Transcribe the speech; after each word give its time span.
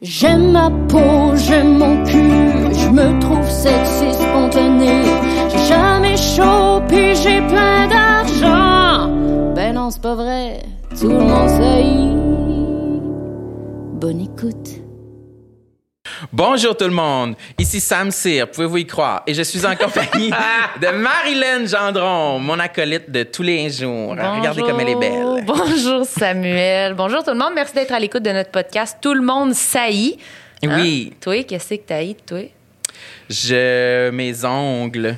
J'aime 0.00 0.52
ma 0.52 0.70
peau, 0.88 1.34
j'aime 1.34 1.78
mon 1.78 2.04
cul, 2.04 2.72
je 2.72 2.88
me 2.88 3.18
trouve 3.18 3.50
sexy 3.50 4.14
spontané. 4.14 5.02
J'ai 5.50 5.66
jamais 5.66 6.16
chaud, 6.16 6.57
Bonjour 16.38 16.76
tout 16.76 16.84
le 16.84 16.92
monde, 16.92 17.34
ici 17.58 17.80
Sam 17.80 18.12
Cyr, 18.12 18.48
pouvez-vous 18.48 18.76
y 18.76 18.86
croire? 18.86 19.24
Et 19.26 19.34
je 19.34 19.42
suis 19.42 19.66
en 19.66 19.74
compagnie 19.74 20.30
de 20.80 20.86
Marilyn 20.96 21.66
Gendron, 21.66 22.38
mon 22.38 22.60
acolyte 22.60 23.10
de 23.10 23.24
tous 23.24 23.42
les 23.42 23.68
jours. 23.68 24.10
Regardez 24.10 24.62
comme 24.62 24.78
elle 24.78 24.90
est 24.90 24.94
belle. 24.94 25.42
Bonjour 25.44 26.04
Samuel. 26.06 26.94
Bonjour 26.94 27.24
tout 27.24 27.32
le 27.32 27.38
monde. 27.38 27.54
Merci 27.56 27.74
d'être 27.74 27.90
à 27.90 27.98
l'écoute 27.98 28.22
de 28.22 28.30
notre 28.30 28.52
podcast. 28.52 28.98
Tout 29.02 29.14
le 29.14 29.20
monde 29.22 29.52
saillit. 29.52 30.16
Hein? 30.64 30.78
Oui, 30.80 31.12
Toi, 31.20 31.42
qu'est-ce 31.42 31.74
que 31.74 31.80
t'as 31.84 32.04
toi? 32.24 32.48
je 33.28 34.10
mes 34.10 34.44
ongles, 34.44 35.16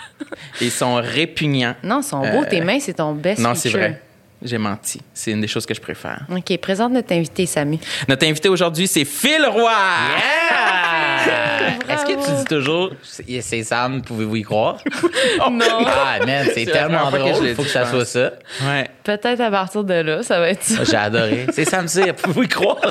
ils 0.60 0.70
sont 0.70 0.96
répugnants. 0.96 1.76
Non, 1.82 2.00
ils 2.00 2.04
sont 2.04 2.20
beaux. 2.20 2.42
Euh, 2.42 2.50
Tes 2.50 2.60
mains, 2.60 2.78
c'est 2.78 2.92
ton 2.92 3.14
best 3.14 3.40
Non, 3.40 3.54
c'est 3.54 3.70
vrai. 3.70 4.02
J'ai 4.42 4.58
menti. 4.58 5.00
C'est 5.12 5.32
une 5.32 5.40
des 5.40 5.48
choses 5.48 5.66
que 5.66 5.74
je 5.74 5.80
préfère. 5.80 6.20
OK, 6.30 6.56
présente 6.58 6.92
notre 6.92 7.12
invité, 7.12 7.46
Samu. 7.46 7.78
Notre 8.08 8.26
invité 8.26 8.48
aujourd'hui, 8.48 8.86
c'est 8.86 9.04
Phil 9.04 9.44
Roy. 9.46 9.70
Yeah! 9.70 11.78
Est-ce 11.88 12.04
que 12.04 12.24
tu 12.24 12.30
dis 12.38 12.44
toujours 12.44 12.90
c'est 13.02 13.40
c'est 13.40 13.62
Sam, 13.64 14.02
pouvez-vous 14.02 14.36
y 14.36 14.42
croire? 14.42 14.78
Non. 15.50 15.84
Ah, 15.86 16.24
man, 16.24 16.44
c'est 16.46 16.64
C'est 16.64 16.70
tellement 16.70 17.10
que 17.10 17.18
je 17.18 17.22
drôle. 17.32 17.44
l'ai 17.44 17.54
Faut 17.54 17.62
que 17.62 17.68
ça 17.68 17.86
soit 17.86 18.04
ça. 18.04 18.32
Ouais. 18.62 18.88
Peut-être 19.02 19.40
à 19.40 19.50
partir 19.50 19.82
de 19.84 19.94
là, 19.94 20.22
ça 20.22 20.38
va 20.38 20.50
être 20.50 20.62
ça. 20.62 20.84
J'ai 20.84 20.96
adoré. 20.96 21.46
C'est 21.52 21.64
Sam 21.64 21.88
Cyr, 21.88 22.14
pouvez-vous 22.14 22.42
y 22.44 22.48
croire? 22.48 22.80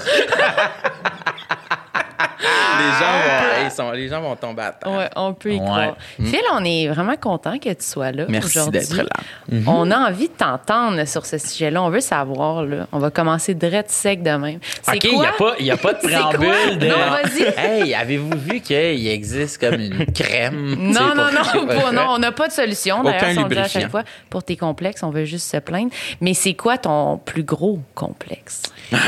Les 2.40 2.92
gens 3.00 3.12
vont, 3.12 3.66
ils 3.66 3.72
sont- 3.72 3.92
les 3.92 4.08
gens 4.08 4.22
vont 4.22 4.36
tomber 4.36 4.62
à 4.64 4.72
terre. 4.72 4.92
Ouais, 4.92 5.10
on 5.16 5.34
peut 5.34 5.54
y 5.54 5.60
Ouais. 5.60 5.66
croire. 5.66 5.96
Phil, 6.22 6.42
on 6.54 6.64
est 6.64 6.88
vraiment 6.88 7.16
content 7.16 7.58
que 7.58 7.70
tu 7.70 7.76
sois 7.84 8.12
là 8.12 8.26
Merci 8.30 8.58
aujourd'hui. 8.60 8.80
d'être 8.82 8.96
là. 8.96 9.06
On 9.66 9.90
a 9.92 9.98
envie 10.10 10.28
de 10.28 10.34
t'entendre 10.34 11.06
sur 11.08 11.26
ce 11.26 11.38
sujet-là. 11.38 11.82
On 11.82 11.90
veut 11.90 12.00
savoir, 12.02 12.64
là. 12.64 12.88
On 12.92 13.00
va 13.00 13.10
commencer 13.10 13.54
direct 13.56 13.90
sec 13.90 14.22
de 14.22 14.30
même. 14.32 14.60
C'est 14.84 14.96
OK, 14.98 15.04
il 15.06 15.18
n'y 15.20 15.26
a, 15.26 15.32
pas- 15.32 15.56
y 15.60 15.72
a 15.72 15.78
pas 15.78 15.94
de 15.94 16.00
préambule. 16.08 16.78
De... 16.78 16.88
Non, 16.88 16.96
vas-y. 17.10 17.44
Hey, 17.58 17.94
avez-vous 17.96 18.38
vu 18.38 18.62
qu'il 18.62 19.08
existe 19.08 19.58
comme 19.60 19.80
une 19.80 20.06
crème? 20.14 20.76
Non, 20.78 21.16
non, 21.16 21.28
non, 21.32 21.66
pour- 21.80 21.92
non, 21.94 22.06
on 22.10 22.18
n'a 22.20 22.32
pas 22.32 22.48
de 22.48 22.54
solution. 22.54 23.00
Aucun 23.02 23.12
D'ailleurs, 23.12 23.22
on 23.24 23.30
le 23.30 23.34
dit 23.34 23.40
à 23.40 23.44
lubrifiant. 23.64 23.82
chaque 23.82 23.92
fois, 23.92 24.04
pour 24.30 24.44
tes 24.44 24.56
complexes, 24.58 25.02
on 25.04 25.10
veut 25.10 25.26
juste 25.26 25.50
se 25.50 25.58
plaindre. 25.58 25.92
Mais 26.22 26.34
c'est 26.34 26.54
quoi 26.54 26.78
ton 26.78 27.18
plus 27.18 27.44
gros 27.44 27.80
complexe? 27.96 28.62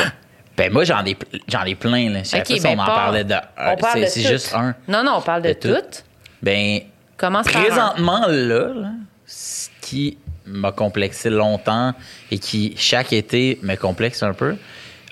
Ben, 0.59 0.71
moi, 0.73 0.83
j'en 0.83 1.03
ai, 1.05 1.15
j'en 1.47 1.63
ai 1.63 1.73
plein. 1.75 2.09
Là. 2.11 2.19
Je 2.23 2.31
pas 2.37 2.43
si 2.45 2.59
ben, 2.59 2.77
on 2.77 2.81
en 2.81 2.85
pas- 2.85 2.95
parlait 2.95 3.23
de 3.23 3.33
un. 3.33 3.71
On 3.71 3.75
parle 3.77 3.93
C'est 3.93 4.01
de 4.01 4.05
c'est 4.07 4.21
tout. 4.23 4.27
juste 4.27 4.53
un. 4.53 4.75
Non, 4.87 5.03
non, 5.03 5.13
on 5.17 5.21
parle 5.21 5.41
de, 5.43 5.47
De 5.49 5.53
tout. 5.53 5.69
tout. 5.69 5.99
Ben, 6.43 6.81
Commence 7.17 7.47
par 7.49 7.61
un. 7.61 7.65
Présentement, 7.65 8.25
là, 8.27 8.73
là, 8.73 8.91
ce 9.25 9.69
qui 9.81 10.17
m'a 10.45 10.71
complexé 10.71 11.29
longtemps 11.29 11.93
et 12.31 12.39
qui, 12.39 12.73
chaque 12.77 13.13
été, 13.13 13.57
me 13.63 13.75
complexe 13.75 14.21
un 14.21 14.33
peu, 14.33 14.55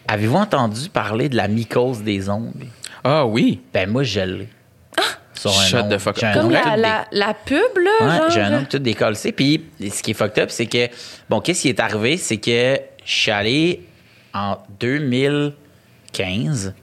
avez-vous 0.08 0.36
entendu 0.38 0.90
parler 0.90 1.30
de 1.30 1.36
la 1.38 1.48
mycose 1.48 2.02
des 2.04 2.30
ongles? 2.30 2.68
Ah 3.04 3.26
oui. 3.26 3.62
Ben, 3.74 3.90
moi, 3.90 4.04
je 4.04 4.20
l'ai. 4.20 4.50
Sur 5.34 5.52
Shut 5.52 5.82
ongle. 5.84 5.96
the 5.96 6.00
fuck 6.00 6.18
up. 6.18 6.20
J'ai 6.20 6.26
un 6.28 6.34
Comme 6.34 6.46
ongle 6.48 6.54
la, 6.66 6.76
la, 6.78 7.06
la 7.12 7.34
pub, 7.36 7.56
là, 7.78 7.92
Ouais, 8.08 8.18
genre. 8.18 8.30
j'ai 8.32 8.42
un 8.42 8.58
ongle 8.58 8.68
tout 8.68 8.80
décollé. 8.80 9.16
Puis, 9.34 9.64
ce 9.80 10.02
qui 10.02 10.12
est 10.12 10.14
fucked 10.16 10.44
up, 10.44 10.50
c'est 10.50 10.66
que, 10.66 10.90
bon, 11.30 11.40
qu'est-ce 11.42 11.62
qui 11.62 11.70
est 11.70 11.80
arrivé? 11.80 12.18
C'est 12.18 12.38
que 12.38 12.80
je 13.06 13.12
suis 13.14 13.32
allé 13.32 13.86
en 14.34 14.58
2015 14.80 16.74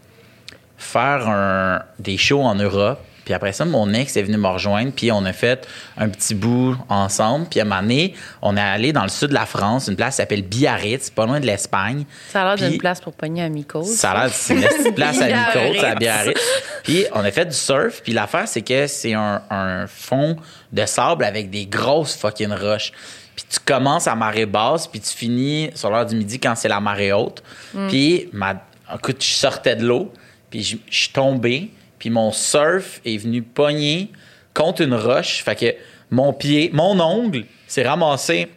faire 0.76 1.28
un- 1.28 1.82
des 1.98 2.16
shows 2.18 2.42
en 2.42 2.54
Europe. 2.54 3.00
Puis 3.24 3.32
après 3.32 3.54
ça, 3.54 3.64
mon 3.64 3.94
ex 3.94 4.18
est 4.18 4.22
venu 4.22 4.36
me 4.36 4.48
rejoindre, 4.48 4.92
puis 4.94 5.10
on 5.10 5.24
a 5.24 5.32
fait 5.32 5.66
un 5.96 6.10
petit 6.10 6.34
bout 6.34 6.76
ensemble. 6.90 7.46
Puis 7.48 7.58
à 7.58 7.62
un 7.62 7.66
moment 7.66 7.80
donné, 7.80 8.12
on 8.42 8.54
est 8.54 8.60
allé 8.60 8.92
dans 8.92 9.02
le 9.02 9.08
sud 9.08 9.28
de 9.28 9.34
la 9.34 9.46
France, 9.46 9.88
une 9.88 9.96
place 9.96 10.10
qui 10.10 10.16
s'appelle 10.18 10.42
Biarritz, 10.42 11.08
pas 11.08 11.24
loin 11.24 11.40
de 11.40 11.46
l'Espagne. 11.46 12.04
Ça 12.28 12.42
a 12.42 12.54
l'air 12.54 12.68
d'une 12.68 12.76
place 12.78 13.00
pour 13.00 13.14
pogner 13.14 13.42
à 13.42 13.48
mycose. 13.48 13.94
ça 13.96 14.10
a 14.10 14.26
l'air 14.26 14.34
c'est 14.34 14.54
une 14.56 14.60
petite 14.60 14.94
place 14.94 15.18
à. 15.22 15.26
Nicotte, 15.56 15.82
à 15.84 15.94
Biarritz. 15.94 16.38
Puis 16.82 17.06
on 17.14 17.20
a 17.24 17.30
fait 17.30 17.46
du 17.46 17.56
surf. 17.56 18.02
Puis 18.02 18.12
l'affaire, 18.12 18.46
c'est 18.46 18.60
que 18.60 18.86
c'est 18.86 19.14
un, 19.14 19.40
un 19.48 19.86
fond 19.86 20.36
de 20.70 20.84
sable 20.84 21.24
avec 21.24 21.48
des 21.48 21.64
grosses 21.64 22.14
fucking 22.16 22.52
roches. 22.52 22.92
Puis 23.34 23.44
tu 23.48 23.58
commences 23.60 24.06
à 24.06 24.14
marée 24.14 24.46
basse, 24.46 24.86
puis 24.86 25.00
tu 25.00 25.10
finis 25.10 25.70
sur 25.74 25.90
l'heure 25.90 26.06
du 26.06 26.14
midi 26.16 26.38
quand 26.38 26.54
c'est 26.54 26.68
la 26.68 26.80
marée 26.80 27.12
haute. 27.12 27.42
Puis, 27.88 28.28
ma, 28.32 28.54
écoute, 28.94 29.22
je 29.22 29.32
sortais 29.32 29.76
de 29.76 29.84
l'eau, 29.84 30.12
puis 30.50 30.62
je 30.62 30.76
je 30.88 30.96
suis 30.96 31.08
tombé, 31.12 31.70
puis 31.98 32.10
mon 32.10 32.30
surf 32.32 33.00
est 33.04 33.16
venu 33.16 33.42
pogner 33.42 34.10
contre 34.52 34.82
une 34.82 34.94
roche. 34.94 35.42
Fait 35.42 35.56
que 35.56 35.74
mon 36.10 36.32
pied, 36.32 36.70
mon 36.72 36.98
ongle 37.00 37.44
s'est 37.66 37.86
ramassé 37.86 38.48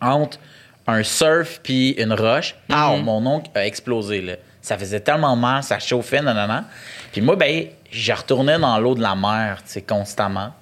entre 0.00 0.38
un 0.86 1.02
surf 1.02 1.60
puis 1.62 1.90
une 1.92 2.12
roche. 2.12 2.54
Pow, 2.68 2.96
mon 2.98 3.26
oncle 3.26 3.50
a 3.54 3.66
explosé. 3.66 4.20
Là. 4.22 4.34
Ça 4.62 4.78
faisait 4.78 5.00
tellement 5.00 5.36
mal, 5.36 5.62
ça 5.62 5.78
chauffait, 5.78 6.22
non, 6.22 6.34
non, 6.34 6.46
non. 6.46 6.64
Puis 7.12 7.20
moi, 7.20 7.36
ben, 7.36 7.66
je 7.90 8.12
retournais 8.12 8.58
dans 8.58 8.78
l'eau 8.78 8.94
de 8.94 9.02
la 9.02 9.14
mer, 9.14 9.62
tu 9.64 9.72
sais, 9.72 9.82
constamment. 9.82 10.52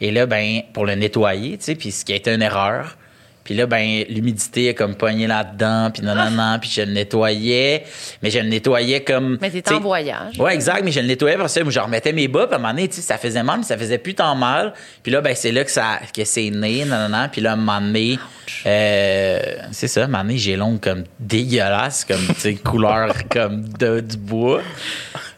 Et 0.00 0.10
là, 0.10 0.26
ben, 0.26 0.62
pour 0.72 0.86
le 0.86 0.94
nettoyer, 0.94 1.58
tu 1.58 1.64
sais, 1.64 1.74
puis 1.74 1.90
ce 1.90 2.04
qui 2.04 2.12
a 2.12 2.16
été 2.16 2.32
une 2.32 2.42
erreur. 2.42 2.96
Puis 3.44 3.54
là, 3.54 3.66
ben, 3.66 4.04
l'humidité 4.08 4.68
est 4.68 4.74
comme 4.74 4.94
pognée 4.94 5.26
là-dedans, 5.26 5.90
puis 5.92 6.02
non, 6.02 6.14
non, 6.14 6.30
non, 6.30 6.58
puis 6.58 6.70
je 6.74 6.80
le 6.80 6.92
nettoyais. 6.92 7.84
Mais 8.22 8.30
je 8.30 8.38
le 8.38 8.48
nettoyais 8.48 9.02
comme... 9.02 9.36
Mais 9.40 9.50
t'étais 9.50 9.74
en 9.74 9.80
voyage. 9.80 10.38
Ouais, 10.38 10.54
exact, 10.54 10.82
mais 10.82 10.90
je 10.90 11.00
le 11.00 11.06
nettoyais 11.06 11.36
parce 11.36 11.54
que 11.54 11.70
je 11.70 11.78
remettais 11.78 12.14
mes 12.14 12.26
bas, 12.26 12.46
puis 12.46 12.54
à 12.54 12.56
un 12.56 12.60
moment 12.60 12.72
donné, 12.72 12.88
tu 12.88 12.96
sais, 12.96 13.02
ça 13.02 13.18
faisait 13.18 13.42
mal, 13.42 13.58
mais 13.58 13.64
ça 13.64 13.76
faisait 13.76 13.98
plus 13.98 14.14
tant 14.14 14.34
mal. 14.34 14.72
Puis 15.02 15.12
là, 15.12 15.20
ben, 15.20 15.34
c'est 15.36 15.52
là 15.52 15.62
que 15.62 15.70
ça 15.70 16.00
que 16.16 16.24
c'est 16.24 16.48
né, 16.48 16.86
non, 16.86 16.96
non, 16.96 17.10
non. 17.10 17.28
Puis 17.30 17.42
là, 17.42 17.50
à 17.50 17.52
un 17.52 17.56
moment 17.56 17.82
donné, 17.82 18.18
euh, 18.64 19.38
c'est 19.72 19.88
ça, 19.88 20.00
à 20.00 20.04
un 20.04 20.06
moment 20.06 20.22
donné, 20.24 20.38
j'ai 20.38 20.56
l'ongle 20.56 20.80
comme 20.80 21.04
dégueulasse, 21.20 22.06
comme, 22.06 22.26
tu 22.28 22.40
sais, 22.40 22.54
couleur 22.54 23.12
comme 23.30 23.68
de, 23.68 24.00
du 24.00 24.16
bois. 24.16 24.62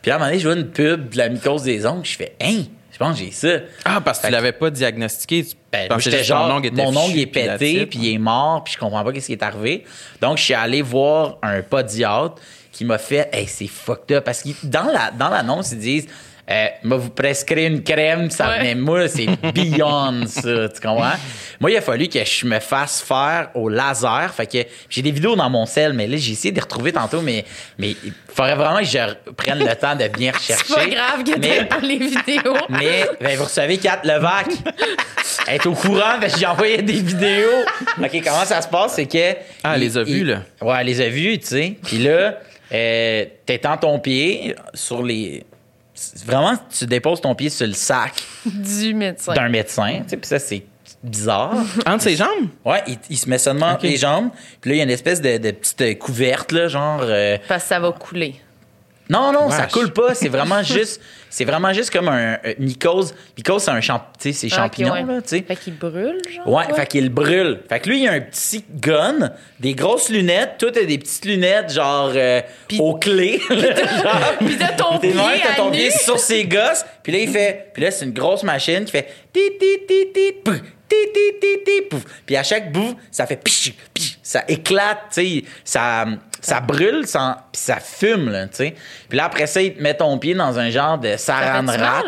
Puis 0.01 0.13
à 0.13 0.15
un 0.15 0.19
moment 0.19 0.31
donné, 0.31 0.39
je 0.39 0.49
vois 0.49 0.57
une 0.57 0.69
pub 0.69 1.09
de 1.09 1.19
la 1.19 1.29
mycose 1.29 1.65
des 1.65 1.85
ongles, 1.87 2.07
je 2.07 2.17
fais, 2.17 2.37
hein, 2.41 2.63
je 2.97 3.05
pense 3.05 3.19
que 3.19 3.27
j'ai 3.27 3.31
ça. 3.31 3.59
Ah, 3.85 4.01
parce 4.01 4.21
que 4.21 4.27
tu 4.27 4.33
l'avais 4.33 4.53
pas 4.53 4.71
diagnostiqué. 4.71 5.45
Tu 5.45 5.55
Ben, 5.71 5.99
j'étais 5.99 6.25
genre, 6.25 6.51
ongle 6.51 6.69
était 6.69 6.83
mon 6.83 6.97
ongle 6.97 7.19
est 7.19 7.27
pété, 7.27 7.85
puis 7.85 7.99
il 7.99 8.15
est 8.15 8.19
mort, 8.19 8.65
puis 8.65 8.73
je 8.73 8.79
comprends 8.79 9.05
pas 9.05 9.13
qu'est-ce 9.13 9.27
qui 9.27 9.33
est 9.33 9.43
arrivé. 9.43 9.85
Donc, 10.23 10.39
je 10.39 10.45
suis 10.45 10.55
allé 10.55 10.81
voir 10.81 11.37
un 11.43 11.61
podiatre 11.61 12.37
qui 12.73 12.87
m'a 12.87 12.97
fait, 12.97 13.29
hey, 13.35 13.47
c'est 13.47 13.67
fucked 13.67 14.17
up. 14.17 14.25
Parce 14.25 14.43
que 14.43 14.49
dans 14.63 14.91
la, 14.91 15.11
dans 15.11 15.29
l'annonce, 15.29 15.73
ils 15.73 15.79
disent, 15.79 16.07
euh, 16.49 16.67
moi, 16.85 16.97
vous 16.99 17.11
prescrire 17.11 17.67
une 17.71 17.83
crème, 17.83 18.31
ça, 18.31 18.49
Ouais. 18.51 18.63
mais 18.63 18.75
moi, 18.77 19.09
c'est 19.09 19.27
beyond 19.55 20.27
ça, 20.27 20.69
tu 20.69 20.81
comprends? 20.81 21.13
Moi, 21.59 21.71
il 21.73 21.77
a 21.77 21.81
fallu 21.81 22.07
que 22.09 22.23
je 22.25 22.47
me 22.47 22.61
fasse 22.61 23.01
faire 23.03 23.51
au 23.55 23.69
laser. 23.69 24.33
Fait 24.35 24.47
que 24.47 24.59
j'ai 24.89 25.03
des 25.03 25.11
vidéos 25.11 25.35
dans 25.37 25.49
mon 25.51 25.67
sel, 25.67 25.93
mais 25.95 26.07
là, 26.07 26.17
j'ai 26.19 26.33
essayé 26.33 26.51
de 26.53 26.57
les 26.57 26.63
retrouver 26.63 26.93
tantôt, 26.93 27.21
mais, 27.23 27.45
mais 27.79 27.91
il 28.05 28.13
faudrait 28.33 28.55
vraiment 28.55 28.79
que 28.79 28.85
je 28.85 29.33
prenne 29.33 29.59
le 29.59 29.75
temps 29.75 29.97
de 29.97 30.07
bien 30.09 30.33
rechercher. 30.33 30.65
C'est 30.69 30.75
pas 30.75 30.87
grave 30.87 31.25
que 31.25 31.39
Mais- 31.39 31.65
pas 31.65 31.81
les 31.81 31.99
vidéos. 31.99 32.57
mais 32.69 33.09
ben, 33.21 33.37
vous 33.39 33.45
recevez 33.45 33.79
Kat 33.79 34.01
Levac. 34.05 34.47
Elle 35.49 35.55
est 35.57 35.67
au 35.67 35.73
courant 35.75 36.19
parce 36.21 36.35
que 36.35 36.41
j'ai 36.41 36.47
envoyé 36.47 36.83
des 36.83 36.93
vidéos. 37.01 37.65
OK, 38.01 38.23
comment 38.25 38.45
ça 38.45 38.61
se 38.63 38.69
passe? 38.69 38.95
C'est 38.95 39.07
que. 39.07 39.33
Ah, 39.65 39.73
elle 39.75 39.81
les 39.81 39.97
a 39.99 40.03
vues, 40.05 40.25
là. 40.25 40.43
Ouais, 40.61 40.77
elle 40.81 40.87
les 40.87 41.01
a 41.01 41.09
vues, 41.09 41.39
tu 41.39 41.47
sais. 41.47 41.73
Puis 41.85 41.99
là, 41.99 42.39
euh, 42.73 43.25
t'étends 43.45 43.77
ton 43.79 43.99
pied 43.99 44.55
sur 44.75 45.03
les. 45.03 45.45
Vraiment, 46.27 46.55
tu 46.77 46.87
déposes 46.87 47.21
ton 47.21 47.35
pied 47.35 47.49
sur 47.51 47.67
le 47.67 47.73
sac 47.73 48.13
Du 48.45 48.95
médecin. 48.95 49.35
d'un 49.35 49.49
médecin. 49.49 50.01
Tu 50.03 50.11
sais, 50.11 50.17
puis 50.17 50.29
ça, 50.29 50.39
c'est 50.39 50.65
bizarre. 51.03 51.55
Entre 51.87 52.03
ses 52.03 52.17
jambes? 52.17 52.49
Ouais, 52.65 52.83
il, 52.87 52.99
il 53.11 53.17
se 53.17 53.29
met 53.29 53.39
seulement 53.39 53.67
entre 53.67 53.85
Ok. 53.85 53.91
les 53.91 53.97
jambes. 53.97 54.31
Puis 54.61 54.71
là, 54.71 54.75
il 54.75 54.79
y 54.79 54.81
a 54.81 54.85
une 54.85 54.91
espèce 54.91 55.21
de, 55.21 55.39
de 55.39 55.51
petite 55.53 55.99
couverte, 55.99 56.53
là, 56.53 56.69
genre. 56.69 57.01
euh, 57.03 57.39
Parce 57.49 57.63
que 57.65 57.69
ça 57.69 57.81
va 57.81 57.93
couler. 57.93 58.37
Non, 59.09 59.33
non, 59.33 59.51
ça 59.51 59.67
coule 59.67 59.93
pas. 59.93 60.15
C'est 60.15 60.29
vraiment 60.29 60.63
juste, 60.65 61.01
c'est 61.31 61.45
vraiment 61.45 61.73
juste 61.73 61.91
comme 61.91 62.09
un 62.09 62.39
euh, 62.45 62.55
mycose. 62.59 63.15
Mycose, 63.37 63.63
c'est 63.63 63.71
un 63.71 63.81
champ, 63.81 64.03
c'est 64.19 64.35
Ah, 64.53 64.57
champignon 64.57 64.93
ouais. 64.93 65.03
là, 65.05 65.23
tu 65.23 65.29
sais. 65.29 65.43
Fait 65.47 65.57
qu'il 65.57 65.77
brûle, 65.77 66.21
genre. 66.35 66.49
Ouais, 66.49 66.65
fait 66.75 66.87
qu'il 66.87 67.09
brûle. 67.11 67.61
Fait 67.69 67.81
que 67.81 67.89
lui, 67.89 68.03
il 68.03 68.09
a 68.09 68.13
un 68.13 68.21
petit 68.21 68.65
gun, 68.69 69.31
des 69.61 69.75
grosses 69.75 70.09
lunettes. 70.09 70.57
Toi, 70.59 70.71
t'as 70.73 70.85
des 70.85 70.99
petites 70.99 71.25
lunettes, 71.25 71.73
genre, 71.73 72.13
euh, 72.15 72.41
aux 72.79 72.97
clés. 72.97 73.41
Puis 73.49 74.57
t'as 74.59 74.73
ton 74.73 74.99
pied 74.99 75.15
t'as 75.43 75.55
ton 75.57 75.71
pied 75.71 75.91
sur 75.91 76.19
ses 76.19 76.45
gosses. 76.45 76.85
Puis 77.03 77.13
là, 77.13 77.19
il 77.21 77.29
fait. 77.29 77.71
Puis 77.73 77.83
là, 77.85 77.91
c'est 77.91 78.05
une 78.05 78.13
grosse 78.13 78.43
machine 78.43 78.85
qui 78.85 78.93
fait. 78.93 79.09
Ti, 79.33 79.41
ti, 79.61 79.87
ti, 79.87 80.13
ti, 80.13 80.33
pouf, 80.45 80.61
ti, 80.89 80.97
ti, 81.15 81.21
ti, 81.41 81.65
ti, 81.65 81.83
pouf. 81.89 82.03
Puis 82.25 82.37
à 82.37 82.43
chaque 82.43 82.73
bout, 82.73 82.97
ça 83.11 83.27
fait. 83.27 83.37
pich, 83.37 83.75
pich, 83.95 84.16
ça 84.27 84.43
éclate. 84.49 85.21
Ça, 85.65 86.05
ça 86.41 86.61
brûle, 86.61 87.07
ça, 87.07 87.47
puis 87.53 87.61
ça 87.63 87.77
fume, 87.77 88.29
là, 88.29 88.47
tu 88.49 88.57
sais. 88.57 88.75
Puis 89.09 89.17
là, 89.17 89.27
après 89.27 89.47
ça, 89.47 89.63
il 89.63 89.75
te 89.75 89.83
met 89.83 89.95
ton 89.95 90.19
pied 90.19 90.35
dans 90.35 90.59
un 90.59 90.69
genre 90.69 90.99
de 90.99 91.17
saran 91.17 91.65
wrap. 91.65 92.05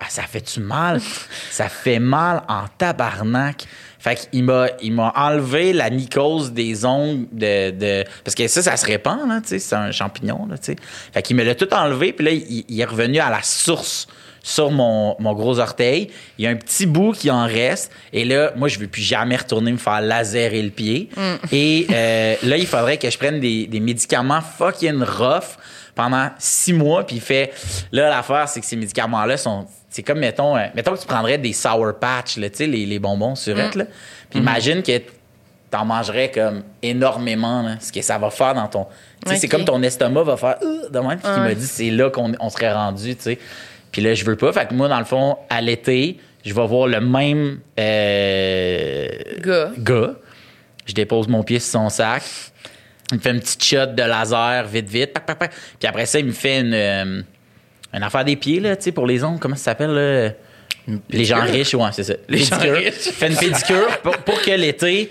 Ah, 0.00 0.06
ça 0.08 0.22
fait-tu 0.22 0.60
mal? 0.60 1.00
ça 1.50 1.68
fait 1.68 1.98
mal 1.98 2.42
en 2.48 2.62
tabarnak. 2.78 3.64
Fait 3.98 4.14
Fait 4.14 4.28
qu'il 4.30 4.44
m'a, 4.44 4.68
il 4.80 4.92
m'a 4.92 5.12
enlevé 5.16 5.72
la 5.72 5.90
mycose 5.90 6.52
des 6.52 6.84
ongles 6.84 7.26
de, 7.32 7.70
de- 7.72 8.04
Parce 8.22 8.36
que 8.36 8.46
ça, 8.46 8.62
ça 8.62 8.76
se 8.76 8.86
répand, 8.86 9.28
là, 9.28 9.40
tu 9.40 9.48
sais. 9.48 9.58
C'est 9.58 9.74
un 9.74 9.90
champignon, 9.90 10.46
là, 10.48 10.56
tu 10.58 10.66
sais. 10.66 10.76
Fait 11.12 11.22
qu'il 11.22 11.34
me 11.34 11.42
l'a 11.42 11.56
tout 11.56 11.72
enlevé, 11.74 12.12
puis 12.12 12.24
là, 12.24 12.30
il, 12.30 12.64
il 12.68 12.80
est 12.80 12.84
revenu 12.84 13.18
à 13.18 13.30
la 13.30 13.42
source 13.42 14.06
sur 14.48 14.70
mon, 14.70 15.14
mon 15.18 15.34
gros 15.34 15.58
orteil. 15.58 16.08
Il 16.38 16.44
y 16.46 16.48
a 16.48 16.50
un 16.50 16.56
petit 16.56 16.86
bout 16.86 17.12
qui 17.12 17.30
en 17.30 17.44
reste. 17.44 17.92
Et 18.14 18.24
là, 18.24 18.52
moi, 18.56 18.68
je 18.68 18.78
veux 18.78 18.86
plus 18.86 19.02
jamais 19.02 19.36
retourner 19.36 19.72
me 19.72 19.76
faire 19.76 20.00
laserer 20.00 20.62
le 20.62 20.70
pied. 20.70 21.10
Et 21.52 21.86
euh, 21.90 22.34
là, 22.42 22.56
il 22.56 22.66
faudrait 22.66 22.96
que 22.96 23.10
je 23.10 23.18
prenne 23.18 23.40
des, 23.40 23.66
des 23.66 23.78
médicaments 23.78 24.40
fucking 24.40 25.02
rough 25.02 25.58
pendant 25.94 26.30
six 26.38 26.72
mois. 26.72 27.06
Puis 27.06 27.16
il 27.16 27.22
fait... 27.22 27.52
Là, 27.92 28.08
l'affaire, 28.08 28.48
c'est 28.48 28.60
que 28.60 28.66
ces 28.66 28.76
médicaments-là 28.76 29.36
sont... 29.36 29.66
C'est 29.90 30.02
comme, 30.02 30.20
mettons, 30.20 30.56
euh, 30.56 30.64
mettons 30.74 30.94
que 30.94 31.00
tu 31.00 31.06
prendrais 31.06 31.36
des 31.36 31.52
Sour 31.52 31.92
Patch, 32.00 32.38
là, 32.38 32.48
tu 32.48 32.56
sais, 32.56 32.66
les, 32.66 32.86
les 32.86 32.98
bonbons 32.98 33.34
surettes, 33.34 33.74
là. 33.74 33.84
Puis 34.30 34.38
imagine 34.38 34.82
que 34.82 34.98
t'en 35.70 35.84
mangerais 35.84 36.30
comme 36.30 36.62
énormément, 36.82 37.62
là, 37.62 37.76
ce 37.80 37.92
que 37.92 38.00
ça 38.00 38.16
va 38.16 38.30
faire 38.30 38.54
dans 38.54 38.68
ton... 38.68 38.86
Sais, 39.26 39.36
c'est 39.36 39.48
comme 39.48 39.66
ton 39.66 39.82
estomac 39.82 40.22
va 40.22 40.38
faire... 40.38 40.56
Euh, 40.62 40.88
de 40.88 40.98
même. 41.00 41.18
Puis 41.18 41.30
il 41.36 41.42
m'a 41.42 41.54
dit, 41.54 41.66
c'est 41.66 41.90
là 41.90 42.08
qu'on 42.08 42.32
on 42.40 42.48
serait 42.48 42.72
rendu, 42.72 43.14
tu 43.14 43.22
sais. 43.22 43.38
Puis 43.92 44.02
là, 44.02 44.14
je 44.14 44.24
veux 44.24 44.36
pas. 44.36 44.52
Fait 44.52 44.66
que 44.66 44.74
moi, 44.74 44.88
dans 44.88 44.98
le 44.98 45.04
fond, 45.04 45.36
à 45.48 45.60
l'été, 45.60 46.18
je 46.44 46.54
vais 46.54 46.66
voir 46.66 46.86
le 46.86 47.00
même 47.00 47.60
euh, 47.78 49.08
Gars. 49.40 49.70
gars. 49.78 50.14
Je 50.86 50.94
dépose 50.94 51.28
mon 51.28 51.42
pied 51.42 51.58
sur 51.58 51.80
son 51.80 51.88
sac. 51.88 52.22
Il 53.10 53.16
me 53.16 53.22
fait 53.22 53.30
une 53.30 53.40
petite 53.40 53.64
shot 53.64 53.86
de 53.86 54.02
laser 54.02 54.66
vite, 54.66 54.88
vite. 54.88 55.12
pac, 55.12 55.26
pac, 55.26 55.38
pac. 55.38 55.52
Puis 55.78 55.88
après 55.88 56.06
ça, 56.06 56.18
il 56.18 56.26
me 56.26 56.32
fait 56.32 56.60
une, 56.60 56.74
euh, 56.74 57.22
une 57.92 58.02
affaire 58.02 58.24
des 58.24 58.36
pieds, 58.36 58.60
là, 58.60 58.76
tu 58.76 58.84
sais, 58.84 58.92
pour 58.92 59.06
les 59.06 59.24
ongles. 59.24 59.38
Comment 59.38 59.56
ça 59.56 59.64
s'appelle, 59.64 59.90
là? 59.90 60.30
Les 61.10 61.24
gens 61.24 61.42
riches, 61.42 61.74
ouais, 61.74 61.90
c'est 61.92 62.04
ça. 62.04 62.14
Les 62.28 62.38
gens 62.38 62.58
riches. 62.58 62.94
Fait 62.94 63.28
une 63.28 63.36
pédicure 63.36 63.98
pour, 64.02 64.16
pour 64.18 64.40
que 64.40 64.50
l'été, 64.50 65.10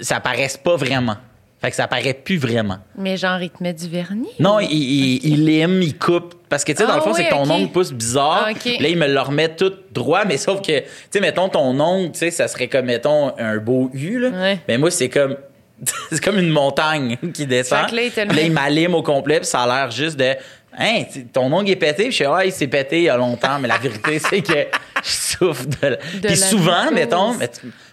ça 0.00 0.20
paraisse 0.20 0.56
pas 0.56 0.76
vraiment. 0.76 1.16
Fait 1.60 1.70
que 1.70 1.76
ça 1.76 1.88
paraît 1.88 2.14
plus 2.14 2.36
vraiment. 2.36 2.78
Mais 2.96 3.16
genre, 3.16 3.40
il 3.42 3.50
te 3.50 3.60
met 3.62 3.72
du 3.72 3.88
vernis? 3.88 4.28
Non, 4.38 4.60
il, 4.60 4.70
il, 4.70 5.24
il 5.24 5.44
lime, 5.44 5.82
il 5.82 5.98
coupe. 5.98 6.34
Parce 6.48 6.62
que, 6.62 6.70
tu 6.70 6.78
sais, 6.78 6.86
dans 6.86 6.92
Ah 6.92 6.96
le 6.96 7.02
fond, 7.02 7.14
c'est 7.14 7.24
que 7.24 7.30
ton 7.30 7.50
ongle 7.50 7.70
pousse 7.70 7.92
bizarre. 7.92 8.46
Ah. 8.48 8.52
Là, 8.52 8.88
il 8.88 8.96
me 8.96 9.08
le 9.08 9.20
remet 9.20 9.48
tout 9.54 9.72
droit, 9.92 10.24
mais 10.24 10.36
sauf 10.36 10.62
que, 10.62 10.78
tu 10.78 10.86
sais, 11.10 11.20
mettons, 11.20 11.48
ton 11.48 11.78
ongle, 11.80 12.12
tu 12.12 12.20
sais, 12.20 12.30
ça 12.30 12.46
serait 12.46 12.68
comme, 12.68 12.86
mettons, 12.86 13.32
un 13.38 13.56
beau 13.58 13.90
U, 13.92 14.20
là. 14.20 14.28
Ouais. 14.30 14.58
Mais 14.68 14.78
moi, 14.78 14.90
c'est 14.90 15.08
comme. 15.08 15.36
c'est 16.10 16.22
comme 16.22 16.38
une 16.38 16.48
montagne 16.48 17.16
qui 17.34 17.46
descend. 17.46 17.84
Fait 17.84 17.90
que 17.90 17.96
là, 17.96 18.02
il 18.02 18.10
te 18.10 18.20
le 18.20 18.26
là, 18.34 18.42
il 18.42 18.52
m'alime 18.52 18.94
au 18.94 19.02
complet, 19.02 19.40
puis 19.40 19.46
ça 19.46 19.62
a 19.62 19.66
l'air 19.66 19.90
juste 19.90 20.16
de. 20.16 20.34
Hein, 20.80 21.02
ton 21.32 21.52
ongle 21.52 21.70
est 21.70 21.76
pété, 21.76 22.04
puis 22.04 22.12
je 22.12 22.16
suis, 22.16 22.24
ah, 22.24 22.44
il 22.44 22.52
s'est 22.52 22.68
pété 22.68 22.98
il 22.98 23.04
y 23.04 23.08
a 23.08 23.16
longtemps, 23.16 23.58
mais 23.58 23.66
la 23.66 23.78
vérité, 23.78 24.18
c'est 24.30 24.42
que 24.42 24.66
je 25.02 25.10
souffre 25.10 25.66
de. 25.66 25.90
De 25.90 25.96
puis 26.22 26.28
la 26.28 26.36
souvent, 26.36 26.90
mettons, 26.92 27.34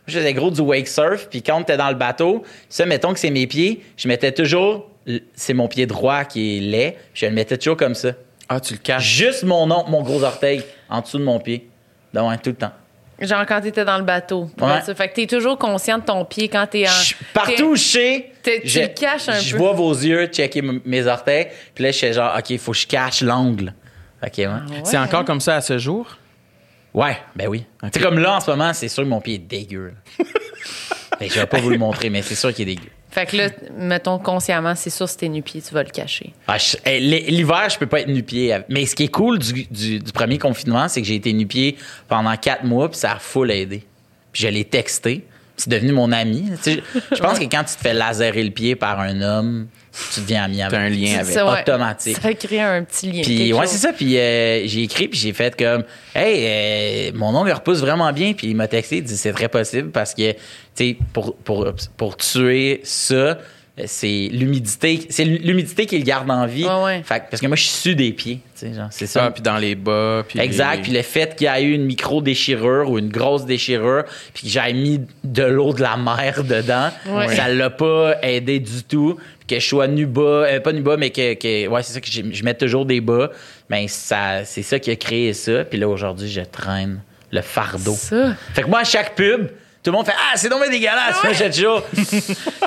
je 0.07 0.17
faisais 0.19 0.33
gros 0.33 0.51
du 0.51 0.61
wake 0.61 0.87
surf, 0.87 1.27
puis 1.29 1.41
quand 1.41 1.63
t'es 1.63 1.77
dans 1.77 1.89
le 1.89 1.95
bateau, 1.95 2.43
ça, 2.69 2.85
mettons 2.85 3.13
que 3.13 3.19
c'est 3.19 3.29
mes 3.31 3.47
pieds, 3.47 3.83
je 3.97 4.07
mettais 4.07 4.31
toujours. 4.31 4.89
C'est 5.35 5.53
mon 5.53 5.67
pied 5.67 5.85
droit 5.85 6.23
qui 6.25 6.57
est 6.57 6.61
laid, 6.61 6.97
je 7.13 7.25
le 7.27 7.31
mettais 7.31 7.57
toujours 7.57 7.77
comme 7.77 7.93
ça. 7.95 8.09
Ah, 8.49 8.59
tu 8.59 8.73
le 8.73 8.79
caches. 8.79 9.03
Juste 9.03 9.43
mon 9.43 9.69
ongle, 9.69 9.89
mon 9.91 10.01
gros 10.03 10.23
orteil, 10.23 10.63
en 10.89 11.01
dessous 11.01 11.17
de 11.19 11.23
mon 11.23 11.39
pied. 11.39 11.67
Donc, 12.13 12.29
ouais, 12.29 12.37
tout 12.37 12.49
le 12.51 12.55
temps. 12.55 12.71
Genre, 13.21 13.45
quand 13.47 13.61
t'étais 13.61 13.85
dans 13.85 13.97
le 13.97 14.03
bateau. 14.03 14.49
pour 14.57 14.67
Ouais. 14.67 14.81
sûr. 14.81 14.95
Fait 14.95 15.07
que 15.07 15.13
t'es 15.15 15.25
toujours 15.25 15.57
conscient 15.57 15.99
de 15.99 16.03
ton 16.03 16.25
pied 16.25 16.49
quand 16.49 16.67
t'es 16.67 16.85
en. 16.87 16.91
Je- 16.91 17.13
partout 17.33 17.63
où 17.71 17.75
je 17.75 17.81
sais, 17.81 18.31
je, 18.65 18.81
le 18.81 18.87
caches 18.87 19.29
un 19.29 19.39
je 19.39 19.51
peu. 19.53 19.57
vois 19.57 19.71
vos 19.73 19.93
yeux 19.93 20.25
checker 20.27 20.61
mes 20.83 21.07
orteils, 21.07 21.47
puis 21.73 21.83
là, 21.85 21.91
je 21.91 21.97
fais 21.99 22.11
genre, 22.13 22.35
OK, 22.37 22.49
il 22.49 22.59
faut 22.59 22.71
que 22.73 22.77
je 22.77 22.87
cache 22.87 23.21
l'ongle. 23.21 23.73
OK, 24.23 24.33
ouais. 24.37 24.47
C'est 24.83 24.97
encore 24.97 25.23
comme 25.23 25.39
ça 25.39 25.55
à 25.55 25.61
ce 25.61 25.77
jour? 25.77 26.17
Ouais, 26.95 27.17
ben 27.35 27.47
oui. 27.47 27.65
Tu 27.83 27.89
sais, 27.93 27.99
comme 27.99 28.17
là, 28.19 28.37
en 28.37 28.39
ce 28.39 28.49
moment, 28.49 28.73
c'est 28.73 28.87
sûr 28.87 29.03
que 29.03 29.09
mon 29.09 29.19
pied 29.21 29.35
est 29.35 29.37
dégueu. 29.39 29.93
Ben, 31.19 31.29
je 31.29 31.39
vais 31.39 31.45
pas 31.45 31.59
vous 31.59 31.69
le 31.69 31.77
montrer, 31.77 32.09
mais 32.09 32.21
c'est 32.21 32.35
sûr 32.35 32.53
qu'il 32.53 32.69
est 32.69 32.75
dégueu. 32.75 32.89
Fait 33.11 33.25
que 33.25 33.35
là, 33.37 33.49
mettons 33.77 34.17
consciemment, 34.19 34.75
c'est 34.75 34.89
sûr, 34.89 35.07
si 35.07 35.15
t'es 35.17 35.27
nu-pied, 35.29 35.61
tu 35.61 35.73
vas 35.73 35.83
le 35.83 35.89
cacher. 35.89 36.33
Ah, 36.47 36.57
l- 36.85 37.25
L'hiver, 37.27 37.69
je 37.69 37.77
peux 37.77 37.85
pas 37.85 38.01
être 38.01 38.07
nu-pied. 38.09 38.57
Mais 38.69 38.85
ce 38.85 38.95
qui 38.95 39.03
est 39.03 39.07
cool 39.09 39.39
du, 39.39 39.65
du- 39.71 39.99
du 39.99 40.11
premier 40.11 40.37
confinement, 40.37 40.87
c'est 40.89 41.01
que 41.01 41.07
j'ai 41.07 41.15
été 41.15 41.31
nu-pied 41.33 41.77
pendant 42.07 42.35
quatre 42.37 42.63
mois, 42.63 42.89
puis 42.89 42.97
ça 42.99 43.13
a 43.13 43.19
full 43.19 43.51
aidé. 43.51 43.83
Puis 44.33 44.43
je 44.43 44.47
l'ai 44.49 44.65
texté. 44.65 45.25
C'est 45.57 45.69
devenu 45.69 45.93
mon 45.93 46.11
ami. 46.11 46.49
Tu 46.63 46.73
sais, 46.73 46.83
je 47.11 47.15
je 47.15 47.21
pense 47.21 47.39
que 47.39 47.45
quand 47.45 47.63
tu 47.63 47.75
te 47.75 47.81
fais 47.81 47.93
laserer 47.93 48.43
le 48.43 48.51
pied 48.51 48.75
par 48.75 48.99
un 48.99 49.21
homme, 49.21 49.67
tu 50.13 50.21
deviens 50.21 50.43
ami 50.43 50.61
avec. 50.61 50.77
T'as 50.77 50.85
un 50.85 50.89
lien 50.89 51.19
avec. 51.19 51.33
Ça, 51.33 51.45
ouais. 51.45 51.61
automatique. 51.61 52.17
Ça 52.21 52.33
crée 52.33 52.61
un 52.61 52.83
petit 52.83 53.11
lien. 53.11 53.21
Puis 53.23 53.53
ouais, 53.53 53.67
c'est 53.67 53.77
ça. 53.77 53.93
Puis 53.93 54.17
euh, 54.17 54.65
j'ai 54.65 54.83
écrit, 54.83 55.07
puis 55.07 55.19
j'ai 55.19 55.33
fait 55.33 55.55
comme, 55.57 55.83
hey, 56.13 57.11
euh, 57.11 57.17
mon 57.17 57.31
nom 57.31 57.43
repousse 57.43 57.79
vraiment 57.79 58.11
bien. 58.11 58.33
Puis 58.33 58.47
il 58.47 58.55
m'a 58.55 58.67
texté, 58.67 58.97
il 58.97 59.03
dit 59.03 59.17
c'est 59.17 59.33
très 59.33 59.49
possible 59.49 59.91
parce 59.91 60.13
que, 60.13 60.31
tu 60.31 60.37
sais, 60.75 60.97
pour, 61.13 61.35
pour, 61.37 61.67
pour 61.97 62.17
tuer 62.17 62.81
ça, 62.83 63.37
c'est 63.85 64.29
l'humidité, 64.31 65.05
c'est 65.09 65.25
l'humidité 65.25 65.85
qui 65.85 65.97
le 65.97 66.05
garde 66.05 66.31
en 66.31 66.45
vie. 66.45 66.63
Ouais, 66.65 66.83
ouais. 66.83 67.03
Fait 67.03 67.19
que- 67.19 67.25
parce 67.31 67.41
que 67.41 67.47
moi 67.47 67.57
je 67.57 67.63
suis 67.63 67.71
su 67.89 67.95
des 67.95 68.13
pieds, 68.13 68.39
c'est 68.53 69.05
ça. 69.05 69.25
Ah, 69.25 69.31
puis 69.31 69.41
dans 69.41 69.57
les 69.57 69.75
bas. 69.75 70.23
Puis 70.27 70.39
Exact. 70.39 70.77
les- 70.77 70.81
Puis 70.83 70.91
le 70.93 71.01
fait 71.01 71.35
qu'il 71.35 71.45
y 71.45 71.47
a 71.49 71.59
eu 71.59 71.73
une 71.73 71.85
micro-déchirure 71.85 72.89
ou 72.89 72.97
une 72.99 73.09
grosse 73.09 73.45
déchirure, 73.45 74.05
puis 74.33 74.43
que 74.43 74.49
j'aille 74.49 74.73
mis 74.75 75.01
de 75.25 75.43
l'eau 75.43 75.73
de 75.73 75.81
la 75.81 75.97
mer 75.97 76.43
dedans, 76.43 76.89
Ouais. 77.09 77.35
ça 77.35 77.49
l'a 77.49 77.69
pas 77.69 78.15
aidé 78.23 78.59
du 78.59 78.83
tout. 78.83 79.17
Puis 79.39 79.57
que 79.57 79.61
je 79.61 79.67
sois 79.67 79.87
nu 79.87 80.05
bas, 80.05 80.21
euh, 80.21 80.59
pas 80.61 80.71
nu 80.71 80.81
bas, 80.81 80.95
mais 80.97 81.09
que, 81.09 81.33
que- 81.33 81.67
ouais, 81.67 81.83
c'est 81.83 81.93
ça 81.93 81.99
que 82.01 82.07
j'ai- 82.09 82.33
je 82.33 82.43
mets 82.45 82.53
toujours 82.55 82.85
des 82.85 83.01
bas. 83.01 83.29
Mais 83.69 83.87
ça, 83.89 84.45
c'est 84.45 84.63
ça 84.63 84.79
qui 84.79 84.89
a 84.91 84.95
créé 84.95 85.33
ça. 85.33 85.65
Puis 85.65 85.77
là, 85.77 85.87
aujourd'hui, 85.89 86.29
je 86.29 86.41
traîne 86.41 87.01
le 87.31 87.41
fardeau. 87.41 87.93
Ça. 87.93 88.35
Fait 88.53 88.63
que 88.63 88.67
moi, 88.69 88.79
à 88.79 88.83
chaque 88.85 89.15
pub, 89.15 89.47
tout 89.85 89.91
le 89.91 89.97
monde 89.97 90.05
fait 90.07 90.13
Ah, 90.17 90.35
c'est 90.35 90.49
bien 90.49 90.57
dégueulasse. 90.69 91.23
Moi, 91.23 91.33
j'ai 91.33 91.49
toujours. 91.49 91.83
Tu 91.95 92.01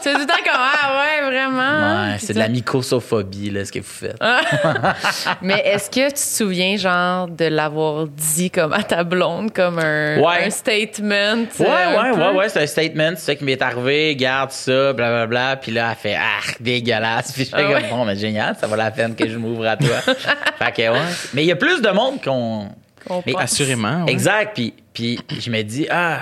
fais 0.05 0.13
tout 0.15 0.21
le 0.21 0.27
temps 0.27 0.35
comme 0.45 0.55
Ah 0.55 1.01
ouais, 1.01 1.27
vraiment. 1.29 2.11
Ouais, 2.13 2.17
c'est 2.21 2.33
de 2.33 2.39
la 2.39 2.49
mycosophobie, 2.49 3.51
là, 3.51 3.65
ce 3.65 3.73
que 3.73 3.81
vous 3.81 3.85
faites. 3.85 4.17
Mais 5.43 5.61
est-ce 5.67 5.91
que 5.91 6.07
tu 6.09 6.13
te 6.15 6.19
souviens, 6.19 6.77
genre, 6.77 7.27
de 7.27 7.47
l'avoir 7.47 8.07
dit 8.07 8.51
comme 8.51 8.73
à 8.73 8.85
ta 8.85 9.03
blonde, 9.03 9.53
comme 9.53 9.79
un, 9.81 10.19
Ouais. 10.21 10.47
un 10.47 10.51
statement? 10.51 11.47
Ouais, 11.59 11.67
euh, 11.67 11.99
un 11.99 12.13
ouais, 12.13 12.19
ouais, 12.29 12.37
ouais, 12.37 12.49
c'est 12.49 12.63
un 12.63 12.67
statement, 12.67 13.11
c'est 13.17 13.27
ça 13.27 13.35
qui 13.35 13.43
m'est 13.45 13.61
arrivé, 13.61 14.15
garde 14.15 14.53
ça, 14.53 14.93
blablabla. 14.93 15.57
Puis 15.57 15.73
là, 15.73 15.89
elle 15.91 15.97
fait, 15.97 16.17
ah, 16.17 16.41
dégueulasse. 16.61 17.33
Puis 17.33 17.45
je 17.47 17.51
fais 17.51 17.57
Ah 17.59 17.63
comme, 17.65 17.73
ouais? 17.83 17.91
bon, 17.91 18.05
mais 18.05 18.17
génial, 18.17 18.55
ça 18.61 18.69
vaut 18.69 18.77
la 18.77 18.93
peine 18.93 19.17
que 19.17 19.29
je 19.29 19.37
m'ouvre 19.37 19.67
à 19.67 19.77
toi. 19.77 19.97
fait 20.59 20.73
que, 20.77 20.93
ouais. 20.93 20.99
Mais 21.35 21.43
il 21.43 21.47
y 21.47 21.53
a 21.53 21.57
plus 21.57 21.83
de 21.83 21.91
monde 21.91 22.23
qu'on. 22.23 22.69
Qu'on 23.07 23.23
Mais. 23.27 23.35
Assurément. 23.37 24.05
ouais. 24.05 24.13
Exact. 24.13 24.55
Puis, 24.55 24.75
puis 24.93 25.19
je 25.41 25.51
me 25.51 25.63
dis, 25.63 25.87
ah, 25.91 26.21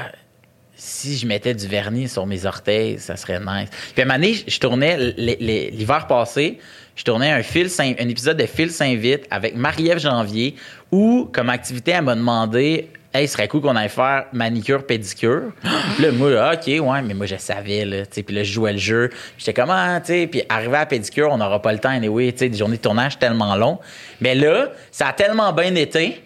si 0.76 1.16
je 1.16 1.26
mettais 1.26 1.54
du 1.54 1.66
vernis 1.66 2.08
sur 2.08 2.26
mes 2.26 2.44
orteils, 2.44 2.98
ça 2.98 3.16
serait 3.16 3.40
nice. 3.40 3.70
Puis 3.94 4.02
à 4.02 4.12
un 4.12 4.22
je 4.22 4.60
tournais, 4.60 4.96
l'hiver 5.16 6.06
passé, 6.06 6.58
je 6.94 7.02
tournais 7.02 7.30
un, 7.30 7.40
un 7.40 8.08
épisode 8.08 8.36
de 8.36 8.46
Phil 8.46 8.70
s'invite 8.70 9.26
avec 9.30 9.56
Marie-Ève 9.56 9.98
Janvier 9.98 10.54
où, 10.92 11.28
comme 11.32 11.50
activité, 11.50 11.92
elle 11.92 12.04
m'a 12.04 12.14
demandé 12.14 12.90
Hey, 13.14 13.26
ce 13.26 13.32
serait 13.32 13.48
cool 13.48 13.62
qu'on 13.62 13.76
aille 13.76 13.88
faire 13.88 14.26
manicure, 14.34 14.84
pédicure. 14.84 15.52
Là, 16.00 16.12
moi, 16.12 16.52
OK, 16.52 16.66
ouais, 16.66 17.02
mais 17.02 17.14
moi, 17.14 17.24
je 17.24 17.36
savais, 17.36 17.86
là. 17.86 18.02
Puis 18.04 18.34
là, 18.34 18.42
je 18.42 18.52
jouais 18.52 18.74
le 18.74 18.78
jeu. 18.78 19.08
J'étais 19.38 19.54
comme, 19.54 19.70
ah, 19.70 19.98
tu 20.00 20.12
sais, 20.12 20.26
puis 20.26 20.42
arrivé 20.50 20.76
à 20.76 20.80
la 20.80 20.86
pédicure, 20.86 21.30
on 21.32 21.38
n'aura 21.38 21.62
pas 21.62 21.72
le 21.72 21.78
temps, 21.78 21.88
anyway, 21.88 22.30
tu 22.32 22.40
sais, 22.40 22.48
des 22.50 22.58
journées 22.58 22.76
de 22.76 22.82
tournage 22.82 23.18
tellement 23.18 23.56
longs. 23.56 23.78
Mais 24.20 24.34
là, 24.34 24.68
ça 24.90 25.08
a 25.08 25.12
tellement 25.14 25.50
bien 25.54 25.74
été 25.76 26.20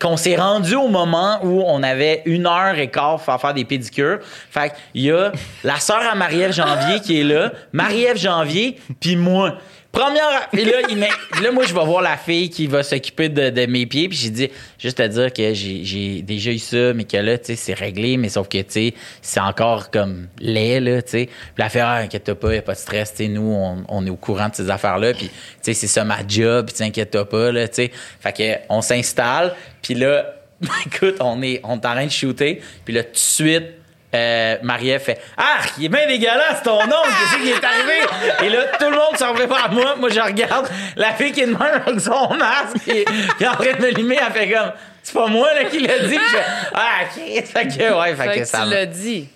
qu'on 0.00 0.16
s'est 0.16 0.36
rendu 0.36 0.74
au 0.76 0.88
moment 0.88 1.40
où 1.42 1.62
on 1.66 1.82
avait 1.82 2.22
une 2.24 2.46
heure 2.46 2.78
et 2.78 2.88
quart 2.88 3.20
pour 3.20 3.40
faire 3.40 3.54
des 3.54 3.64
pédicures. 3.64 4.20
Fait 4.50 4.72
qu'il 4.92 5.02
y 5.02 5.10
a 5.10 5.32
la 5.64 5.80
sœur 5.80 6.00
à 6.10 6.14
Marie-Ève 6.14 6.52
Janvier 6.52 7.00
qui 7.00 7.20
est 7.20 7.24
là, 7.24 7.52
Marie-Ève 7.72 8.18
Janvier, 8.18 8.78
puis 9.00 9.16
moi. 9.16 9.54
Première. 9.90 10.48
Puis 10.52 10.64
là, 10.64 10.82
il 10.88 10.98
là, 10.98 11.50
moi, 11.50 11.64
je 11.64 11.74
vais 11.74 11.84
voir 11.84 12.02
la 12.02 12.16
fille 12.16 12.50
qui 12.50 12.66
va 12.66 12.82
s'occuper 12.82 13.28
de, 13.30 13.50
de 13.50 13.66
mes 13.66 13.86
pieds. 13.86 14.08
Puis 14.08 14.18
j'ai 14.18 14.30
dit, 14.30 14.50
juste 14.78 15.00
à 15.00 15.08
dire 15.08 15.32
que 15.32 15.54
j'ai 15.54 16.22
déjà 16.22 16.50
eu 16.52 16.58
ça, 16.58 16.92
mais 16.92 17.04
que 17.04 17.16
là, 17.16 17.38
tu 17.38 17.46
sais, 17.46 17.56
c'est 17.56 17.74
réglé, 17.74 18.16
mais 18.16 18.28
sauf 18.28 18.48
que, 18.48 18.58
tu 18.58 18.64
sais, 18.68 18.94
c'est 19.22 19.40
encore 19.40 19.90
comme 19.90 20.28
laid, 20.40 20.80
là, 20.80 21.00
tu 21.00 21.10
sais. 21.10 21.26
Puis 21.26 21.54
elle 21.56 21.64
a 21.64 21.68
fait, 21.70 21.80
ah, 21.80 21.94
inquiète-toi 21.94 22.34
pas, 22.34 22.54
y 22.54 22.58
a 22.58 22.62
pas 22.62 22.74
de 22.74 22.78
stress, 22.78 23.12
tu 23.12 23.24
sais, 23.24 23.28
nous, 23.28 23.50
on, 23.50 23.84
on 23.88 24.06
est 24.06 24.10
au 24.10 24.16
courant 24.16 24.50
de 24.50 24.54
ces 24.54 24.68
affaires-là. 24.68 25.14
Puis, 25.14 25.28
tu 25.28 25.34
sais, 25.62 25.74
c'est 25.74 25.86
ça 25.86 26.04
ma 26.04 26.18
job, 26.26 26.66
puis 26.66 26.74
t'inquiète-toi 26.74 27.28
pas, 27.28 27.50
là, 27.50 27.66
tu 27.66 27.76
sais. 27.76 27.90
Fait 28.20 28.32
que, 28.32 28.58
on 28.68 28.82
s'installe, 28.82 29.54
puis 29.80 29.94
là, 29.94 30.34
écoute, 30.86 31.16
on 31.20 31.40
est, 31.42 31.60
on 31.64 31.74
est 31.74 31.86
en 31.86 31.92
train 31.92 32.06
de 32.06 32.10
shooter, 32.10 32.60
puis 32.84 32.92
là, 32.92 33.04
tout 33.04 33.12
de 33.12 33.16
suite, 33.16 33.77
euh, 34.14 34.56
Marie-Ève 34.62 35.02
fait 35.02 35.20
Ah, 35.36 35.58
il 35.78 35.84
est 35.84 35.88
bien 35.88 36.06
dégueulasse 36.06 36.62
ton 36.64 36.78
nom, 36.86 37.02
qu'est-ce 37.04 37.42
qui 37.42 37.50
est 37.50 37.64
arrivé? 37.64 38.00
Et 38.44 38.48
là, 38.48 38.64
tout 38.78 38.90
le 38.90 38.96
monde 38.96 39.16
s'en 39.16 39.34
prépare 39.34 39.70
moi. 39.72 39.96
Moi, 39.96 40.08
je 40.10 40.20
regarde 40.20 40.68
la 40.96 41.12
fille 41.12 41.32
qui 41.32 41.40
est 41.42 41.46
de 41.46 41.52
même 41.52 41.82
avec 41.86 42.00
son 42.00 42.34
masque 42.34 42.76
et 42.88 43.04
qui 43.36 43.44
est 43.44 43.48
en 43.48 43.54
train 43.54 43.72
de 43.72 43.82
me 43.82 43.90
limer, 43.90 44.18
elle 44.24 44.32
fait 44.32 44.50
comme 44.50 44.72
C'est 45.02 45.14
pas 45.14 45.26
moi 45.26 45.52
là, 45.54 45.64
qui 45.64 45.80
l'a 45.80 45.98
dit. 46.00 46.14
Je 46.14 46.36
fais, 46.36 46.44
Ah, 46.74 46.88
ok. 47.04 47.44
Fait 47.44 47.68
que, 47.68 47.98
ouais, 48.00 48.14
fait, 48.14 48.22
Fait 48.22 48.34
que 48.34 48.38
que 48.40 48.44
ça 48.46 48.62
tu 48.64 48.70
l'as 48.70 48.86
dit. 48.86 49.28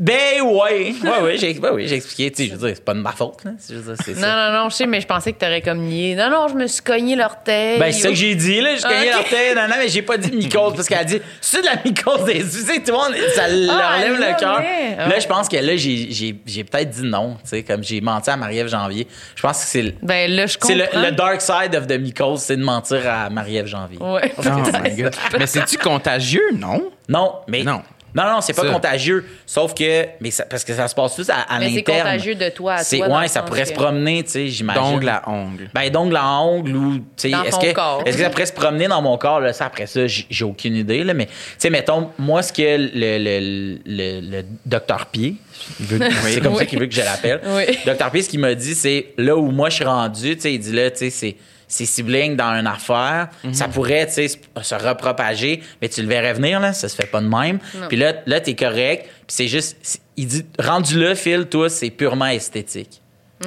Ben 0.00 0.40
ouais, 0.42 0.94
ouais, 1.04 1.20
ouais, 1.22 1.36
j'ai 1.36 1.50
expliqué. 1.96 2.30
Tu 2.30 2.44
sais, 2.44 2.48
je 2.48 2.54
veux 2.56 2.66
dire, 2.68 2.74
c'est 2.76 2.84
pas 2.84 2.94
de 2.94 3.00
ma 3.00 3.12
faute, 3.12 3.44
là. 3.44 3.50
Je 3.68 3.74
veux 3.74 3.94
dire, 3.94 4.02
c'est 4.02 4.14
Non, 4.14 4.20
ça. 4.22 4.50
non, 4.50 4.58
non, 4.64 4.68
je 4.70 4.74
sais, 4.76 4.86
mais 4.86 4.98
je 5.00 5.06
pensais 5.06 5.32
que 5.34 5.38
t'aurais 5.38 5.60
comme 5.60 5.80
nié. 5.80 6.14
Non, 6.16 6.30
non, 6.30 6.48
je 6.48 6.54
me 6.54 6.66
suis 6.66 6.82
cogné 6.82 7.16
l'orteil. 7.16 7.78
Ben, 7.78 7.92
c'est 7.92 8.00
ça 8.00 8.08
que 8.08 8.14
j'ai 8.14 8.34
dit, 8.34 8.62
là. 8.62 8.76
J'ai 8.76 8.82
gagné 8.88 9.08
Ok. 9.10 9.14
l'orteil. 9.16 9.54
Non, 9.54 9.62
non, 9.68 9.74
mais 9.78 9.88
j'ai 9.88 10.00
pas 10.00 10.16
dit 10.16 10.32
mycose 10.34 10.72
parce 10.74 10.88
qu'elle 10.88 10.98
a 11.00 11.04
dit, 11.04 11.20
c'est 11.42 11.60
de 11.60 11.66
la 11.66 11.76
mycose 11.84 12.24
des. 12.24 12.38
Tu 12.40 12.48
sais, 12.48 12.78
tout 12.80 12.86
le 12.86 12.92
monde, 12.92 13.14
ça 13.34 13.46
leur 13.48 13.78
Ah, 13.78 13.98
lève 14.00 14.14
elle 14.14 14.30
le 14.32 14.38
cœur. 14.40 14.60
Là, 15.08 15.18
je 15.20 15.26
pense 15.26 15.48
que 15.50 15.56
là, 15.58 15.76
j'ai, 15.76 16.06
j'ai, 16.10 16.34
j'ai 16.46 16.64
peut-être 16.64 16.88
dit 16.90 17.02
non, 17.04 17.34
tu 17.42 17.50
sais, 17.50 17.62
comme 17.62 17.84
j'ai 17.84 18.00
menti 18.00 18.30
à 18.30 18.36
Marie-Ève 18.38 18.68
Janvier. 18.68 19.06
Je 19.36 19.42
pense 19.42 19.58
que 19.60 19.66
c'est 19.66 19.82
le, 19.82 19.92
Ben 20.02 20.30
là, 20.30 20.46
je 20.46 20.56
c'est 20.60 20.78
comprends. 20.78 20.98
le, 21.00 21.06
le 21.08 21.12
dark 21.12 21.42
side 21.42 21.74
of 21.76 21.86
the 21.86 21.98
mycose, 22.00 22.40
c'est 22.40 22.56
de 22.56 22.64
mentir 22.64 23.02
à 23.06 23.28
Marie-Ève 23.28 23.66
Janvier. 23.66 23.98
Ouais. 24.00 24.32
Oh 24.38 24.42
my 24.82 24.90
God. 25.02 25.14
Mais 25.38 25.46
c'est-tu 25.46 25.76
contagieux? 25.76 26.48
Non. 26.56 26.90
Non, 27.06 27.34
mais. 27.46 27.62
Non. 27.64 27.82
Non, 28.14 28.24
non, 28.24 28.40
c'est 28.40 28.52
pas 28.52 28.62
Ça. 28.62 28.72
contagieux. 28.72 29.24
Sauf 29.46 29.74
que. 29.74 30.06
Mais 30.20 30.30
ça- 30.30 30.44
parce 30.44 30.64
que 30.64 30.74
ça 30.74 30.88
se 30.88 30.94
passe 30.94 31.14
tous 31.14 31.28
à, 31.30 31.36
à 31.48 31.58
Mais 31.58 31.70
c'est 31.70 31.82
contagieux 31.82 32.34
de 32.34 32.48
toi 32.48 32.74
à 32.74 32.78
C'est- 32.84 32.98
toi, 32.98 33.20
Ouais, 33.20 33.28
ça 33.28 33.42
pourrait 33.42 33.62
que- 33.62 33.68
se 33.68 33.72
promener, 33.74 34.22
tu 34.24 34.30
sais, 34.30 34.48
j'imagine. 34.48 34.82
D'ongle 34.82 35.08
à 35.08 35.22
ongle. 35.28 35.70
Ben, 35.74 35.90
d'ongle 35.90 36.16
à 36.16 36.40
ongle 36.40 36.76
ou, 36.76 36.94
tu 36.98 37.02
sais, 37.16 37.30
Dans 37.30 37.42
est-ce 37.44 37.58
que, 37.58 37.72
corps. 37.72 38.02
est-ce 38.06 38.16
que 38.16 38.22
ça 38.22 38.30
pourrait 38.30 38.46
se 38.46 38.52
promener 38.52 38.88
dans 38.88 39.00
mon 39.02 39.16
corps, 39.18 39.40
là, 39.40 39.52
ça, 39.52 39.66
après 39.66 39.86
ça, 39.86 40.00
j'ai 40.06 40.44
aucune 40.44 40.76
idée, 40.76 41.04
là, 41.04 41.14
mais, 41.14 41.26
tu 41.26 41.32
sais, 41.58 41.70
mettons, 41.70 42.10
moi, 42.18 42.42
ce 42.42 42.52
que 42.52 42.62
le, 42.62 42.88
le, 42.94 43.78
le, 43.86 44.20
le 44.38 44.44
docteur 44.66 45.06
Pied, 45.06 45.36
il 45.78 45.86
veut- 45.86 45.98
c'est 46.24 46.40
comme 46.40 46.56
ça 46.56 46.66
qu'il 46.66 46.78
veut 46.78 46.86
que 46.86 46.94
je 46.94 47.00
l'appelle. 47.02 47.40
Oui. 47.46 47.78
Docteur 47.86 48.10
Pied, 48.10 48.22
ce 48.22 48.28
qu'il 48.28 48.40
m'a 48.40 48.54
dit, 48.54 48.74
c'est 48.74 49.14
là 49.18 49.36
où 49.36 49.50
moi, 49.50 49.68
je 49.70 49.76
suis 49.76 49.84
rendu, 49.84 50.34
tu 50.36 50.42
sais, 50.42 50.52
il 50.54 50.58
dit 50.58 50.72
là, 50.72 50.90
tu 50.90 50.98
sais, 50.98 51.10
c'est, 51.10 51.36
c'est 51.70 51.86
sibling 51.86 52.36
dans 52.36 52.52
une 52.52 52.66
affaire, 52.66 53.28
Mhm. 53.44 53.54
ça 53.54 53.68
pourrait, 53.68 54.06
tu 54.06 54.12
sais, 54.14 54.28
se- 54.28 54.74
repropager, 54.74 55.62
mais 55.80 55.88
tu 55.88 56.02
le 56.02 56.08
verrais 56.08 56.34
venir, 56.34 56.60
là, 56.60 56.72
ça 56.72 56.88
se 56.88 56.96
fait 56.96 57.06
pas 57.06 57.20
de 57.20 57.28
même. 57.28 57.58
Puis 57.88 57.96
là, 57.96 58.14
là, 58.26 58.40
t'es 58.40 58.54
correct, 58.54 59.04
puis 59.04 59.24
c'est 59.28 59.48
juste, 59.48 60.00
il 60.16 60.26
dit, 60.26 60.44
rendu 60.58 60.98
là, 61.00 61.14
Phil, 61.14 61.46
toi, 61.46 61.70
c'est 61.70 61.90
purement 61.90 62.26
esthétique. 62.26 63.00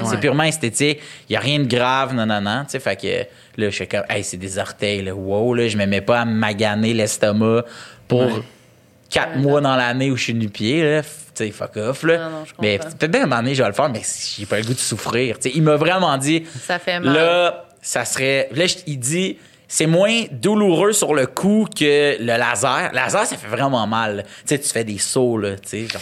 C'est 0.10 0.20
purement 0.20 0.44
esthétique. 0.44 1.00
Il 1.30 1.34
n'y 1.34 1.36
a 1.38 1.40
rien 1.40 1.60
de 1.60 1.66
grave, 1.68 2.16
non, 2.16 2.26
non, 2.26 2.42
non. 2.42 2.64
Tu 2.64 2.72
sais, 2.72 2.80
fait 2.80 2.96
que 3.00 3.62
là, 3.62 3.70
je 3.70 3.76
suis 3.76 3.88
comme, 3.88 4.02
hey, 4.10 4.24
c'est 4.24 4.38
des 4.38 4.58
orteils, 4.58 5.04
là. 5.04 5.14
Wow, 5.14 5.54
là, 5.54 5.68
je 5.68 5.78
me 5.78 5.86
mets 5.86 6.02
pas 6.02 6.22
à 6.22 6.26
me 6.26 6.34
maganer 6.34 6.96
l'estomac 6.96 7.64
pour 8.08 8.42
quatre 9.10 9.36
mois 9.38 9.62
dans 9.62 9.76
l'année 9.76 10.10
où 10.10 10.18
je 10.18 10.24
suis 10.24 10.34
nu-pied, 10.34 10.84
là. 10.84 11.02
Tu 11.04 11.10
sais, 11.46 11.52
fuck 11.52 11.78
off, 11.78 12.02
là. 12.04 12.18
Non, 12.18 12.30
non, 12.40 12.46
je 12.46 12.54
mais 12.60 12.80
peut-être 12.80 13.12
bien 13.12 13.22
à 13.22 13.24
un 13.24 13.28
moment 13.28 13.42
donné, 13.44 13.54
je 13.56 13.62
vais 13.62 13.70
le 13.70 13.76
faire, 13.76 13.90
mais 13.90 14.02
j'ai 14.36 14.46
pas 14.48 14.58
le 14.60 14.66
goût 14.66 14.74
de 14.74 14.80
souffrir. 14.80 15.38
Tu 15.40 15.50
sais, 15.50 15.56
il 15.56 15.62
m'a 15.62 15.76
vraiment 15.76 16.18
dit, 16.18 16.44
Ça 16.60 16.80
fait 16.80 17.00
mal. 17.00 17.14
là, 17.14 17.66
ça 17.84 18.04
serait. 18.06 18.50
Là, 18.56 18.66
il 18.88 18.98
dit, 19.00 19.38
c'est 19.68 19.86
moins 19.88 20.24
douloureux 20.32 20.92
sur 20.94 21.14
le 21.14 21.26
coup 21.28 21.68
que 21.76 22.18
le 22.20 22.26
laser. 22.26 22.90
Le 22.92 22.96
laser, 22.96 23.26
ça 23.26 23.38
fait 23.38 23.48
vraiment 23.48 23.86
mal. 23.86 24.24
Tu 24.26 24.30
sais, 24.46 24.60
tu 24.60 24.70
fais 24.70 24.84
des 24.84 24.98
sauts, 24.98 25.38
là. 25.38 25.56
Tu 25.58 25.68
sais, 25.70 25.88
genre, 25.88 26.02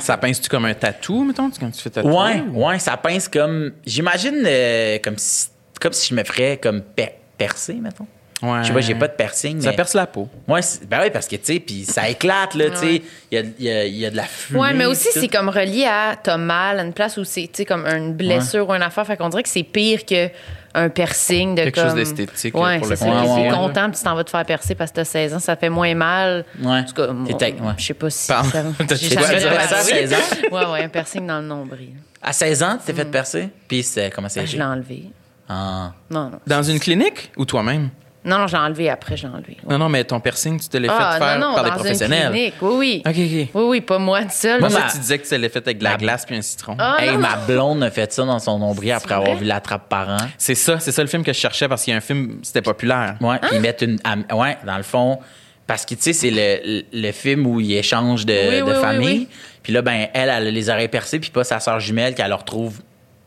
Ça 0.00 0.16
pince-tu 0.16 0.48
comme 0.48 0.64
un 0.66 0.74
tatou, 0.74 1.24
mettons, 1.24 1.50
quand 1.50 1.70
tu 1.70 1.80
fais 1.80 1.90
tatouer? 1.90 2.12
Ouais, 2.12 2.42
ou- 2.52 2.66
ouais, 2.66 2.78
ça 2.78 2.96
pince 2.96 3.28
comme. 3.28 3.72
J'imagine 3.86 4.42
euh, 4.46 4.98
comme 5.02 5.18
si 5.18 5.48
comme 5.80 5.92
si 5.92 6.08
je 6.10 6.14
me 6.14 6.24
ferais 6.24 6.56
comme 6.62 6.80
per- 6.82 7.14
percer, 7.36 7.74
mettons. 7.74 8.06
Ouais. 8.52 8.58
Je 8.62 8.68
sais 8.68 8.72
pas, 8.72 8.80
j'ai 8.80 8.94
pas 8.94 9.08
de 9.08 9.12
piercing. 9.14 9.60
Ça 9.60 9.70
mais- 9.70 9.76
perce 9.76 9.94
la 9.94 10.06
peau. 10.06 10.28
Ouais, 10.48 10.60
ben 10.88 11.00
oui, 11.02 11.10
parce 11.10 11.26
que, 11.26 11.36
tu 11.36 11.44
sais, 11.54 11.60
puis 11.60 11.84
ça 11.84 12.08
éclate, 12.08 12.54
là, 12.54 12.70
tu 12.70 12.76
sais. 12.76 13.02
Il 13.30 13.38
y 13.38 13.40
a, 13.40 13.44
il 13.58 13.64
y 13.64 13.70
a- 13.70 13.84
il 13.86 13.96
y 13.96 14.06
a 14.06 14.10
de 14.10 14.16
la 14.16 14.24
fumée. 14.24 14.60
Ouais, 14.60 14.72
mais 14.74 14.86
aussi, 14.86 15.08
c'est 15.12 15.28
comme 15.28 15.48
relié 15.48 15.84
à 15.86 16.16
t'as 16.22 16.36
mal 16.36 16.78
à 16.78 16.82
une 16.82 16.92
place 16.92 17.16
où 17.16 17.24
c'est, 17.24 17.42
tu 17.42 17.48
sais, 17.54 17.64
comme 17.64 17.86
une 17.86 18.12
blessure 18.14 18.68
ou 18.68 18.72
une 18.74 18.82
affaire. 18.82 19.06
Fait 19.06 19.16
qu'on 19.16 19.28
dirait 19.28 19.42
que 19.42 19.48
c'est 19.48 19.62
pire 19.62 20.04
que 20.04 20.28
un 20.76 20.88
piercing 20.88 21.54
de 21.54 21.62
Quelque 21.62 21.76
comme... 21.76 21.84
chose 21.90 21.94
d'esthétique, 21.94 22.52
Ouais, 22.56 22.72
là, 22.74 22.78
pour 22.78 22.86
c'est 22.88 22.94
le 22.94 22.96
ça. 22.98 23.06
Ouais, 23.06 23.42
ouais, 23.44 23.48
content, 23.50 23.88
puis 23.90 23.98
tu 23.98 24.04
t'en 24.04 24.16
vas 24.16 24.24
te 24.24 24.30
faire 24.30 24.44
percer 24.44 24.74
parce 24.74 24.90
que 24.90 24.96
t'as 24.96 25.04
16 25.04 25.34
ans. 25.34 25.38
Ça 25.38 25.54
fait 25.54 25.68
moins 25.68 25.94
mal. 25.94 26.44
Ouais. 26.60 26.78
En 26.78 26.84
tout 26.84 26.94
cas, 26.94 27.06
ouais. 27.08 27.72
je 27.78 27.84
sais 27.84 27.94
pas 27.94 28.10
si 28.10 28.26
Pardon. 28.26 28.50
ça... 28.50 28.62
T'as 28.88 28.96
fait 28.96 29.08
jamais 29.08 29.38
ça 29.40 29.48
à 29.50 29.68
percé. 29.68 29.92
16 30.08 30.12
ans? 30.14 30.16
Ouais, 30.50 30.64
ouais, 30.66 30.82
un 30.82 30.88
piercing 30.88 31.26
dans 31.28 31.40
le 31.40 31.46
nombril. 31.46 31.90
À 32.20 32.32
16 32.32 32.62
ans, 32.64 32.76
tu 32.78 32.86
t'es 32.86 32.92
fait 32.92 33.04
percer? 33.08 33.48
Puis 33.68 33.84
c'est 33.84 34.10
comment 34.10 34.28
c'est 34.28 34.40
Ben, 34.40 34.46
je 34.48 34.56
l'ai 34.56 34.62
enlevé. 34.64 35.04
Ah. 35.48 35.92
Non, 36.10 36.30
non. 36.30 36.40
Dans 36.44 36.62
une 36.64 36.80
clinique 36.80 37.30
ou 37.36 37.44
toi-même? 37.44 37.90
Non, 38.24 38.38
non, 38.38 38.46
j'ai 38.46 38.56
enlevé 38.56 38.88
après, 38.88 39.16
j'ai 39.16 39.26
enlevé. 39.26 39.58
Ouais. 39.62 39.72
Non, 39.72 39.78
non, 39.78 39.88
mais 39.88 40.02
ton 40.04 40.18
piercing, 40.20 40.58
tu 40.58 40.68
te 40.68 40.76
l'as 40.78 40.88
Ah, 40.90 41.12
fait 41.12 41.18
faire 41.24 41.38
non, 41.38 41.48
non, 41.50 41.54
par 41.54 41.64
des 41.64 41.70
dans 41.70 41.76
professionnels. 41.76 42.26
une 42.26 42.32
clinique. 42.32 42.54
Oui, 42.62 42.74
oui. 42.78 43.02
OK, 43.06 43.12
OK. 43.12 43.48
Oui, 43.62 43.68
oui, 43.68 43.80
pas 43.82 43.98
moi 43.98 44.22
toute 44.22 44.30
seule. 44.32 44.60
Moi, 44.60 44.70
ça, 44.70 44.86
tu 44.90 44.98
disais 44.98 45.18
que 45.18 45.26
tu 45.28 45.36
l'as 45.36 45.48
fait 45.48 45.58
avec 45.66 45.78
de 45.78 45.84
la 45.84 45.96
glace 45.96 46.24
puis 46.24 46.34
un 46.36 46.42
citron. 46.42 46.76
Ah, 46.78 46.96
Hey, 47.00 47.12
non, 47.12 47.18
ma 47.18 47.36
blonde 47.36 47.82
a 47.82 47.90
fait 47.90 48.12
ça 48.12 48.24
dans 48.24 48.38
son 48.38 48.58
nombril 48.58 48.92
après 48.92 49.14
avoir 49.14 49.36
vu 49.36 49.44
l'attrape 49.44 49.88
parent. 49.88 50.16
C'est 50.38 50.54
ça, 50.54 50.80
c'est 50.80 50.92
ça 50.92 51.02
le 51.02 51.08
film 51.08 51.22
que 51.22 51.32
je 51.32 51.38
cherchais 51.38 51.68
parce 51.68 51.84
qu'il 51.84 51.90
y 51.92 51.94
a 51.94 51.98
un 51.98 52.00
film, 52.00 52.38
c'était 52.42 52.62
populaire. 52.62 53.16
Ouais, 53.20 53.34
Hein? 53.34 53.38
puis 53.42 53.50
ils 53.56 53.60
mettent 53.60 53.82
une. 53.82 53.98
am- 54.04 54.24
Ouais, 54.32 54.56
dans 54.66 54.76
le 54.76 54.82
fond. 54.82 55.18
Parce 55.66 55.84
que, 55.86 55.94
tu 55.94 56.02
sais, 56.02 56.12
c'est 56.12 56.30
le, 56.30 56.82
le- 56.92 57.12
film 57.12 57.46
où 57.46 57.58
ils 57.58 57.74
échangent 57.76 58.26
de, 58.26 58.32
Oui, 58.34 58.58
de 58.58 58.62
oui, 58.64 58.70
oui, 58.74 58.80
famille. 58.82 59.08
oui. 59.20 59.28
Puis 59.62 59.72
là, 59.72 59.80
ben, 59.80 60.08
elle, 60.12 60.28
elle 60.28 60.30
a 60.30 60.50
les 60.50 60.68
oreilles 60.68 60.88
percées, 60.88 61.18
puis 61.18 61.30
pas 61.30 61.42
sa 61.44 61.58
sœur 61.58 61.80
jumelle 61.80 62.14
qu'elle 62.14 62.32
retrouve 62.34 62.80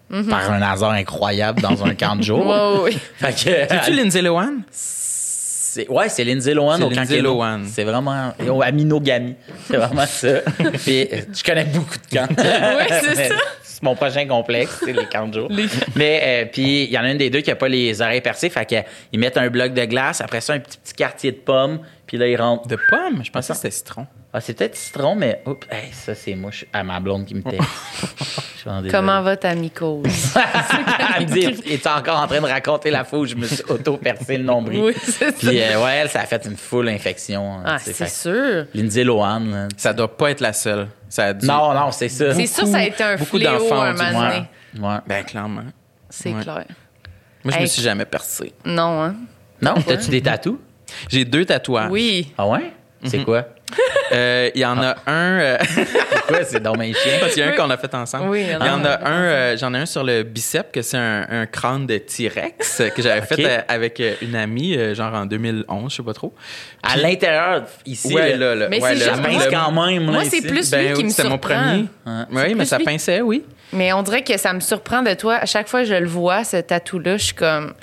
par 0.09 0.51
un 0.51 0.61
hasard 0.61 0.91
incroyable 0.91 1.61
dans 1.61 1.83
un 1.85 1.93
camp 1.95 2.15
de 2.15 2.23
jour. 2.23 2.45
Mhm. 2.87 2.91
Fait 3.17 3.31
que. 3.33 3.75
C'est-tu 3.75 3.91
Lindsay 3.93 4.21
Lohan? 4.21 4.53
C'est- 4.71 5.87
ouais, 5.89 6.09
c'est 6.09 6.23
Lindsay 6.23 6.53
Lohan 6.53 6.81
au 6.81 6.89
camp 6.89 6.95
Lindsay. 6.95 7.21
Lohan. 7.21 7.61
C'est 7.65 7.83
vraiment. 7.83 8.33
au 8.49 8.61
Aminogami. 8.61 9.35
C'est 9.65 9.77
vraiment 9.77 10.05
ça. 10.05 10.27
Puis 10.83 11.01
euh, 11.11 11.17
je 11.35 11.43
connais 11.43 11.65
beaucoup 11.65 11.97
de 11.97 12.15
camps. 12.17 12.27
Oui, 12.29 12.85
c'est 12.89 13.15
ça. 13.29 13.35
C'est 13.63 13.83
mon 13.83 13.95
prochain 13.95 14.25
complexe, 14.27 14.81
c'est 14.83 14.93
les 14.93 15.05
camps 15.05 15.27
de 15.27 15.35
jour. 15.39 15.51
Mais 15.95 16.21
euh, 16.23 16.45
puis 16.51 16.85
il 16.85 16.89
y 16.91 16.97
en 16.97 17.03
a 17.03 17.11
une 17.11 17.19
des 17.19 17.29
deux 17.29 17.41
qui 17.41 17.51
a 17.51 17.55
pas 17.55 17.67
les 17.67 18.01
oreilles 18.01 18.21
percées, 18.21 18.49
fait 18.49 18.65
qu'ils 18.65 19.19
mettent 19.19 19.37
un 19.37 19.49
bloc 19.51 19.71
de 19.75 19.85
glace, 19.85 20.19
après 20.19 20.41
ça 20.41 20.53
un 20.53 20.59
petit 20.59 20.79
petit 20.79 20.93
quartier 20.95 21.31
de 21.31 21.37
pommes, 21.37 21.81
puis 22.07 22.17
là 22.17 22.25
ils 22.27 22.35
rentrent. 22.37 22.67
De 22.67 22.77
pomme? 22.89 23.23
Je 23.23 23.29
pensais 23.29 23.53
que 23.53 23.57
c'était 23.57 23.69
citron. 23.69 24.07
Ah, 24.38 24.41
c'est 24.41 24.53
peut-être 24.53 24.75
citron, 24.75 25.15
mais 25.15 25.41
oups, 25.48 25.65
hey, 25.72 25.91
ça 25.91 26.13
c'est 26.13 26.36
moi, 26.36 26.51
je 26.51 26.58
suis 26.58 26.67
à 26.72 26.84
ma 26.84 27.00
blonde 27.00 27.25
qui 27.25 27.34
me 27.34 27.41
désolé. 28.65 28.89
Comment 28.91 29.22
va 29.24 29.36
ta 29.36 29.56
mycose? 29.56 30.03
Elle 31.17 31.27
me 31.27 31.32
dit, 31.32 31.72
es 31.74 31.88
encore 31.88 32.20
en 32.20 32.27
train 32.27 32.41
de 32.41 32.46
raconter 32.46 32.91
la 32.91 33.03
où 33.12 33.25
je 33.25 33.34
me 33.36 33.48
suis 33.48 33.63
auto-percé 33.67 34.38
le 34.38 34.44
nombril? 34.44 34.79
Oui, 34.84 34.94
c'est 35.01 35.12
ça. 35.12 35.32
Puis 35.32 35.60
euh, 35.62 35.84
ouais, 35.84 35.96
elle, 35.96 36.10
ça 36.10 36.22
a 36.22 36.25
fait 36.25 36.46
une 36.46 36.56
full 36.58 36.88
infection. 36.89 37.62
Ah, 37.65 37.77
tu 37.79 37.86
sais, 37.86 37.94
c'est 37.94 38.03
fait- 38.06 38.10
sûr. 38.12 38.65
Lindsay 38.75 39.03
Lohan. 39.03 39.39
là. 39.39 39.67
Ça 39.77 39.94
doit 39.94 40.15
pas 40.15 40.29
être 40.32 40.41
la 40.41 40.53
seule. 40.53 40.88
Ça 41.10 41.25
a 41.25 41.34
dû- 41.34 41.48
Non, 41.48 41.74
non, 41.74 41.91
c'est 41.91 42.10
ça. 42.10 42.34
C'est 42.36 42.46
sûr, 42.46 42.67
ça 42.67 42.77
a 42.77 42.84
été 42.84 43.03
un 43.03 43.15
beaucoup 43.15 43.38
fléau 43.38 43.58
d'enfants 43.58 43.82
un 43.82 43.94
moment 43.94 44.22
donné. 44.22 44.44
Ouais. 44.79 44.98
Ben, 45.08 45.24
clairement. 45.24 45.63
C'est 46.10 46.34
Ouais. 46.34 46.41
clair. 46.44 46.65
Moi, 47.44 47.53
je 47.53 47.58
me 47.58 47.62
Hey. 47.63 47.67
suis 47.67 47.82
jamais 47.82 48.06
percé. 48.06 48.53
Non, 48.65 49.01
hein? 49.03 49.15
Non, 49.62 49.75
t'as-tu 49.86 50.10
des 50.12 50.22
tatous? 50.22 50.58
J'ai 51.10 51.25
deux 51.25 51.46
tatouages. 51.46 51.89
Oui. 51.91 52.32
Ah 52.38 52.48
ouais? 52.48 52.72
C'est 53.04 53.24
quoi? 53.24 53.46
Euh, 54.13 54.50
Il 54.56 54.62
y 54.62 54.66
en 54.66 54.82
a 54.82 54.96
un. 55.06 55.39
euh, 55.39 55.58
C'est 55.68 55.86
quoi? 56.27 56.44
C'est 56.46 56.60
dans 56.63 56.75
mes 56.75 56.94
chiens. 56.94 57.18
parce 57.20 57.34
qu'il 57.34 57.44
y 57.44 57.46
en 57.46 57.50
a 57.50 57.54
un 57.54 57.56
qu'on 57.56 57.70
a 57.70 57.77
fait 57.77 57.94
ensemble. 57.94 58.30
Oui, 58.30 58.44
il 58.48 58.51
y 58.51 58.56
en 58.56 58.84
a 58.86 59.00
un. 59.08 59.22
euh, 59.24 59.58
J'en 59.58 59.74
ai 59.74 59.80
un 59.80 59.86
sur 59.86 60.04
le 60.04 60.24
bicep, 60.24 60.72
que 60.72 60.82
c'est 60.82 60.98
un, 60.98 61.25
un 61.30 61.46
crâne 61.46 61.86
de 61.86 61.98
T-Rex 61.98 62.82
que 62.96 63.01
j'avais 63.01 63.22
fait 63.25 63.46
euh, 63.46 63.62
avec 63.68 64.01
une 64.22 64.36
amie, 64.36 64.77
genre 64.96 65.13
en 65.13 65.25
2011, 65.25 65.92
je 65.92 65.98
sais 65.98 66.04
pas 66.04 66.13
trop. 66.13 66.34
À 66.82 66.96
l'intérieur, 66.98 67.66
ici, 67.86 68.13
ouais, 68.13 68.36
là, 68.38 68.56
là. 68.56 68.68
Mais 68.70 68.82
ouais, 68.82 68.96
c'est 68.96 69.06
le- 69.12 69.51
quand 69.51 69.72
même. 69.72 70.06
là, 70.06 70.12
Moi, 70.12 70.24
c'est 70.25 70.42
plus- 70.42 70.72
Ben 70.72 70.88
lui 70.88 70.94
qui 70.94 71.04
me 71.04 71.10
c'était 71.10 71.24
mon 71.24 71.30
surprend. 71.32 71.56
premier. 71.56 71.86
Oui, 72.32 72.56
mais 72.56 72.66
ça 72.66 72.77
lui. 72.77 72.86
pinçait, 72.86 73.22
oui. 73.22 73.44
Mais 73.74 73.92
on 73.94 74.01
dirait 74.01 74.24
que 74.24 74.38
ça 74.38 74.54
me 74.54 74.62
surprend 74.62 75.04
de 75.04 75.13
toi. 75.13 75.36
À 75.36 75.46
chaque 75.46 75.68
fois 75.68 75.82
que 75.82 75.88
je 75.88 75.94
le 75.96 76.08
vois, 76.08 76.44
ce 76.46 76.58
tatou-là, 76.58 77.18
je 77.18 77.25
suis 77.25 77.36
comme. 77.36 77.74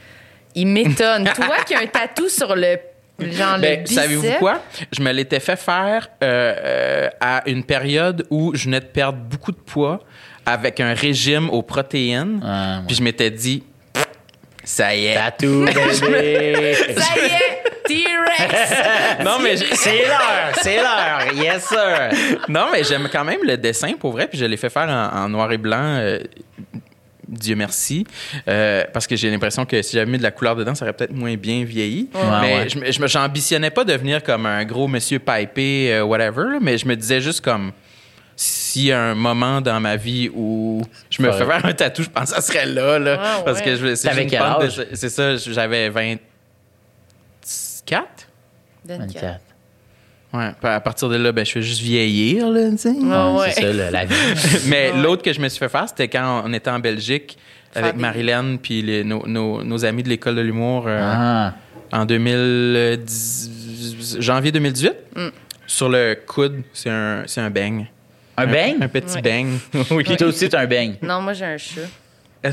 Il 0.54 0.68
m'étonne. 0.68 1.25
toi 1.35 1.56
qui 1.66 1.75
as 1.75 1.80
un 1.80 1.87
tatou 1.87 2.28
sur 2.30 2.56
le. 2.56 2.78
Genre 3.21 3.59
Ben, 3.61 3.87
savez-vous 3.87 4.33
quoi? 4.40 4.61
Je 4.90 5.00
me 5.02 5.12
l'étais 5.12 5.38
fait 5.40 5.56
faire 5.56 6.09
euh, 6.23 6.54
euh, 6.59 7.09
à 7.21 7.42
une 7.49 7.62
période 7.64 8.26
où 8.30 8.52
je 8.54 8.64
venais 8.64 8.80
de 8.80 8.87
perdre 8.87 9.18
beaucoup 9.18 9.52
de 9.52 9.56
poids 9.56 10.00
avec 10.44 10.80
un 10.80 10.94
régime 10.94 11.49
aux 11.50 11.62
protéines. 11.62 12.40
Ah, 12.44 12.78
ouais. 12.80 12.85
Puis 12.88 12.97
je 12.97 13.02
m'étais 13.02 13.30
dit, 13.30 13.62
ça 14.64 14.94
y 14.94 15.06
est. 15.06 15.14
Tatou, 15.14 15.64
bébé. 16.02 16.75
Ça 16.97 17.14
y 17.16 17.25
est! 17.26 17.62
T-Rex! 17.87 18.75
Non, 19.25 19.38
mais 19.42 19.56
je- 19.56 19.75
c'est 19.75 20.02
l'heure, 20.06 20.52
c'est 20.62 20.76
l'heure. 20.76 21.33
Yes, 21.35 21.66
sir. 21.68 22.38
non, 22.49 22.66
mais 22.73 22.83
j'aime 22.83 23.09
quand 23.12 23.25
même 23.25 23.40
le 23.44 23.56
dessin 23.56 23.92
pour 23.99 24.12
vrai. 24.12 24.26
Puis 24.26 24.38
je 24.38 24.44
l'ai 24.47 24.56
fait 24.56 24.71
faire 24.71 24.88
en, 24.88 25.25
en 25.25 25.28
noir 25.28 25.52
et 25.52 25.59
blanc. 25.59 25.76
euh, 26.00 26.18
Dieu 27.38 27.56
merci. 27.56 28.06
Euh, 28.48 28.84
parce 28.92 29.06
que 29.06 29.16
j'ai 29.16 29.30
l'impression 29.30 29.64
que 29.66 29.80
si 29.82 29.96
j'avais 29.96 30.10
mis 30.10 30.18
de 30.18 30.22
la 30.22 30.30
couleur 30.30 30.56
dedans, 30.56 30.74
ça 30.74 30.84
aurait 30.84 30.92
peut-être 30.94 31.12
moins 31.14 31.34
bien 31.36 31.64
vieilli. 31.64 32.08
Ouais, 32.14 32.20
mais 32.40 32.56
ouais. 32.58 32.68
je 32.68 32.92
je 33.02 33.06
j'ambitionnais 33.06 33.70
pas 33.70 33.84
devenir 33.84 34.22
comme 34.22 34.46
un 34.46 34.64
gros 34.64 34.88
monsieur 34.88 35.18
pipé, 35.18 35.92
euh, 35.94 36.04
whatever. 36.04 36.58
mais 36.60 36.78
je 36.78 36.86
me 36.86 36.96
disais 36.96 37.20
juste 37.20 37.40
comme 37.42 37.72
s'il 38.36 38.86
y 38.86 38.92
a 38.92 39.00
un 39.00 39.14
moment 39.14 39.60
dans 39.60 39.78
ma 39.78 39.94
vie 39.96 40.28
où 40.34 40.82
je 41.08 41.22
me 41.22 41.28
Ouais. 41.30 41.38
fais 41.38 41.44
faire 41.46 41.64
un 41.64 41.72
tatou, 41.72 42.02
je 42.02 42.10
pense 42.10 42.30
que 42.30 42.34
ça 42.36 42.40
serait 42.42 42.66
là. 42.66 42.98
là 42.98 43.18
Ah, 43.22 43.42
Parce 43.44 43.60
ouais. 43.60 43.64
que 43.64 43.76
je, 43.76 43.94
c'est 43.94 44.08
une 44.10 44.28
pente 44.30 44.60
de- 44.62 44.66
âge? 44.66 44.86
C'est 44.94 45.08
ça, 45.08 45.36
j'avais 45.36 45.88
24. 45.90 46.20
24. 48.86 49.40
Ouais, 50.34 50.50
à 50.62 50.80
partir 50.80 51.08
de 51.08 51.16
là, 51.16 51.32
ben, 51.32 51.46
je 51.46 51.52
fais 51.52 51.62
juste 51.62 51.80
vieillir, 51.80 52.50
là, 52.50 52.70
tu 52.72 52.78
sais. 52.78 52.92
Ah 53.10 53.30
Ouais, 53.32 53.40
ouais. 53.40 53.50
C'est 53.52 53.62
ça, 53.62 53.72
là, 53.72 53.90
la 53.90 54.04
vie. 54.04 54.14
Mais 54.68 54.90
Ouais. 54.90 55.00
l'autre 55.02 55.22
que 55.22 55.32
je 55.32 55.40
me 55.40 55.48
suis 55.48 55.58
fait 55.60 55.68
faire, 55.68 55.88
c'était 55.88 56.08
quand 56.08 56.42
on 56.44 56.52
était 56.52 56.70
en 56.70 56.80
Belgique 56.80 57.38
Faire 57.72 57.84
avec 57.84 57.96
des- 57.96 58.02
Marilyn 58.02 58.56
puis 58.60 58.82
les- 58.82 59.04
nos, 59.04 59.24
nos- 59.26 59.62
nos 59.62 59.84
amis 59.84 60.02
de 60.02 60.08
l'école 60.08 60.34
de 60.36 60.40
l'humour 60.40 60.84
euh, 60.88 61.00
Ah. 61.02 61.54
en 61.92 62.04
2010, 62.04 63.50
janvier 64.20 64.52
2018. 64.52 64.92
Mm. 65.16 65.28
Sur 65.66 65.88
le 65.88 66.16
coude, 66.26 66.62
c'est 66.72 66.90
un, 66.90 67.22
c'est 67.26 67.40
un 67.40 67.50
beigne. 67.50 67.86
Un 68.36 68.46
beigne? 68.46 68.76
Un 68.80 68.88
petit 68.88 69.14
Ouais. 69.14 69.22
beigne. 69.22 69.58
oui. 69.90 70.04
Puis 70.04 70.16
toi 70.16 70.26
aussi, 70.26 70.48
t'as 70.48 70.60
un 70.60 70.66
beigne. 70.66 70.96
Non, 71.02 71.20
moi, 71.20 71.32
j'ai 71.32 71.44
un 71.44 71.56
chat. 71.56 71.80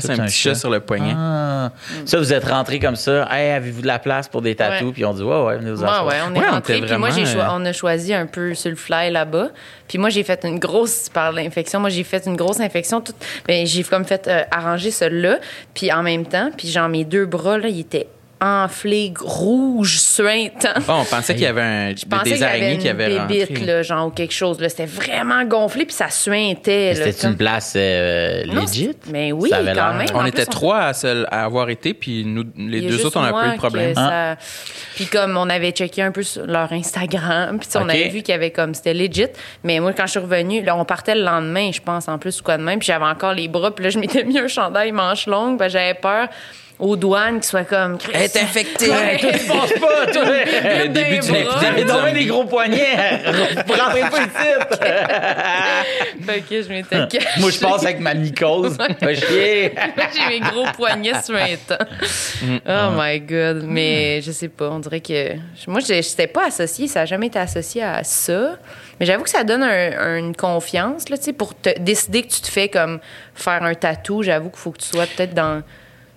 C'est 0.00 0.10
un 0.10 0.24
petit 0.24 0.32
chat 0.32 0.50
chat. 0.50 0.54
sur 0.54 0.70
le 0.70 0.80
poignet. 0.80 1.14
Ah. 1.16 1.70
Ça, 2.04 2.18
vous 2.18 2.32
êtes 2.32 2.44
rentrés 2.44 2.78
comme 2.78 2.96
ça. 2.96 3.28
Hey, 3.30 3.50
avez-vous 3.50 3.82
de 3.82 3.86
la 3.86 3.98
place 3.98 4.28
pour 4.28 4.42
des 4.42 4.54
tatous? 4.54 4.88
Ouais. 4.88 4.92
Puis 4.92 5.04
on 5.04 5.12
dit, 5.12 5.22
ouais, 5.22 5.42
ouais, 5.42 5.56
venez 5.58 5.70
vous 5.70 5.82
Ouais, 5.82 5.88
on 6.26 6.34
est 6.34 6.58
était 6.58 6.86
Puis 6.86 6.96
moi, 6.96 7.10
j'ai 7.10 7.26
euh, 7.26 7.46
on 7.50 7.64
a 7.64 7.72
choisi 7.72 8.14
un 8.14 8.26
peu 8.26 8.54
sur 8.54 8.70
le 8.70 8.76
fly 8.76 9.10
là-bas. 9.10 9.48
Puis 9.88 9.98
moi, 9.98 10.08
j'ai 10.10 10.22
fait 10.22 10.44
une 10.44 10.58
grosse, 10.58 11.08
par 11.08 11.32
l'infection, 11.32 11.80
moi, 11.80 11.90
j'ai 11.90 12.04
fait 12.04 12.24
une 12.26 12.36
grosse 12.36 12.60
infection. 12.60 13.02
Ben, 13.46 13.66
j'ai 13.66 13.82
comme 13.84 14.04
fait 14.04 14.26
euh, 14.28 14.42
arranger 14.50 14.90
celui-là. 14.90 15.38
Puis 15.74 15.92
en 15.92 16.02
même 16.02 16.26
temps, 16.26 16.50
puis 16.56 16.68
genre, 16.68 16.88
mes 16.88 17.04
deux 17.04 17.26
bras, 17.26 17.58
là, 17.58 17.68
ils 17.68 17.80
étaient 17.80 18.08
enflés, 18.42 19.12
rouges, 19.18 19.98
suintants. 20.00 20.80
Bon, 20.86 21.00
on 21.00 21.04
pensait 21.04 21.34
qu'il 21.34 21.44
y 21.44 21.46
avait 21.46 21.60
un, 21.62 21.88
Je 21.96 22.04
pensais 22.04 22.24
des 22.24 22.30
qu'il 22.32 22.40
y 22.40 22.44
araignées 22.44 22.66
avait 22.66 22.76
qui 22.78 22.84
une 22.88 22.90
avaient 22.90 23.26
bébite, 23.46 23.64
là, 23.66 23.82
genre, 23.82 24.08
ou 24.08 24.10
quelque 24.10 24.34
chose. 24.34 24.60
Là. 24.60 24.68
C'était 24.68 24.86
vraiment 24.86 25.44
gonflé, 25.44 25.84
puis 25.86 25.94
ça 25.94 26.10
suintait. 26.10 26.94
là, 26.94 27.04
C'était 27.06 27.20
comme- 27.20 27.30
une 27.30 27.36
place 27.36 27.74
euh, 27.76 28.44
Non, 28.46 28.62
legit? 28.62 28.90
c'est- 29.04 29.10
mais 29.12 29.30
oui, 29.32 29.50
Ça 29.50 29.58
avait 29.58 29.68
quand 29.74 29.88
l'air- 29.90 29.94
même. 29.94 30.06
On 30.14 30.18
En 30.18 30.24
était 30.26 30.42
plus, 30.42 30.48
on- 30.48 30.50
trois 30.58 30.78
à, 30.80 30.92
se- 30.92 31.24
à 31.30 31.44
avoir 31.44 31.70
été, 31.70 31.94
puis 31.94 32.24
nous, 32.26 32.42
les 32.56 32.78
Il 32.78 32.84
y 32.84 32.86
a 32.86 32.90
deux 32.90 32.94
juste 32.94 33.04
autres, 33.06 33.18
on 33.18 33.22
n'a 33.22 33.30
pas 33.32 33.42
eu 33.42 33.44
moi 33.46 33.52
de 33.54 33.58
problème. 33.58 33.94
que 33.94 34.00
ça- 34.00 34.36
Puis 34.96 35.06
comme 35.06 35.36
on 35.36 35.48
avait 35.48 35.70
checké 35.70 36.02
un 36.02 36.10
peu 36.12 36.22
sur 36.24 36.44
leur 36.46 36.72
Instagram, 36.72 37.58
puis 37.58 37.66
tu 37.68 37.72
sais, 37.72 37.78
on 37.78 37.82
Ok. 37.84 37.90
avait 37.90 38.08
vu 38.08 38.22
qu'il 38.22 38.32
y 38.32 38.36
avait 38.36 38.50
comme 38.50 38.74
c'était 38.74 38.94
legit. 38.94 39.26
Mais 39.62 39.78
moi 39.80 39.92
quand 39.92 40.06
je 40.06 40.10
suis 40.12 40.20
revenue, 40.20 40.62
là 40.62 40.76
on 40.76 40.84
partait 40.84 41.14
le 41.14 41.22
lendemain, 41.22 41.70
je 41.72 41.80
pense 41.80 42.08
en 42.08 42.18
plus 42.18 42.40
ou 42.40 42.42
quoi 42.42 42.58
de 42.58 42.62
même, 42.62 42.78
puis 42.80 42.86
j'avais 42.86 43.04
encore 43.04 43.34
les 43.34 43.48
bras, 43.48 43.74
puis 43.74 43.84
là 43.84 43.90
je 43.90 43.98
m'étais 43.98 44.24
mis 44.24 44.38
un 44.38 44.48
chandail 44.48 44.90
manche 44.92 45.26
longue, 45.26 45.58
parce 45.58 45.72
que 45.72 45.78
j'avais 45.78 45.94
peur 45.94 46.28
aux 46.82 46.96
douanes 46.96 47.36
qu'ils 47.36 47.44
soient 47.44 47.62
comme 47.64 47.96
Elle 48.12 48.22
est 48.22 48.36
infectée. 48.36 48.90
Ouais. 48.90 49.16
Tu 49.16 49.26
penses 49.46 49.72
pas, 49.74 50.06
toi. 50.12 50.24
Le 50.24 50.88
début 50.88 51.18
d'une 51.20 51.36
épidémie. 51.36 52.12
des 52.12 52.26
gros 52.26 52.44
poignets. 52.44 53.20
Vous 53.66 53.72
rentrez 53.74 54.00
pas 54.00 54.20
ici. 54.22 56.26
fait 56.26 56.40
que 56.40 56.62
je 56.62 56.68
m'étais 56.68 57.06
cachée. 57.08 57.28
Moi, 57.38 57.50
je 57.50 57.58
passe 57.60 57.84
avec 57.84 58.00
ma 58.00 58.14
mycose. 58.14 58.76
Pas 58.76 59.14
chier. 59.14 59.74
J'ai 60.12 60.28
mes 60.28 60.40
gros 60.40 60.66
poignets 60.76 61.22
suintants. 61.22 61.84
Oh 62.68 62.90
my 62.96 63.20
God. 63.20 63.62
Mais 63.64 64.20
je 64.22 64.32
sais 64.32 64.48
pas, 64.48 64.70
on 64.70 64.80
dirait 64.80 65.00
que. 65.00 65.34
Moi, 65.68 65.80
je 65.86 65.92
n'étais 65.94 66.26
pas 66.26 66.46
associée, 66.46 66.88
ça 66.88 67.00
n'a 67.00 67.06
jamais 67.06 67.28
été 67.28 67.38
associé 67.38 67.82
à 67.82 68.02
ça. 68.02 68.56
Mais 68.98 69.06
j'avoue 69.06 69.22
que 69.24 69.30
ça 69.30 69.44
donne 69.44 69.62
un- 69.62 69.98
un- 70.00 70.16
une 70.18 70.36
confiance, 70.36 71.08
là, 71.08 71.16
tu 71.16 71.24
sais, 71.24 71.32
pour 71.32 71.54
te 71.54 71.70
décider 71.78 72.22
que 72.22 72.32
tu 72.32 72.40
te 72.40 72.48
fais 72.48 72.68
comme 72.68 72.98
faire 73.34 73.62
un 73.62 73.74
tatou. 73.74 74.22
J'avoue 74.22 74.50
qu'il 74.50 74.58
faut 74.58 74.70
que 74.72 74.78
tu 74.78 74.88
sois 74.88 75.06
peut-être 75.06 75.34
dans. 75.34 75.62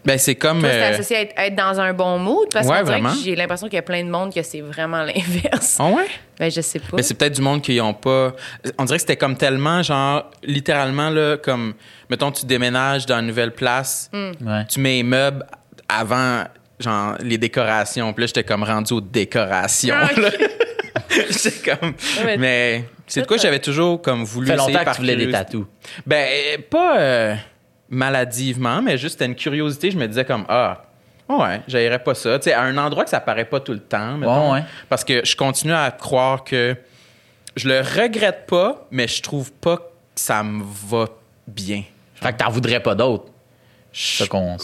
Ben, 0.06 0.18
c'est 0.18 0.36
comme. 0.36 0.60
Toi, 0.60 0.70
c'est 0.72 0.82
euh, 0.84 0.90
associé 0.94 1.16
à 1.18 1.22
être, 1.22 1.34
être 1.38 1.56
dans 1.56 1.80
un 1.80 1.94
bon 1.94 2.20
mood. 2.20 2.48
Parce 2.54 2.68
Ouais, 2.68 2.84
que 2.84 3.10
j'ai 3.24 3.36
l'impression 3.36 3.68
qu'il 3.68 3.76
y 3.76 3.80
a 3.80 3.84
plein 3.84 4.04
de 4.04 4.10
monde 4.10 4.34
que 4.34 4.42
c'est 4.44 4.62
vraiment 4.62 5.04
l'inverse. 5.04 5.78
Ah 5.80 5.88
ouais? 5.88 6.06
Ben, 6.40 6.52
je 6.52 6.62
sais 6.62 6.80
pas. 6.80 6.98
Mais 6.98 7.04
c'est 7.04 7.14
peut-être 7.16 7.36
du 7.36 7.42
monde 7.42 7.62
qui 7.62 7.80
ont 7.82 7.94
pas. 7.94 8.34
On 8.78 8.86
dirait 8.86 8.98
que 8.98 9.02
c'était 9.02 9.18
comme 9.18 9.36
tellement, 9.38 9.82
genre, 9.84 10.30
littéralement, 10.44 11.10
là, 11.10 11.38
comme, 11.38 11.74
mettons, 12.10 12.32
tu 12.32 12.46
déménages 12.46 13.06
dans 13.06 13.20
une 13.20 13.28
nouvelle 13.28 13.54
place, 13.54 14.10
Ouais. 14.14 14.66
tu 14.70 14.80
mets 14.80 14.98
les 14.98 15.04
meubles 15.04 15.46
avant, 15.90 16.44
genre, 16.80 17.16
les 17.22 17.38
décorations. 17.38 18.14
Puis 18.14 18.22
là, 18.24 18.28
j'étais 18.28 18.44
comme 18.44 18.64
rendu 18.64 18.94
aux 18.94 19.02
décorations. 19.02 19.96
Ah. 19.98 20.10
J'étais 21.30 21.72
comme. 21.78 21.94
mais- 22.26 22.38
mais 22.38 22.84
c'est 23.08 23.22
de 23.22 23.28
quoi 23.28 23.38
j'avais 23.38 23.60
toujours, 23.60 24.02
comme, 24.02 24.24
voulu 24.24 24.48
Ça 24.48 24.54
fait 24.56 24.60
essayer 24.62 24.78
longtemps 24.78 24.92
que 24.92 24.96
tu 24.96 25.02
voulais 25.02 25.16
des 25.16 25.30
tatous. 25.32 25.66
Ben, 26.06 26.28
pas 26.70 27.00
euh, 27.00 27.36
maladivement, 27.90 28.82
mais 28.82 28.98
juste 28.98 29.22
une 29.22 29.36
curiosité. 29.36 29.92
Je 29.92 29.98
me 29.98 30.08
disais 30.08 30.26
comme, 30.26 30.46
ah, 30.50 30.86
ouais, 31.30 31.62
j'aillerais 31.68 32.04
pas 32.04 32.16
ça. 32.16 32.40
Tu 32.40 32.46
sais, 32.46 32.54
à 32.54 32.62
un 32.62 32.78
endroit 32.78 33.04
que 33.04 33.10
ça 33.10 33.20
paraît 33.20 33.46
pas 33.46 33.60
tout 33.60 33.74
le 33.74 33.80
temps, 33.80 34.18
mettons. 34.18 34.54
Ouais, 34.54 34.60
ouais. 34.60 34.66
Parce 34.90 35.04
que 35.04 35.26
je 35.26 35.36
continue 35.36 35.74
à 35.74 35.92
croire 35.92 36.44
que 36.44 36.76
je 37.56 37.68
le 37.68 37.80
regrette 37.80 38.46
pas, 38.48 38.88
mais 38.92 39.08
je 39.08 39.22
trouve 39.22 39.52
pas 39.52 39.78
que 39.78 39.84
ça 40.16 40.44
me 40.44 40.64
va 40.64 41.06
bien. 41.48 41.84
Fait 42.16 42.34
que 42.34 42.38
t'en 42.38 42.50
voudrais 42.50 42.82
pas 42.82 42.96
d'autres. 42.96 43.32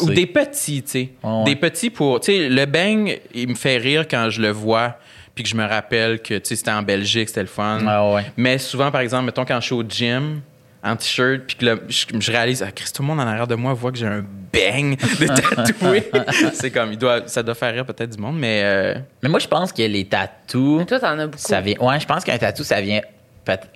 Ou 0.02 0.10
des 0.10 0.26
petits, 0.26 0.84
tu 0.84 0.90
sais. 0.90 1.10
Ouais. 1.24 1.46
Des 1.46 1.56
petits 1.56 1.90
pour. 1.90 2.20
Tu 2.20 2.34
sais, 2.34 2.50
le 2.50 2.66
bang, 2.66 3.18
il 3.34 3.48
me 3.48 3.56
fait 3.56 3.78
rire 3.78 4.06
quand 4.10 4.30
je 4.30 4.42
le 4.42 4.50
vois, 4.50 4.98
puis 5.34 5.46
que 5.46 5.50
je 5.50 5.56
me 5.56 5.66
rappelle 5.66 6.22
que, 6.22 6.34
tu 6.34 6.50
sais, 6.50 6.56
c'était 6.58 6.72
en 6.72 6.82
Belgique, 6.82 7.30
c'était 7.30 7.42
le 7.42 7.48
fun. 7.48 8.14
Ouais. 8.14 8.26
Mais 8.36 8.58
souvent, 8.58 8.92
par 8.92 9.00
exemple, 9.00 9.26
mettons, 9.26 9.46
quand 9.46 9.62
je 9.62 9.68
suis 9.68 9.76
au 9.76 9.84
gym, 9.84 10.42
en 10.84 10.96
t-shirt, 10.96 11.42
puis 11.46 11.56
que 11.58 11.66
là, 11.66 11.76
je, 11.88 12.06
je 12.20 12.32
réalise, 12.32 12.64
ah, 12.64 12.72
Christ, 12.72 12.96
tout 12.96 13.04
le 13.04 13.08
monde 13.08 13.20
en 13.20 13.28
arrière 13.28 13.46
de 13.48 13.56
moi 13.56 13.74
voit 13.74 13.92
que 13.92 13.98
j'ai 14.00 14.08
un 14.08 14.24
bang 14.52 14.98
de 15.20 15.28
tatoué. 15.28 16.10
c'est 16.54 16.72
comme, 16.72 16.92
il 16.94 16.98
doit, 16.98 17.28
ça 17.28 17.44
doit 17.44 17.54
faire 17.56 17.74
rire 17.74 17.86
peut-être 17.86 18.16
du 18.16 18.22
monde, 18.22 18.38
mais. 18.40 18.62
euh, 18.64 18.96
Mais 19.22 19.30
moi, 19.30 19.40
je 19.40 19.48
pense 19.48 19.72
que 19.72 19.84
les 19.84 20.06
tatous, 20.06 20.86
Toi, 20.88 21.00
t'en 21.00 21.20
as 21.20 21.26
beaucoup. 21.28 21.38
ça 21.38 21.62
vient. 21.62 21.76
Ouais, 21.80 22.00
je 22.00 22.06
pense 22.08 22.24
qu'un 22.24 22.38
tatou, 22.38 22.64
ça 22.64 22.82
vient 22.82 23.02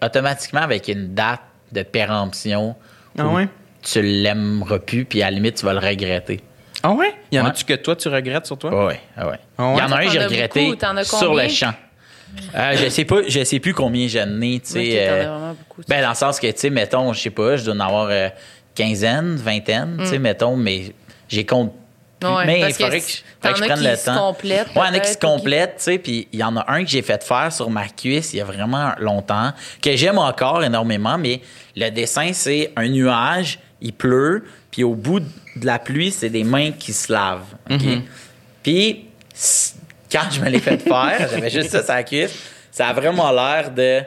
automatiquement 0.03 0.61
avec 0.61 0.87
une 0.87 1.13
date 1.13 1.41
de 1.71 1.83
péremption. 1.83 2.75
Ah 3.17 3.25
où 3.27 3.35
ouais? 3.35 3.47
Tu 3.83 4.01
l'aimeras 4.01 4.79
plus, 4.79 5.05
puis 5.05 5.21
à 5.21 5.25
la 5.29 5.35
limite, 5.35 5.55
tu 5.57 5.65
vas 5.65 5.73
le 5.73 5.79
regretter. 5.79 6.41
Ah 6.81 6.91
ouais? 6.91 7.13
Il 7.31 7.37
y 7.37 7.39
en 7.41 7.43
Ouais. 7.43 7.49
a-tu 7.49 7.65
que 7.65 7.73
toi, 7.73 7.95
tu 7.95 8.07
regrettes 8.09 8.45
sur 8.45 8.57
toi? 8.57 8.85
Ouais, 8.87 8.99
ah 9.17 9.27
ouais. 9.29 9.39
Ah 9.57 9.67
ouais? 9.69 9.73
Il 9.75 9.79
y 9.79 9.81
en 9.83 9.91
a 9.91 9.97
un, 9.99 10.07
j'ai 10.09 10.19
regretté 10.19 10.63
beaucoup, 10.65 10.75
t'en 10.75 10.97
as 10.97 11.03
sur 11.03 11.33
le 11.33 11.47
champ. 11.49 11.73
Euh, 12.55 12.75
je 12.75 12.89
sais 12.89 13.05
pas, 13.05 13.21
je 13.27 13.43
sais 13.43 13.59
plus 13.59 13.73
combien 13.73 14.07
j'en 14.07 14.41
ai, 14.41 14.59
tu 14.59 14.71
sais. 14.71 15.07
Euh, 15.09 15.53
beaucoup. 15.53 15.81
ben, 15.87 16.01
dans 16.01 16.09
le 16.09 16.15
sens 16.15 16.39
que, 16.39 16.47
tu 16.47 16.53
sais, 16.57 16.69
mettons, 16.69 17.13
je 17.13 17.21
sais 17.21 17.29
pas, 17.29 17.57
je 17.57 17.65
dois 17.65 17.75
en 17.75 17.79
avoir 17.79 18.07
euh, 18.09 18.29
quinzaine, 18.73 19.35
vingtaine, 19.35 19.97
tu 19.99 20.07
sais, 20.07 20.19
mettons, 20.19 20.55
mais 20.55 20.93
j'ai 21.27 21.45
compte. 21.45 21.73
Mm. 22.23 22.27
Ouais, 22.27 22.45
mais 22.45 22.59
il 22.61 22.67
que 22.67 22.73
faudrait 22.73 23.01
que, 23.01 23.05
que 23.05 23.55
je 23.57 23.63
prenne 23.63 23.83
le 23.83 24.03
temps. 24.03 24.35
Ouais, 24.41 24.63
il 24.75 24.77
y 24.77 24.79
en 24.79 24.93
a 24.93 24.99
qui 24.99 25.11
se 25.11 25.17
complètent, 25.17 25.77
tu 25.77 25.83
sais, 25.83 25.97
puis 25.97 26.27
il 26.31 26.39
y 26.39 26.43
en 26.43 26.55
a 26.55 26.71
un 26.71 26.83
que 26.83 26.89
j'ai 26.89 27.01
fait 27.01 27.23
faire 27.23 27.51
sur 27.51 27.69
ma 27.69 27.87
cuisse 27.87 28.33
il 28.33 28.37
y 28.37 28.41
a 28.41 28.45
vraiment 28.45 28.93
longtemps, 28.99 29.51
que 29.81 29.95
j'aime 29.95 30.17
encore 30.17 30.63
énormément, 30.63 31.17
mais 31.17 31.41
le 31.75 31.89
dessin, 31.89 32.31
c'est 32.33 32.71
un 32.77 32.87
nuage, 32.87 33.59
il 33.81 33.93
pleut, 33.93 34.45
puis 34.71 34.83
au 34.83 34.95
bout 34.95 35.19
de 35.19 35.65
la 35.65 35.77
pluie, 35.77 36.11
c'est 36.11 36.29
des 36.29 36.43
mains 36.43 36.71
qui 36.71 36.93
se 36.93 37.11
lavent. 37.11 37.55
OK? 37.69 37.83
Puis, 38.63 39.05
quand 40.11 40.29
je 40.31 40.39
me 40.41 40.49
l'ai 40.49 40.59
fait 40.59 40.77
faire, 40.77 41.27
j'avais 41.31 41.49
juste 41.49 41.69
ça 41.69 41.83
sur 41.83 41.93
la 41.93 42.03
cuisse, 42.03 42.33
ça 42.71 42.87
a 42.87 42.93
vraiment 42.93 43.31
l'air 43.31 43.71
de 43.71 44.01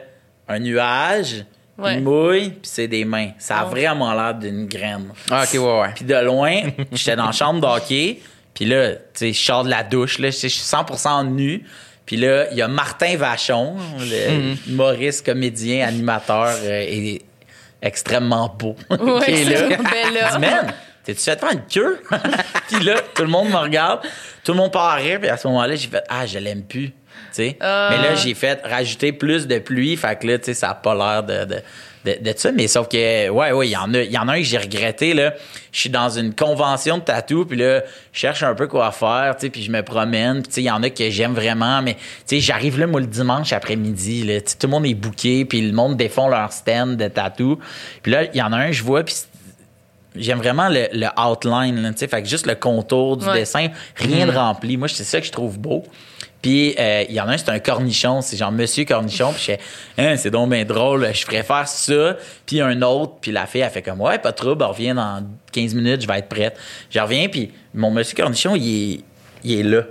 un 0.47 0.59
nuage, 0.59 1.45
Ouais. 1.77 1.93
une 1.93 2.03
mouille, 2.03 2.49
puis 2.49 2.59
c'est 2.63 2.89
des 2.89 3.05
mains. 3.05 3.29
Ça 3.37 3.59
a 3.59 3.63
Ouais. 3.63 3.69
vraiment 3.71 4.13
l'air 4.13 4.33
d'une 4.35 4.67
graine. 4.67 5.13
Ah, 5.31 5.43
ok, 5.45 5.53
ouais, 5.53 5.81
ouais. 5.81 5.89
Puis 5.95 6.03
de 6.03 6.15
loin, 6.15 6.59
j'étais 6.91 7.15
dans 7.15 7.27
la 7.27 7.31
chambre 7.31 7.61
d'hockey. 7.61 8.19
Puis 8.53 8.65
là, 8.65 8.95
tu 8.95 8.99
sais, 9.13 9.31
je 9.33 9.39
sors 9.39 9.63
de 9.63 9.69
la 9.69 9.83
douche. 9.83 10.19
Là, 10.19 10.29
je 10.29 10.35
suis 10.35 10.49
100% 10.49 11.23
nu. 11.23 11.63
Puis 12.05 12.17
là, 12.17 12.51
il 12.51 12.57
y 12.57 12.61
a 12.61 12.67
Martin 12.67 13.15
Vachon, 13.15 13.77
le 13.97 14.55
humoriste, 14.69 15.25
comédien, 15.25 15.87
animateur 15.87 16.47
euh, 16.63 16.83
et 16.85 17.21
extrêmement 17.81 18.53
beau. 18.59 18.75
Ouais, 18.89 18.97
qui 19.25 19.31
est 19.31 19.43
là. 19.45 19.57
c'est- 19.57 19.77
ben 19.77 20.13
là. 20.13 20.31
Dis, 20.33 20.39
man, 20.39 20.73
t'es-tu 21.05 21.21
fait 21.21 21.39
faire 21.39 21.51
une 21.53 21.61
queue? 21.71 22.01
puis 22.67 22.83
là, 22.83 22.95
tout 23.15 23.21
le 23.23 23.29
monde 23.29 23.49
me 23.51 23.55
regarde. 23.57 24.01
Tout 24.49 24.55
le 24.55 24.61
monde 24.61 24.71
part 24.71 24.89
à 24.89 24.95
rire. 24.95 25.19
Puis 25.19 25.29
à 25.29 25.37
ce 25.37 25.47
moment-là, 25.47 25.75
j'ai 25.75 25.87
fait, 25.87 26.03
ah, 26.09 26.25
je 26.25 26.39
l'aime 26.39 26.63
plus. 26.63 26.91
Mais 27.37 27.55
là, 27.61 28.15
j'ai 28.15 28.33
fait 28.33 28.59
rajouter 28.65 29.11
plus 29.11 29.45
de 29.45 29.59
pluie. 29.59 29.95
Fait 29.95 30.17
que 30.17 30.25
là, 30.25 30.37
ça 30.41 30.69
n'a 30.69 30.73
pas 30.73 30.95
l'air 30.95 31.21
de, 31.21 31.45
de, 31.45 31.61
de, 32.03 32.31
de 32.31 32.33
ça. 32.35 32.51
Mais 32.51 32.67
sauf 32.67 32.87
que, 32.87 33.29
ouais, 33.29 33.51
ouais, 33.51 33.67
il 33.67 33.69
y 33.69 33.77
en 33.77 33.93
a, 33.93 34.01
il 34.01 34.11
y 34.11 34.17
en 34.17 34.27
a 34.27 34.33
un 34.33 34.37
que 34.37 34.43
j'ai 34.43 34.57
regretté, 34.57 35.13
là. 35.13 35.35
Je 35.71 35.81
suis 35.81 35.91
dans 35.91 36.09
une 36.09 36.33
convention 36.33 36.97
de 36.97 37.03
tatou, 37.03 37.45
puis 37.45 37.59
là, 37.59 37.83
je 38.11 38.19
cherche 38.19 38.41
un 38.41 38.55
peu 38.55 38.65
quoi 38.65 38.91
faire, 38.91 39.35
tu 39.35 39.45
sais, 39.45 39.49
puis 39.51 39.61
je 39.61 39.69
me 39.69 39.83
promène. 39.83 40.41
Puis, 40.41 40.47
tu 40.47 40.53
sais, 40.55 40.61
il 40.61 40.65
y 40.65 40.71
en 40.71 40.81
a 40.81 40.89
que 40.89 41.11
j'aime 41.11 41.35
vraiment, 41.35 41.83
mais, 41.83 41.93
tu 41.93 41.99
sais, 42.25 42.39
j'arrive 42.39 42.79
là, 42.79 42.87
moi, 42.87 43.01
le 43.01 43.05
dimanche 43.05 43.53
après-midi, 43.53 44.23
là. 44.23 44.41
Tu 44.41 44.49
sais, 44.49 44.57
tout 44.57 44.65
le 44.65 44.71
monde 44.71 44.87
est 44.87 44.95
booké, 44.95 45.45
puis 45.45 45.61
le 45.61 45.73
monde 45.73 45.95
défend 45.95 46.27
leur 46.27 46.51
stand 46.51 46.97
de 46.97 47.07
tatou. 47.07 47.59
Puis 48.01 48.11
là, 48.11 48.23
il 48.23 48.35
y 48.35 48.41
en 48.41 48.51
a 48.51 48.57
un, 48.57 48.71
je 48.71 48.81
vois, 48.81 49.03
puis 49.03 49.13
j'aime 50.19 50.37
vraiment 50.39 50.69
le, 50.69 50.87
le 50.93 51.07
outline, 51.19 51.91
tu 51.93 51.99
sais, 51.99 52.07
fait 52.07 52.21
que 52.21 52.27
juste 52.29 52.45
le 52.45 52.55
contour 52.55 53.17
du 53.17 53.25
Ouais. 53.25 53.33
dessin, 53.39 53.67
rien 53.95 54.25
de 54.27 54.31
rempli. 54.31 54.77
Moi, 54.77 54.87
c'est 54.87 55.03
ça 55.03 55.19
que 55.19 55.25
je 55.25 55.31
trouve 55.31 55.57
beau. 55.59 55.83
Puis 56.41 56.73
euh, 56.79 57.03
il 57.09 57.15
y 57.15 57.19
en 57.19 57.27
a 57.27 57.33
un, 57.33 57.37
c'est 57.37 57.49
un 57.49 57.59
cornichon, 57.59 58.21
c'est 58.21 58.37
genre 58.37 58.51
Monsieur 58.51 58.85
Cornichon. 58.85 59.31
Puis 59.33 59.39
je 59.41 59.45
fais, 59.45 59.59
Hein, 59.97 60.15
c'est 60.15 60.31
donc 60.31 60.49
bien 60.49 60.63
drôle, 60.63 61.05
je 61.13 61.25
ferais 61.25 61.43
faire 61.43 61.67
ça. 61.67 62.15
Puis 62.45 62.61
un 62.61 62.81
autre, 62.81 63.15
puis 63.19 63.31
la 63.33 63.45
fille, 63.45 63.59
elle 63.61 63.69
fait 63.69 63.81
comme, 63.81 63.99
ouais, 63.99 64.17
pas 64.19 64.31
de 64.31 64.37
trouble, 64.37 64.63
elle 64.63 64.69
revient 64.71 64.93
dans 64.95 65.21
15 65.51 65.73
minutes, 65.75 66.01
je 66.01 66.07
vais 66.07 66.19
être 66.19 66.29
prête. 66.29 66.55
Je 66.89 66.99
reviens, 66.99 67.27
puis 67.27 67.51
mon 67.73 67.91
Monsieur 67.91 68.15
Cornichon, 68.15 68.55
il 68.55 68.93
est, 68.93 68.99
il 69.43 69.59
est 69.59 69.63
là. 69.63 69.81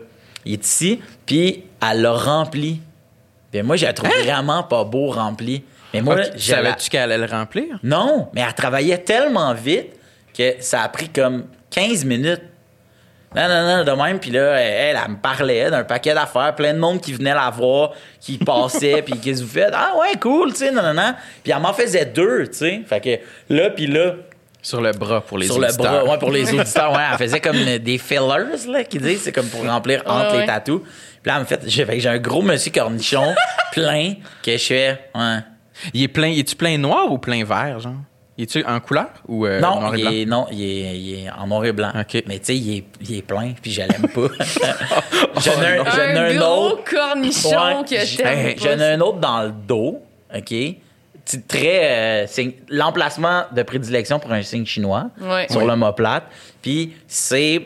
Il 0.47 0.55
est 0.55 0.65
ici, 0.65 1.01
puis 1.27 1.65
elle 1.87 2.01
l'a 2.01 2.13
rempli. 2.13 2.81
Puis 3.53 3.63
moi, 3.63 3.77
je 3.77 3.85
la 3.85 3.93
trouve 3.93 4.09
vraiment 4.25 4.63
pas 4.63 4.85
beau 4.85 5.11
rempli. 5.11 5.65
Mais 5.93 6.01
moi, 6.01 6.15
Ok, 6.15 6.21
je 6.37 6.51
la- 6.53 6.57
Savais-tu 6.59 6.89
qu'elle 6.91 7.13
allait 7.13 7.27
le 7.27 7.31
remplir? 7.31 7.79
non, 7.83 8.29
mais 8.35 8.41
elle 8.41 8.55
travaillait 8.55 8.99
tellement 8.99 9.53
vite 9.53 9.89
que 10.39 10.63
ça 10.63 10.83
a 10.83 10.89
pris 10.89 11.09
comme 11.09 11.47
15 11.71 12.05
minutes. 12.05 12.43
Non, 13.37 13.47
non, 13.47 13.67
non, 13.67 13.85
de 13.85 14.03
même. 14.03 14.19
Puis 14.19 14.31
là, 14.31 14.53
elle, 14.59 14.97
elle, 14.97 15.03
elle 15.05 15.11
me 15.13 15.17
parlait 15.19 15.71
d'un 15.71 15.85
paquet 15.85 16.15
d'affaires, 16.15 16.55
plein 16.55 16.73
de 16.73 16.79
monde 16.79 17.01
qui 17.03 17.13
venait 17.13 17.35
la 17.35 17.51
voir, 17.51 17.93
qui 18.21 18.39
passait, 18.39 19.03
puis 19.07 19.19
qu'est-ce 19.21 19.41
que 19.43 19.45
vous 19.47 19.53
faites? 19.53 19.73
Ah 19.75 19.93
ouais, 20.01 20.17
cool, 20.19 20.53
tu 20.53 20.61
sais, 20.61 20.71
non, 20.71 20.83
non, 20.83 20.95
non. 20.95 21.15
Puis 21.43 21.53
elle 21.53 21.61
m'en 21.61 21.75
faisait 21.75 22.07
deux, 22.07 22.47
tu 22.47 22.55
sais. 22.59 22.81
Fait 22.87 23.01
que 23.01 23.55
là, 23.55 23.69
puis 23.69 23.87
là, 23.87 24.15
Sur 24.63 24.81
le 24.81 24.93
bras 24.93 25.21
pour 25.21 25.37
les 25.37 25.47
sur 25.47 25.59
le 25.59 25.67
auditeurs. 25.67 26.05
bras, 26.05 26.13
ouais, 26.13 26.19
pour 26.19 26.31
les 26.31 26.55
auditeurs, 26.59 26.93
ouais, 26.93 27.03
elle 27.13 27.19
faisait 27.19 27.41
comme 27.41 27.63
des 27.79 27.99
fillers, 27.99 28.47
là, 28.69 28.85
qui 28.85 28.99
disent, 28.99 29.21
c'est 29.23 29.33
comme 29.33 29.49
pour 29.49 29.63
remplir 29.67 30.03
entre 30.07 30.29
Ouais, 30.29 30.33
les 30.33 30.39
ouais. 30.39 30.47
tatous. 30.47 30.81
Puis 31.23 31.31
là, 31.31 31.39
me 31.41 31.45
fait, 31.45 31.61
fait 31.71 32.01
j'ai 32.01 32.09
un 32.09 32.19
gros 32.19 32.41
monsieur 32.41 32.73
cornichon 32.73 33.35
plein 33.73 34.15
que 34.43 34.53
je 34.53 34.65
fais, 34.65 34.99
ouais. 35.15 35.39
Il 35.93 36.03
est 36.03 36.09
plein, 36.09 36.29
est-tu 36.31 36.57
plein 36.57 36.79
noir 36.79 37.13
ou 37.13 37.19
plein 37.19 37.45
vert, 37.45 37.79
genre? 37.79 37.93
Il 38.39 38.45
est-tu 38.45 38.65
en 38.65 38.79
couleur 38.79 39.09
ou 39.27 39.45
euh, 39.47 39.61
non, 39.61 39.81
noir 39.81 39.95
et 39.97 39.99
il 39.99 40.03
blanc? 40.05 40.13
est, 40.13 40.25
non, 40.27 40.47
il 40.53 40.63
est, 40.63 40.99
il 40.99 41.15
est 41.27 41.31
en 41.31 41.47
noir 41.49 41.65
et 41.65 41.73
blanc. 41.73 41.91
Mais 42.27 42.39
tu 42.39 42.45
sais, 42.45 42.57
il 42.57 42.79
est, 42.79 42.85
il 43.03 43.17
est 43.19 43.23
plein, 43.23 43.53
puis 43.61 43.73
je 43.73 43.81
l'aime 43.83 44.07
pas. 44.15 44.29
J'en 45.41 45.61
ai 45.61 45.67
un, 45.67 45.77
non. 45.79 45.85
j'en 45.91 45.99
ai 45.99 46.17
un 46.17 46.25
un 46.25 46.37
gros 46.39 46.67
autre. 46.69 46.85
cornichon 46.85 47.49
Ouais, 47.51 47.85
que 47.85 48.17
t'aimes. 48.17 48.55
J'en 48.59 48.79
ai 48.85 48.93
un 48.93 49.01
autre 49.01 49.19
dans 49.19 49.43
le 49.43 49.51
dos, 49.51 50.01
OK? 50.35 50.55
C'est 51.25 51.47
très... 51.49 51.81
euh, 51.83 52.27
c'est 52.29 52.55
l'emplacement 52.71 53.43
de 53.53 53.63
prédilection 53.63 54.19
pour 54.21 54.33
un 54.33 54.43
signe 54.43 54.65
chinois 54.65 55.11
Ouais. 55.21 55.47
sur 55.51 55.65
l'omoplate. 55.67 56.25
Puis 56.63 56.95
c'est... 57.07 57.61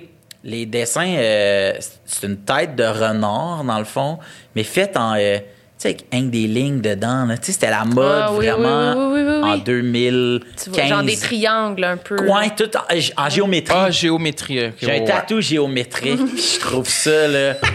Les 0.45 0.67
dessins, 0.67 1.07
euh, 1.19 1.73
c'est 2.05 2.27
une 2.27 2.39
tête 2.39 2.75
de 2.75 2.83
renard, 2.83 3.63
dans 3.63 3.79
le 3.79 3.85
fond, 3.85 4.19
mais 4.57 4.65
faite 4.65 4.97
en... 4.97 5.15
euh, 5.17 5.39
sais, 5.83 5.97
avec 6.13 6.31
des 6.31 6.47
lignes 6.47 6.81
dedans. 6.81 7.25
là. 7.27 7.37
Tu 7.39 7.47
sais, 7.47 7.53
c'était 7.53 7.71
la 7.71 7.85
mode, 7.85 8.23
Ah, 8.25 8.33
oui, 8.33 8.47
vraiment, 8.47 9.11
oui, 9.13 9.21
oui, 9.21 9.29
oui, 9.29 9.39
oui, 9.43 9.49
en 9.51 9.55
oui. 9.55 9.63
2015. 9.65 10.65
Tu 10.65 10.71
vois, 10.71 10.87
genre 10.87 11.03
des 11.03 11.17
triangles 11.17 11.85
un 11.85 11.97
peu. 11.97 12.17
Ouais, 12.29 12.51
tout 12.57 12.71
en, 12.77 13.25
en 13.25 13.29
géométrie. 13.31 13.77
Ah, 13.79 13.91
géométrie. 13.91 14.67
ok, 14.69 14.73
J'ai 14.81 14.87
un 14.91 14.95
ouais. 15.01 15.05
tatou 15.05 15.41
géométrique, 15.41 16.21
je 16.37 16.61
trouve 16.61 16.89
ça, 16.89 17.29
là... 17.29 17.55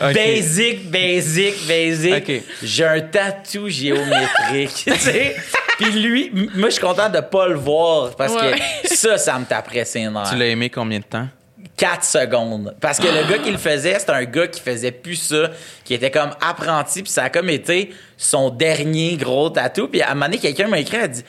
Basic, 0.00 0.90
basic, 0.90 1.66
basic. 1.66 2.42
J'ai 2.62 2.84
un 2.84 3.00
tatou 3.00 3.68
géométrique, 3.68 4.70
tu 4.84 4.94
sais. 4.96 5.36
Puis 5.78 5.90
lui, 5.92 6.30
moi, 6.54 6.68
je 6.68 6.74
suis 6.74 6.80
content 6.82 7.08
de 7.08 7.20
pas 7.20 7.48
le 7.48 7.54
voir 7.54 8.14
parce 8.16 8.34
Ouais. 8.34 8.54
que 8.82 8.94
ça, 8.94 9.16
ça 9.18 9.38
me 9.38 9.44
taperait 9.44 9.84
ses 9.84 10.00
nerfs. 10.08 10.28
Tu 10.30 10.36
l'as 10.36 10.46
aimé 10.46 10.68
combien 10.68 10.98
de 10.98 11.04
temps? 11.04 11.28
4 11.76 12.04
secondes. 12.04 12.74
Parce 12.80 12.98
que 12.98 13.06
le 13.06 13.30
gars 13.30 13.38
qui 13.38 13.50
le 13.50 13.58
faisait, 13.58 13.98
c'était 13.98 14.12
un 14.12 14.24
gars 14.24 14.46
qui 14.46 14.60
faisait 14.60 14.92
plus 14.92 15.16
ça, 15.16 15.50
qui 15.84 15.92
était 15.92 16.10
comme 16.10 16.30
apprenti, 16.40 17.02
puis 17.02 17.12
ça 17.12 17.24
a 17.24 17.30
comme 17.30 17.50
été 17.50 17.94
son 18.16 18.48
dernier 18.48 19.16
gros 19.16 19.50
tatou. 19.50 19.88
Puis 19.88 20.00
à 20.00 20.10
un 20.10 20.14
moment 20.14 20.26
donné, 20.26 20.38
quelqu'un 20.38 20.68
m'a 20.68 20.78
écrit, 20.78 20.96
elle 20.96 21.04
a 21.04 21.08
dit, 21.08 21.22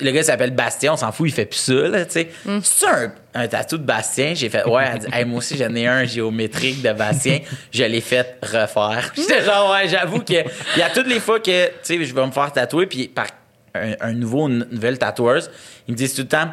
le 0.00 0.10
gars 0.10 0.22
s'appelle 0.22 0.52
Bastien, 0.52 0.94
on 0.94 0.96
s'en 0.96 1.12
fout, 1.12 1.28
il 1.28 1.32
fait 1.32 1.44
plus 1.44 1.58
ça, 1.58 1.74
là, 1.74 2.06
tu 2.06 2.12
sais. 2.12 2.28
C'est 2.62 2.86
un, 2.86 3.12
un 3.34 3.48
tatou 3.48 3.76
de 3.76 3.84
Bastien? 3.84 4.32
J'ai 4.34 4.48
fait, 4.48 4.64
ouais, 4.64 4.84
elle 4.86 4.94
a 4.94 4.98
dit, 4.98 5.06
Hey, 5.12 5.24
moi 5.26 5.38
aussi, 5.38 5.58
j'en 5.58 5.74
ai 5.74 5.86
un 5.86 6.04
géométrique 6.04 6.80
de 6.80 6.92
Bastien, 6.92 7.40
je 7.70 7.84
l'ai 7.84 8.00
fait 8.00 8.38
refaire. 8.42 9.12
J'étais 9.14 9.44
genre, 9.44 9.72
ouais, 9.72 9.88
j'avoue 9.88 10.20
que, 10.20 10.32
il 10.32 10.78
y 10.78 10.82
a 10.82 10.88
toutes 10.88 11.08
les 11.08 11.20
fois 11.20 11.38
que, 11.38 11.66
tu 11.66 11.72
sais, 11.82 12.02
je 12.02 12.14
vais 12.14 12.26
me 12.26 12.32
faire 12.32 12.50
tatouer, 12.50 12.86
puis 12.86 13.08
par 13.08 13.26
un, 13.74 13.92
un 14.00 14.12
nouveau, 14.12 14.48
une 14.48 14.66
nouvelle 14.70 14.98
tatoueuse, 14.98 15.50
ils 15.86 15.92
me 15.92 15.96
disent 15.98 16.14
tout 16.14 16.22
le 16.22 16.28
temps, 16.28 16.48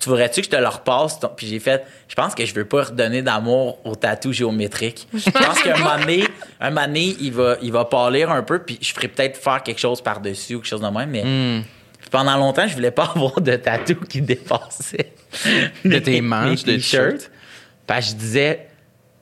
tu 0.00 0.08
voudrais-tu 0.08 0.40
que 0.40 0.46
je 0.46 0.50
te 0.50 0.56
le 0.56 0.66
repasse? 0.66 1.20
Puis 1.36 1.46
j'ai 1.46 1.60
fait, 1.60 1.84
je 2.08 2.14
pense 2.14 2.34
que 2.34 2.44
je 2.46 2.54
veux 2.54 2.64
pas 2.64 2.84
redonner 2.84 3.20
d'amour 3.22 3.78
au 3.84 3.94
tatou 3.94 4.32
géométrique. 4.32 5.06
Je 5.14 5.30
pense 5.30 5.62
qu'un 5.62 5.76
moment 5.76 5.98
donné, 5.98 6.24
un 6.58 6.70
moment 6.70 6.86
donné, 6.86 7.16
il 7.20 7.32
va, 7.32 7.56
il 7.62 7.70
va 7.70 7.84
pâlir 7.84 8.30
un 8.30 8.42
peu, 8.42 8.60
puis 8.60 8.78
je 8.80 8.92
ferai 8.94 9.08
peut-être 9.08 9.36
faire 9.36 9.62
quelque 9.62 9.78
chose 9.78 10.00
par-dessus 10.00 10.54
ou 10.54 10.60
quelque 10.60 10.68
chose 10.70 10.80
de 10.80 10.88
même, 10.88 11.10
mais 11.10 11.22
Hmm. 11.22 11.62
pendant 12.10 12.36
longtemps, 12.38 12.66
je 12.66 12.74
voulais 12.74 12.90
pas 12.90 13.04
avoir 13.14 13.40
de 13.40 13.54
tatou 13.56 13.94
qui 14.08 14.22
dépassait 14.22 15.12
De 15.84 15.98
tes 15.98 16.20
manches 16.22 16.64
de 16.64 16.72
t-shirts. 16.76 17.30
Parce 17.86 18.06
que 18.06 18.12
je 18.12 18.16
disais, 18.16 18.66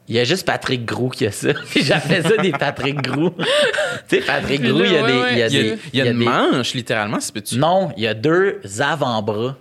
il 0.06 0.14
y 0.14 0.18
a 0.20 0.24
juste 0.24 0.46
Patrick 0.46 0.84
Grou 0.84 1.08
qui 1.10 1.26
a 1.26 1.32
ça. 1.32 1.52
Puis 1.70 1.82
j'appelais 1.82 2.22
ça 2.22 2.36
des 2.36 2.52
Patrick 2.52 3.02
Grou. 3.02 3.30
tu 4.08 4.16
sais, 4.16 4.20
Patrick 4.22 4.62
Grou, 4.62 4.82
il 4.84 4.92
y 4.92 4.96
a 5.42 5.48
des. 5.48 5.76
il 5.92 5.98
y 5.98 6.02
a 6.02 6.06
une 6.06 6.18
manche, 6.18 6.72
littéralement, 6.74 7.18
c'est 7.20 7.32
petit. 7.34 7.58
Non, 7.58 7.90
il 7.96 8.04
y 8.04 8.06
a 8.06 8.14
deux 8.14 8.60
avant-bras. 8.80 9.56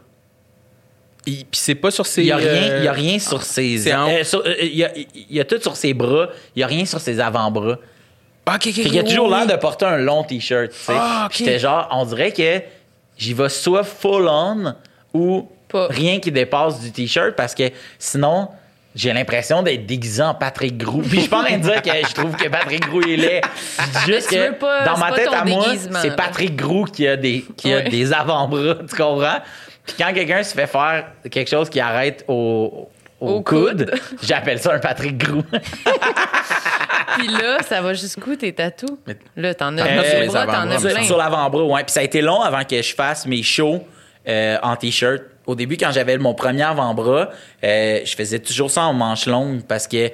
Puis 1.32 1.60
c'est 1.60 1.76
pas 1.76 1.92
sur 1.92 2.06
ses. 2.06 2.22
Il 2.22 2.28
y 2.28 2.32
a 2.32 2.38
rien, 2.38 2.48
euh, 2.72 2.78
il 2.80 2.86
y 2.86 2.88
a 2.88 2.92
rien 2.94 3.20
sur 3.20 3.44
ses. 3.44 3.94
en 3.94 4.06
haut. 4.06 4.10
euh, 4.10 4.24
euh, 4.46 4.56
il, 4.62 4.76
y 4.78 4.84
a, 4.84 4.92
il 4.96 5.36
y 5.36 5.40
a 5.40 5.46
tout 5.46 5.60
sur 5.62 5.76
ses 5.76 5.94
bras. 5.94 6.30
Il 6.56 6.60
y 6.62 6.64
a 6.64 6.68
rien 6.68 6.86
sur 6.86 7.00
ses 7.00 7.20
avant-bras. 7.20 7.78
Ah, 8.46 8.56
ok, 8.56 8.68
ok, 8.68 8.74
Fait 8.76 8.82
qu'il 8.84 8.96
y 8.96 9.00
a 9.00 9.04
toujours 9.04 9.28
oui, 9.30 9.34
l'air 9.38 9.46
de 9.48 9.56
porter 9.60 9.86
un 9.86 9.98
long 9.98 10.24
t-shirt. 10.24 10.70
tu 10.72 10.78
sais. 10.78 10.94
Ah, 10.96 11.24
ok. 11.26 11.32
Puis 11.36 11.40
J'étais 11.46 11.60
genre, 11.60 11.88
on 11.92 12.06
dirait 12.06 12.32
que 12.32 12.62
j'y 13.18 13.34
vais 13.34 13.50
soit 13.50 13.84
full 13.84 14.28
on 14.30 14.74
ou 15.14 15.50
Pas. 15.68 15.88
rien 15.90 16.20
qui 16.20 16.32
dépasse 16.32 16.80
du 16.80 16.92
t-shirt 16.92 17.36
parce 17.36 17.54
que 17.54 17.70
sinon. 18.00 18.50
J'ai 18.96 19.14
l'impression 19.14 19.62
d'être 19.62 19.86
déguisé 19.86 20.24
en 20.24 20.34
Patrick 20.34 20.76
Grou. 20.76 21.04
Puis 21.04 21.18
je 21.18 21.20
suis 21.20 21.30
pas 21.30 21.42
en 21.42 21.44
train 21.44 21.58
de 21.60 21.62
dire 21.62 21.84
que 21.84 21.90
je 21.92 22.14
trouve 22.16 22.36
que 22.36 22.48
Patrick 22.50 22.82
Grou 22.90 23.02
est 23.04 23.16
laid. 23.16 23.42
Je 23.78 23.84
dis 24.00 24.12
juste 24.12 24.28
que 24.28 24.48
veux 24.50 24.56
pas- 24.58 24.86
dans 24.86 24.98
ma 24.98 25.12
tête 25.12 25.28
à 25.32 25.46
moi, 25.46 25.68
c'est. 26.02 26.16
Patrick 26.16 26.56
Grou 26.56 26.86
qui 26.86 27.08
a 27.08 27.16
des, 27.16 27.46
qui 27.56 27.72
a 27.72 27.82
des 27.82 28.12
avant-bras. 28.12 28.78
Tu 28.90 28.96
comprends? 28.96 29.38
Puis 29.88 29.96
quand 29.98 30.14
quelqu'un 30.14 30.44
se 30.44 30.54
fait 30.54 30.68
faire 30.68 31.06
quelque 31.32 31.50
chose 31.50 31.70
qui 31.70 31.80
arrête 31.80 32.24
au, 32.28 32.90
au, 33.20 33.30
Au 33.30 33.42
coude, 33.42 33.90
coude. 33.90 34.00
j'appelle 34.24 34.60
ça 34.60 34.74
un 34.74 34.80
Patrick 34.80 35.18
Grou. 35.18 35.44
Puis 37.18 37.28
là, 37.30 37.64
ça 37.64 37.82
va 37.82 37.94
jusqu'où 37.94 38.36
tes 38.36 38.54
tatous? 38.54 38.92
Là, 39.36 39.56
t'en 39.56 39.76
as 39.78 39.84
as 39.84 40.04
sur 40.04 40.20
les 40.20 40.28
bras, 40.28 40.46
t'en 40.46 40.70
as 40.70 40.80
sur, 40.80 40.90
plein. 40.90 41.04
sur 41.04 41.18
l'avant-bras, 41.18 41.64
ouais. 41.64 41.84
Puis 41.84 41.94
ça 41.94 42.02
a 42.02 42.04
été 42.04 42.22
long 42.22 42.42
avant 42.42 42.64
que 42.64 42.80
je 42.80 42.94
fasse 42.94 43.26
mes 43.26 43.42
shows 43.42 43.84
euh, 44.28 44.58
en 44.62 44.76
t-shirt. 44.76 45.24
Au 45.48 45.56
début, 45.56 45.78
quand 45.78 45.92
j'avais 45.92 46.18
mon 46.18 46.36
premier 46.36 46.64
avant-bras, 46.64 47.30
euh, 47.64 48.02
je 48.04 48.16
faisais 48.16 48.40
toujours 48.40 48.70
ça 48.70 48.84
en 48.84 48.94
manche 48.94 49.26
longue 49.26 49.64
parce 49.64 49.88
que, 49.88 50.10
tu 50.10 50.14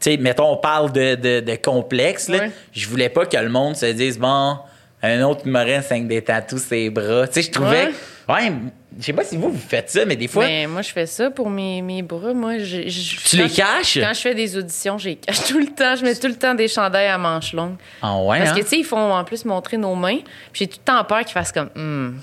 sais, 0.00 0.16
mettons, 0.16 0.50
on 0.50 0.56
parle 0.56 0.90
de, 0.90 1.14
de, 1.14 1.40
de 1.40 1.54
complexe, 1.56 2.28
là. 2.28 2.46
Je 2.72 2.88
voulais 2.88 3.10
pas 3.10 3.26
que 3.26 3.36
le 3.36 3.50
monde 3.50 3.76
se 3.76 3.86
dise, 3.86 4.18
bon, 4.18 4.56
un 5.02 5.22
autre 5.22 5.46
humoriste 5.46 5.92
avec 5.92 6.08
des 6.08 6.22
tatous 6.22 6.62
ses 6.62 6.90
bras. 6.90 7.28
Tu 7.28 7.34
sais, 7.34 7.42
je 7.42 7.50
trouvais. 7.52 7.90
Ouais, 8.28 8.52
je 8.98 9.04
sais 9.04 9.12
pas 9.12 9.24
si 9.24 9.36
vous, 9.36 9.50
vous 9.50 9.58
faites 9.58 9.90
ça, 9.90 10.04
mais 10.04 10.16
des 10.16 10.28
fois, 10.28 10.44
Mais 10.46 10.66
moi, 10.66 10.82
je 10.82 10.90
fais 10.92 11.06
ça 11.06 11.30
pour 11.30 11.50
mes, 11.50 11.82
mes 11.82 12.02
bras. 12.02 12.32
Moi, 12.34 12.58
je, 12.58 12.88
je- 12.88 13.16
tu 13.28 13.36
les 13.36 13.48
je- 13.48 13.56
caches? 13.56 13.98
Quand 14.00 14.12
je 14.14 14.20
fais 14.20 14.34
des 14.34 14.56
auditions, 14.56 14.96
je 14.98 15.08
les 15.10 15.16
cache 15.16 15.44
tout 15.48 15.58
le 15.58 15.66
temps. 15.66 15.96
Je 15.96 16.04
mets 16.04 16.14
tout 16.14 16.28
le 16.28 16.36
temps 16.36 16.54
des 16.54 16.68
chandails 16.68 17.08
à 17.08 17.18
manches 17.18 17.52
longues. 17.52 17.76
Ah 18.00 18.16
ouais, 18.18 18.38
Parce 18.38 18.50
hein? 18.50 18.54
que, 18.54 18.60
tu 18.60 18.66
sais, 18.68 18.78
ils 18.78 18.84
font 18.84 19.12
en 19.12 19.24
plus 19.24 19.44
montrer 19.44 19.76
nos 19.76 19.94
mains. 19.94 20.18
Puis 20.52 20.64
j'ai 20.64 20.66
tout 20.68 20.78
le 20.80 20.84
temps 20.92 21.02
peur 21.04 21.20
qu'ils 21.20 21.32
fassent 21.32 21.52
comme. 21.52 21.70
Hmm, 21.74 22.18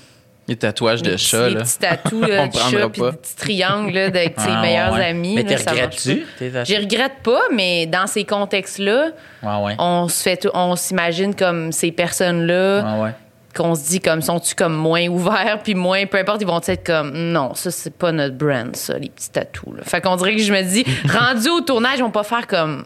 Les 0.48 0.56
tatouages 0.56 1.02
de 1.02 1.16
chat, 1.16 1.48
des 1.48 1.54
là. 1.54 1.60
petits 1.62 1.78
tatous 1.78 2.20
là, 2.28 2.46
de 2.48 2.52
chat, 2.54 2.88
puis 2.88 3.02
des 3.02 3.12
petits 3.12 3.36
triangles 3.36 3.92
là, 3.92 4.04
avec 4.06 4.34
ses 4.40 4.46
Ah, 4.48 4.62
meilleurs 4.62 4.94
ouais. 4.94 5.04
amis. 5.06 5.34
Mais 5.34 5.42
là, 5.42 5.48
t'es 5.50 5.56
ça 5.58 5.70
regrettes-tu? 5.72 6.24
tes 6.38 6.76
regrette 6.78 7.16
pas, 7.22 7.42
mais 7.54 7.86
dans 7.86 8.06
ces 8.06 8.24
contextes-là, 8.24 9.10
ouais. 9.42 9.74
on 9.78 10.08
se 10.08 10.22
fait, 10.22 10.36
tout- 10.38 10.50
on 10.54 10.76
s'imagine 10.76 11.34
comme 11.34 11.72
ces 11.72 11.92
personnes-là, 11.92 13.00
ouais. 13.02 13.10
Qu'on 13.54 13.74
se 13.74 13.88
dit 13.88 14.00
comme 14.00 14.22
sont-tu 14.22 14.54
comme 14.54 14.74
moins 14.74 15.06
ouverts, 15.08 15.60
puis 15.62 15.74
moins, 15.74 16.06
peu 16.06 16.18
importe, 16.18 16.40
ils 16.42 16.46
vont 16.46 16.60
être 16.66 16.84
comme 16.86 17.12
non, 17.12 17.54
ça 17.54 17.70
c'est 17.70 17.92
pas 17.94 18.12
notre 18.12 18.36
brand, 18.36 18.74
ça, 18.76 18.98
les 18.98 19.08
petits 19.08 19.30
tatous. 19.30 19.74
Là. 19.76 19.82
Fait 19.84 20.00
qu'on 20.00 20.16
dirait 20.16 20.36
que 20.36 20.42
je 20.42 20.52
me 20.52 20.62
dis, 20.62 20.84
rendu 21.08 21.48
au 21.48 21.60
tournage, 21.60 21.98
ils 21.98 22.02
vont 22.02 22.10
pas 22.10 22.22
faire 22.22 22.46
comme, 22.46 22.84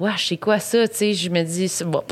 ouais, 0.00 0.12
sais 0.16 0.36
quoi 0.36 0.58
ça, 0.60 0.86
tu 0.88 0.94
sais, 0.96 1.14
je 1.14 1.28
me 1.30 1.42
dis, 1.42 1.68
c'est 1.68 1.84
bon. 1.84 2.02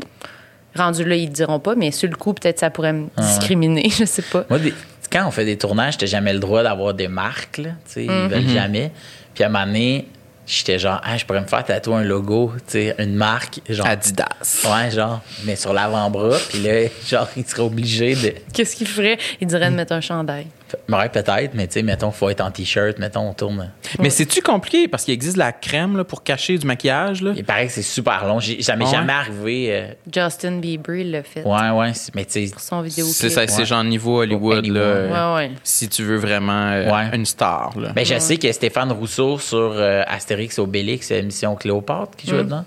Rendu 0.75 1.05
là, 1.05 1.15
ils 1.15 1.29
diront 1.29 1.59
pas, 1.59 1.73
mais 1.75 1.91
sur 1.91 2.09
le 2.09 2.15
coup, 2.17 2.33
peut-être 2.33 2.59
ça 2.59 2.69
pourrait 2.69 2.91
me 2.93 3.07
discriminer, 3.17 3.89
je 3.97 4.03
sais 4.03 4.21
pas. 4.23 4.43
Moi, 4.49 4.59
des- 4.59 4.73
quand 5.09 5.25
on 5.25 5.31
fait 5.31 5.45
des 5.45 5.57
tournages, 5.57 5.97
t'as 5.97 6.05
jamais 6.07 6.33
le 6.33 6.39
droit 6.39 6.63
d'avoir 6.63 6.93
des 6.93 7.07
marques, 7.07 7.59
là. 7.59 7.69
Tu 7.85 7.91
sais, 7.93 8.05
ils 8.05 8.11
Mm. 8.11 8.27
veulent 8.27 8.47
jamais. 8.49 8.91
Puis 9.33 9.43
à 9.43 9.47
un 9.47 9.49
moment 9.51 9.65
donné, 9.67 10.07
j'étais 10.45 10.79
genre, 10.79 11.01
ah, 11.03 11.17
je 11.17 11.25
pourrais 11.25 11.41
me 11.41 11.47
faire 11.47 11.63
tatouer 11.63 11.95
un 11.95 12.03
logo, 12.03 12.53
tu 12.67 12.73
sais, 12.73 12.95
une 12.99 13.15
marque, 13.15 13.61
genre. 13.69 13.87
Adidas. 13.87 14.25
Ouais, 14.65 14.91
genre, 14.91 15.21
mais 15.45 15.55
sur 15.55 15.73
l'avant-bras. 15.73 16.37
Puis 16.49 16.59
là, 16.61 16.87
genre, 17.07 17.27
il 17.35 17.45
serait 17.45 17.63
obligé 17.63 18.15
de. 18.15 18.33
Qu'est-ce 18.53 18.75
qu'ils 18.75 18.87
feraient? 18.87 19.17
Ils 19.41 19.47
diraient 19.47 19.71
de 19.71 19.75
mettre 19.75 19.93
un 19.93 20.01
chandail. 20.01 20.47
Ouais, 20.89 21.09
peut-être, 21.09 21.53
mais 21.53 21.67
tu 21.67 21.73
sais, 21.73 21.83
mettons, 21.83 22.11
faut 22.11 22.29
être 22.29 22.41
en 22.41 22.49
t-shirt, 22.51 22.97
mettons, 22.99 23.29
on 23.29 23.33
tourne. 23.33 23.71
Mais 23.99 24.09
c'est-tu 24.09 24.41
compliqué? 24.41 24.87
Parce 24.87 25.03
qu'il 25.05 25.13
existe 25.13 25.35
de 25.35 25.39
la 25.39 25.51
crème 25.51 25.95
là, 25.97 26.03
pour 26.03 26.23
cacher 26.23 26.57
du 26.57 26.65
maquillage. 26.65 27.21
Là. 27.21 27.33
Il 27.35 27.43
paraît 27.43 27.67
que 27.67 27.71
c'est 27.71 27.81
super 27.81 28.25
long. 28.27 28.39
J'ai- 28.39 28.55
ouais? 28.57 28.61
jamais 28.61 28.85
arrivé. 29.13 29.67
euh, 29.71 29.87
Justin 30.11 30.57
Bieber 30.59 31.03
l'a 31.05 31.23
fait 31.23 31.43
Ouais, 31.43 31.69
ouais, 31.69 31.93
c'est- 31.93 32.13
mais 32.15 32.25
tu 32.25 32.45
sais. 32.47 32.51
pour 32.51 32.61
son 32.61 32.81
vidéo 32.81 33.05
C'est 33.05 33.29
ça, 33.29 33.45
c'est 33.47 33.65
genre 33.65 33.83
niveau 33.83 34.21
Hollywood. 34.21 34.57
Hollywood. 34.57 34.77
Là, 34.77 34.81
euh, 34.83 35.35
Ouais, 35.37 35.47
ouais. 35.47 35.51
Si 35.63 35.87
tu 35.87 36.03
veux 36.03 36.17
vraiment 36.17 36.71
euh, 36.71 36.91
Ouais. 36.91 37.15
une 37.15 37.25
star. 37.25 37.77
Là. 37.79 37.89
Ben, 37.95 38.05
je 38.05 38.17
sais 38.19 38.37
que 38.37 38.51
Stéphane 38.51 38.91
Rousseau 38.91 39.37
sur 39.37 39.57
euh, 39.75 40.03
Astérix 40.07 40.57
Obélix, 40.59 41.11
euh, 41.11 41.21
Mission 41.21 41.55
Cléopâtre, 41.55 42.15
qui 42.17 42.27
jouait 42.27 42.41
Mm. 42.41 42.45
dedans. 42.45 42.65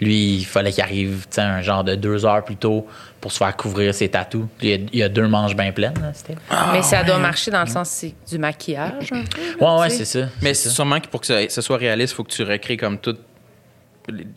Lui, 0.00 0.36
il 0.36 0.44
fallait 0.46 0.72
qu'il 0.72 0.82
arrive 0.82 1.26
tu 1.30 1.34
sais, 1.36 1.40
un 1.42 1.60
genre 1.60 1.84
de 1.84 1.94
deux 1.94 2.24
heures 2.24 2.42
plus 2.42 2.56
tôt 2.56 2.86
pour 3.20 3.32
se 3.32 3.36
faire 3.38 3.54
couvrir 3.54 3.94
ses 3.94 4.08
tatous. 4.08 4.46
Il 4.62 4.68
y 4.68 4.72
a, 4.72 4.76
il 4.76 4.98
y 4.98 5.02
a 5.02 5.08
deux 5.10 5.28
manches 5.28 5.54
bien 5.54 5.72
pleines, 5.72 5.92
là, 6.00 6.12
c'était. 6.14 6.36
Mais 6.72 6.80
ça 6.82 7.04
doit 7.04 7.18
marcher 7.18 7.50
dans 7.50 7.60
le 7.60 7.66
sens 7.68 7.88
c'est 7.90 8.14
du 8.28 8.38
maquillage. 8.38 9.12
un 9.12 9.24
peu, 9.24 9.40
là, 9.64 9.78
Ouais, 9.78 9.90
c'est 9.90 10.06
ça. 10.06 10.20
Mais 10.40 10.54
c'est 10.54 10.70
sûrement 10.70 11.00
que 11.00 11.08
pour 11.08 11.20
que 11.20 11.26
ça- 11.26 11.48
ce 11.48 11.60
soit 11.60 11.76
réaliste, 11.76 12.14
il 12.14 12.16
faut 12.16 12.24
que 12.24 12.32
tu 12.32 12.42
recrées 12.44 12.78
comme 12.78 12.96
tout 12.98 13.16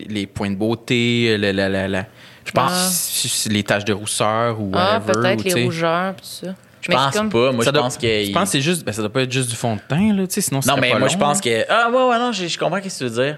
les, 0.09 0.27
points 0.27 0.51
de 0.51 0.55
beauté, 0.55 1.37
le- 1.37 1.51
la- 1.51 1.69
la- 1.69 1.87
la- 1.87 2.05
je 2.45 2.51
pense 2.51 3.45
Ah. 3.47 3.49
les 3.49 3.63
taches 3.63 3.85
de 3.85 3.93
rousseur 3.93 4.59
ou 4.59 4.69
Ah, 4.75 4.99
whatever. 4.99 5.13
peut-être 5.13 5.43
les 5.45 5.51
tu 5.51 5.57
sais. 5.57 5.63
rougeurs, 5.63 6.13
pis 6.15 6.21
tout 6.21 6.45
ça. 6.47 6.55
Je 6.81 6.91
pense 6.91 7.13
pas. 7.31 7.51
Moi, 7.53 7.63
Ça 7.63 7.69
je 7.69 7.73
doit- 7.73 7.83
pense 7.83 7.97
que. 7.97 8.23
Je 8.25 8.31
pense 8.33 8.43
que 8.43 8.51
c'est 8.51 8.61
juste. 8.61 8.83
Ben, 8.83 8.91
ça 8.91 9.01
doit 9.01 9.11
pas 9.13 9.21
être 9.21 9.31
juste 9.31 9.49
du 9.49 9.55
fond 9.55 9.75
de 9.77 9.81
teint, 9.87 10.13
là, 10.13 10.27
tu 10.27 10.33
sais, 10.33 10.41
sinon 10.41 10.59
Non, 10.65 10.75
c'est 10.75 10.81
mais 10.81 10.91
pas 10.91 10.99
moi, 10.99 11.07
long, 11.07 11.13
je 11.13 11.17
pense 11.17 11.37
là. 11.45 11.51
que. 11.63 11.65
Ah, 11.69 11.89
ouais, 11.89 12.09
ouais, 12.09 12.19
non, 12.19 12.33
je, 12.33 12.45
je 12.45 12.59
comprends 12.59 12.77
ce 12.83 12.89
que 12.89 12.93
tu 12.93 13.03
veux 13.05 13.23
dire. 13.23 13.37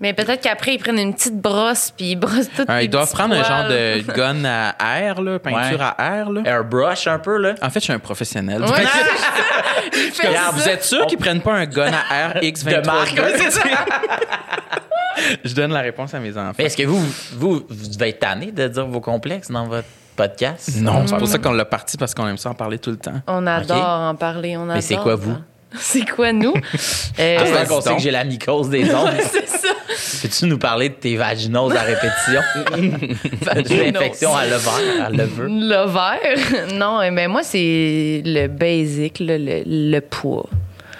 Mais 0.00 0.12
peut-être 0.12 0.42
qu'après, 0.42 0.74
ils 0.74 0.78
prennent 0.78 0.98
une 0.98 1.14
petite 1.14 1.40
brosse 1.40 1.92
puis 1.96 2.10
ils 2.12 2.16
brossent 2.16 2.50
tout. 2.54 2.64
Euh, 2.68 2.82
ils 2.82 2.90
doivent 2.90 3.10
prendre 3.12 3.34
un 3.34 3.42
genre 3.44 3.68
de 3.68 4.00
gun 4.14 4.44
à 4.44 4.74
air, 5.00 5.22
là, 5.22 5.38
peinture 5.38 5.78
Ouais. 5.78 5.86
à 5.98 6.16
air. 6.16 6.30
Là. 6.30 6.42
Airbrush 6.44 7.06
un 7.06 7.18
peu, 7.18 7.38
là. 7.38 7.54
En 7.62 7.70
fait, 7.70 7.80
je 7.80 7.84
suis 7.84 7.92
un 7.92 7.98
professionnel. 8.00 8.62
Ouais, 8.62 8.68
il 9.94 9.98
fait 10.12 10.28
Regarde, 10.28 10.56
ça. 10.56 10.62
vous 10.62 10.68
êtes 10.68 10.84
sûr 10.84 11.06
qu'ils 11.06 11.18
prennent 11.18 11.40
pas 11.40 11.52
un 11.54 11.66
gun 11.66 11.90
à 12.10 12.16
air 12.16 12.34
X23? 12.42 12.80
De 12.82 12.86
marque, 12.86 13.12
ouais, 13.16 13.34
c'est 13.38 13.50
ça. 13.52 13.62
Je 15.44 15.54
donne 15.54 15.72
la 15.72 15.80
réponse 15.80 16.12
à 16.12 16.18
mes 16.18 16.36
enfants. 16.36 16.52
Mais 16.58 16.64
est-ce 16.64 16.76
que 16.76 16.82
vous, 16.82 17.00
vous, 17.32 17.62
vous 17.68 17.88
devez 17.88 18.08
être 18.10 18.18
tanné 18.18 18.50
de 18.50 18.66
dire 18.68 18.86
vos 18.86 19.00
complexes 19.00 19.50
dans 19.50 19.66
votre 19.66 19.86
podcast? 20.16 20.70
Non, 20.76 21.06
c'est 21.06 21.16
pour 21.16 21.28
ça 21.28 21.38
qu'on 21.38 21.52
l'a 21.52 21.64
parti 21.64 21.96
parce 21.96 22.12
qu'on 22.14 22.26
aime 22.26 22.36
ça 22.36 22.50
en 22.50 22.54
parler 22.54 22.78
tout 22.78 22.90
le 22.90 22.96
temps. 22.96 23.20
On 23.28 23.46
adore 23.46 23.78
en 23.86 24.14
parler. 24.16 24.56
On 24.56 24.64
adore. 24.64 24.74
Mais 24.74 24.80
c'est 24.82 24.96
quoi, 24.96 25.14
vous? 25.14 25.36
C'est 25.76 26.04
quoi, 26.08 26.32
nous? 26.32 26.52
Euh, 27.18 27.36
Ah, 27.38 27.42
c'est 27.46 27.52
vas-y 27.52 27.66
qu'on 27.68 27.80
sait 27.80 27.94
que 27.96 28.02
j'ai 28.02 28.10
la 28.10 28.24
mycose 28.24 28.68
des 28.70 28.92
ondes. 28.94 29.10
c'est 29.30 29.48
ça. 29.48 29.68
Peux-tu 30.22 30.46
nous 30.46 30.58
parler 30.58 30.88
de 30.88 30.94
tes 30.94 31.16
vaginoses 31.16 31.74
à 31.74 31.82
répétition? 31.82 32.40
J'ai 33.68 33.88
infection 33.88 34.34
à 34.34 34.46
l'ovaire, 34.46 35.06
à 35.06 35.10
l'ovaire. 35.10 36.38
Non, 36.74 37.00
mais 37.12 37.28
moi, 37.28 37.42
c'est 37.42 38.22
le 38.24 38.46
basic, 38.48 39.18
le, 39.20 39.62
le 39.66 40.00
poids. 40.00 40.48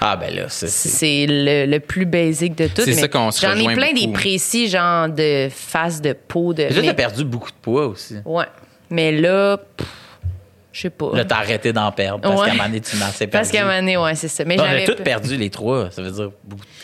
Ah, 0.01 0.17
ben 0.17 0.35
là, 0.35 0.49
ça, 0.49 0.67
c'est. 0.67 0.89
C'est 0.89 1.27
le, 1.29 1.65
le 1.71 1.81
plus 1.81 2.05
basic 2.05 2.55
de 2.57 2.67
tout. 2.67 2.83
C'est 2.85 2.93
ça 2.93 3.09
qu'on 3.09 3.31
se 3.31 3.41
J'en 3.41 3.55
ai 3.57 3.75
plein 3.75 3.93
des 3.93 4.09
précis, 4.09 4.69
genre 4.69 5.09
de 5.09 5.49
face 5.51 6.03
de 6.03 6.13
peau. 6.13 6.53
De, 6.53 6.65
Mais 6.65 6.69
toi, 6.71 6.81
mais- 6.83 6.89
t'as 6.89 6.95
perdu 6.95 7.25
beaucoup 7.25 7.51
de 7.51 7.57
poids 7.63 7.87
aussi. 7.87 8.17
Ouais. 8.27 8.45
Mais 8.91 9.13
là, 9.13 9.59
je 10.73 10.81
sais 10.83 10.91
pas. 10.91 11.11
Là, 11.15 11.25
t'as 11.25 11.37
arrêté 11.37 11.73
d'en 11.73 11.91
perdre 11.91 12.21
parce 12.21 12.39
Ouais. 12.39 12.47
qu'à 12.47 12.53
un 12.53 12.57
moment 12.57 12.69
donné, 12.69 12.81
tu 12.81 12.97
n'en 12.97 13.07
sais 13.07 13.27
Parce 13.29 13.51
perdu. 13.51 13.53
qu'à 13.53 13.63
un 13.63 13.65
moment 13.67 13.79
donné, 13.79 13.97
ouais, 13.97 14.15
c'est 14.15 14.29
ça. 14.29 14.45
Mais 14.45 14.61
On 14.61 14.65
a 14.65 14.69
j'avais 14.69 14.85
tous 14.85 15.03
perdu 15.03 15.37
les 15.39 15.49
trois, 15.49 15.91
ça 15.91 16.03
veut 16.03 16.11
dire. 16.11 16.31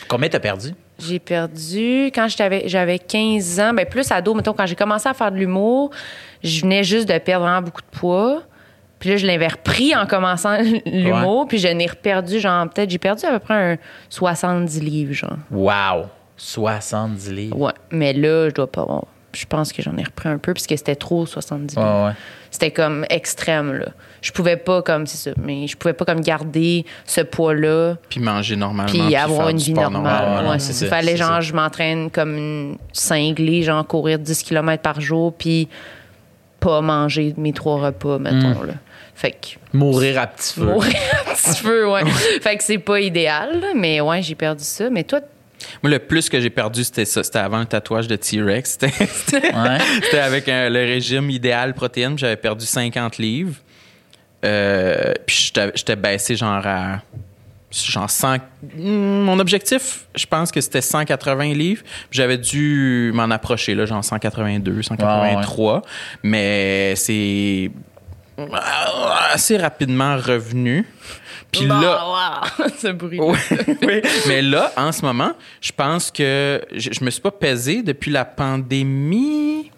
Combien 0.07 0.29
t'as 0.29 0.39
perdu? 0.39 0.73
J'ai 1.03 1.19
perdu 1.19 2.11
quand 2.13 2.27
j'avais 2.27 2.67
j'avais 2.67 2.99
15 2.99 3.59
ans, 3.59 3.73
ben 3.73 3.85
plus 3.85 4.11
ado, 4.11 4.33
mettons 4.33 4.53
quand 4.53 4.65
j'ai 4.65 4.75
commencé 4.75 5.07
à 5.09 5.13
faire 5.13 5.31
de 5.31 5.37
l'humour, 5.37 5.91
je 6.43 6.61
venais 6.61 6.83
juste 6.83 7.07
de 7.09 7.17
perdre 7.17 7.45
vraiment 7.45 7.61
beaucoup 7.61 7.81
de 7.81 7.97
poids. 7.97 8.43
Puis 8.99 9.09
là, 9.09 9.17
je 9.17 9.25
l'avais 9.25 9.47
repris 9.47 9.95
en 9.95 10.05
commençant 10.05 10.57
l'humour, 10.85 11.47
puis 11.47 11.57
je 11.57 11.67
n'ai 11.67 11.87
reperdu 11.87 12.39
genre 12.39 12.69
peut-être 12.69 12.89
j'ai 12.89 12.99
perdu 12.99 13.25
à 13.25 13.31
peu 13.31 13.39
près 13.39 13.73
un 13.73 13.77
70 14.09 14.79
livres 14.81 15.13
genre. 15.13 15.37
Wow! 15.49 16.05
70 16.37 17.31
livres. 17.31 17.57
Ouais, 17.57 17.73
mais 17.91 18.13
là, 18.13 18.49
je 18.49 18.53
dois 18.55 18.71
pas 18.71 18.85
bon, 18.85 19.03
je 19.33 19.45
pense 19.45 19.71
que 19.73 19.81
j'en 19.81 19.95
ai 19.97 20.03
repris 20.03 20.29
un 20.29 20.37
peu 20.37 20.53
puisque 20.53 20.77
c'était 20.77 20.95
trop 20.95 21.25
70 21.25 21.75
livres. 21.75 21.87
Ouais, 21.87 22.07
ouais. 22.09 22.15
C'était 22.49 22.71
comme 22.71 23.05
extrême 23.09 23.73
là. 23.73 23.87
Je 24.21 24.31
pouvais 24.31 24.57
pas 24.57 24.81
comme 24.83 25.07
c'est 25.07 25.17
ça, 25.17 25.35
mais 25.43 25.65
je 25.67 25.75
pouvais 25.75 25.93
pas 25.93 26.05
comme 26.05 26.21
garder 26.21 26.85
ce 27.05 27.21
poids 27.21 27.55
là 27.55 27.95
Puis 28.09 28.19
manger 28.19 28.55
normalement. 28.55 28.91
puis 28.91 29.15
avoir 29.15 29.49
une 29.49 29.57
vie 29.57 29.73
normale. 29.73 30.03
normal. 30.03 30.47
Ouais, 30.47 30.59
c'est 30.59 30.73
ça. 30.73 30.85
Fallait 30.87 31.17
genre, 31.17 31.29
ça. 31.29 31.41
je 31.41 31.53
m'entraîne 31.53 32.11
comme 32.11 32.37
une 32.37 32.77
cinglée, 32.93 33.63
genre 33.63 33.85
courir 33.87 34.19
10 34.19 34.43
km 34.43 34.81
par 34.83 35.01
jour, 35.01 35.33
puis 35.33 35.67
pas 36.59 36.81
manger 36.81 37.33
mes 37.37 37.53
trois 37.53 37.77
repas, 37.77 38.19
mettons. 38.19 38.61
Là. 38.63 38.73
Fait 39.15 39.31
que 39.31 39.77
Mourir 39.77 40.19
à 40.19 40.27
petit 40.27 40.53
feu. 40.53 40.65
mourir 40.65 40.93
un 41.27 41.33
petit 41.33 41.61
peu, 41.63 41.87
ouais. 41.91 42.05
fait 42.41 42.57
que 42.57 42.63
c'est 42.63 42.77
pas 42.77 42.99
idéal, 42.99 43.59
mais 43.75 44.01
ouais, 44.01 44.21
j'ai 44.21 44.35
perdu 44.35 44.63
ça. 44.63 44.89
Mais 44.91 45.03
toi, 45.03 45.19
Moi, 45.81 45.91
le 45.91 45.99
plus 45.99 46.29
que 46.29 46.39
j'ai 46.39 46.49
perdu, 46.51 46.83
c'était 46.83 47.05
ça. 47.05 47.23
C'était 47.23 47.39
avant 47.39 47.59
le 47.59 47.65
tatouage 47.65 48.07
de 48.07 48.15
T-Rex. 48.15 48.71
C'était- 48.79 49.53
Ouais. 49.55 50.19
avec 50.19 50.47
un- 50.49 50.69
le 50.69 50.79
régime 50.79 51.29
idéal 51.31 51.73
protéines. 51.73 52.17
J'avais 52.17 52.35
perdu 52.35 52.65
50 52.67 53.17
livres. 53.17 53.55
Euh, 54.43 55.13
puis 55.25 55.51
j'étais 55.75 55.95
baissé 55.95 56.35
genre 56.35 56.65
à 56.65 57.01
genre 57.71 58.09
100 58.09 58.37
Hmm, 58.77 59.23
mon 59.23 59.39
objectif 59.39 60.05
je 60.15 60.25
pense 60.25 60.51
que 60.51 60.59
c'était 60.61 60.81
180 60.81 61.53
livres. 61.53 61.83
Puis 62.09 62.17
j'avais 62.17 62.37
dû 62.37 63.11
m'en 63.13 63.29
approcher 63.31 63.75
là 63.75 63.85
genre 63.85 64.03
182 64.03 64.81
183 64.81 65.81
mais 66.23 66.93
c'est 66.95 67.71
assez 69.31 69.57
rapidement 69.57 70.17
revenu. 70.17 70.85
Puis 71.51 71.65
là 71.65 72.41
ce 72.77 72.87
bruit. 72.87 73.19
oui, 73.19 73.37
oui. 73.81 74.01
Mais 74.27 74.41
là, 74.41 74.71
en 74.77 74.91
ce 74.93 75.03
moment, 75.03 75.33
je 75.59 75.71
pense 75.73 76.09
que 76.09 76.61
je, 76.73 76.91
je 76.93 77.03
me 77.03 77.09
suis 77.09 77.21
pas 77.21 77.31
pesé 77.31 77.83
depuis 77.83 78.09
la 78.09 78.23
pandémie, 78.23 79.69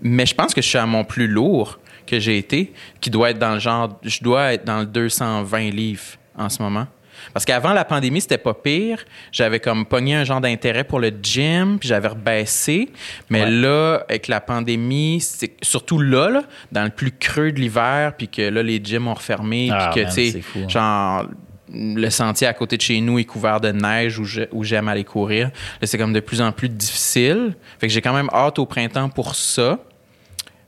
mais 0.00 0.24
je 0.24 0.34
pense 0.34 0.54
que 0.54 0.62
je 0.62 0.68
suis 0.68 0.78
à 0.78 0.86
mon 0.86 1.04
plus 1.04 1.26
lourd 1.26 1.79
que 2.10 2.18
j'ai 2.18 2.36
été, 2.38 2.72
qui 3.00 3.08
doit 3.10 3.30
être 3.30 3.38
dans 3.38 3.54
le 3.54 3.60
genre, 3.60 3.98
je 4.02 4.20
dois 4.22 4.52
être 4.54 4.64
dans 4.64 4.80
le 4.80 4.86
220 4.86 5.70
livres 5.70 6.02
en 6.36 6.48
ce 6.48 6.62
moment. 6.62 6.86
Parce 7.34 7.44
qu'avant 7.44 7.74
la 7.74 7.84
pandémie, 7.84 8.22
c'était 8.22 8.38
pas 8.38 8.54
pire. 8.54 9.04
J'avais 9.30 9.60
comme 9.60 9.84
pogné 9.84 10.14
un 10.14 10.24
genre 10.24 10.40
d'intérêt 10.40 10.84
pour 10.84 11.00
le 11.00 11.12
gym, 11.22 11.78
puis 11.78 11.86
j'avais 11.88 12.08
rebaissé. 12.08 12.88
Mais 13.28 13.42
Ouais. 13.44 13.50
là, 13.50 14.04
avec 14.08 14.26
la 14.26 14.40
pandémie, 14.40 15.20
c'est 15.20 15.52
surtout 15.62 15.98
là, 15.98 16.30
là, 16.30 16.42
dans 16.72 16.82
le 16.84 16.88
plus 16.90 17.12
creux 17.12 17.52
de 17.52 17.60
l'hiver, 17.60 18.14
puis 18.16 18.28
que 18.28 18.40
là, 18.42 18.62
les 18.62 18.80
gyms 18.82 19.06
ont 19.06 19.14
refermé, 19.14 19.68
Ah, 19.70 19.90
puis 19.92 20.00
que, 20.00 20.06
man, 20.06 20.14
tu 20.16 20.30
sais, 20.30 20.40
hein. 20.56 20.68
genre, 20.68 21.26
le 21.72 22.08
sentier 22.10 22.46
à 22.46 22.54
côté 22.54 22.76
de 22.78 22.82
chez 22.82 23.00
nous 23.02 23.18
est 23.18 23.24
couvert 23.24 23.60
de 23.60 23.70
neige 23.70 24.18
où 24.18 24.24
je- 24.24 24.48
où 24.50 24.64
j'aime 24.64 24.88
aller 24.88 25.04
courir. 25.04 25.50
Là, 25.80 25.86
c'est 25.86 25.98
comme 25.98 26.12
de 26.14 26.20
plus 26.20 26.40
en 26.40 26.50
plus 26.52 26.68
difficile. 26.70 27.54
Fait 27.78 27.86
que 27.86 27.92
j'ai 27.92 28.00
quand 28.00 28.14
même 28.14 28.30
hâte 28.32 28.58
au 28.58 28.66
printemps 28.66 29.08
pour 29.10 29.34
ça. 29.34 29.78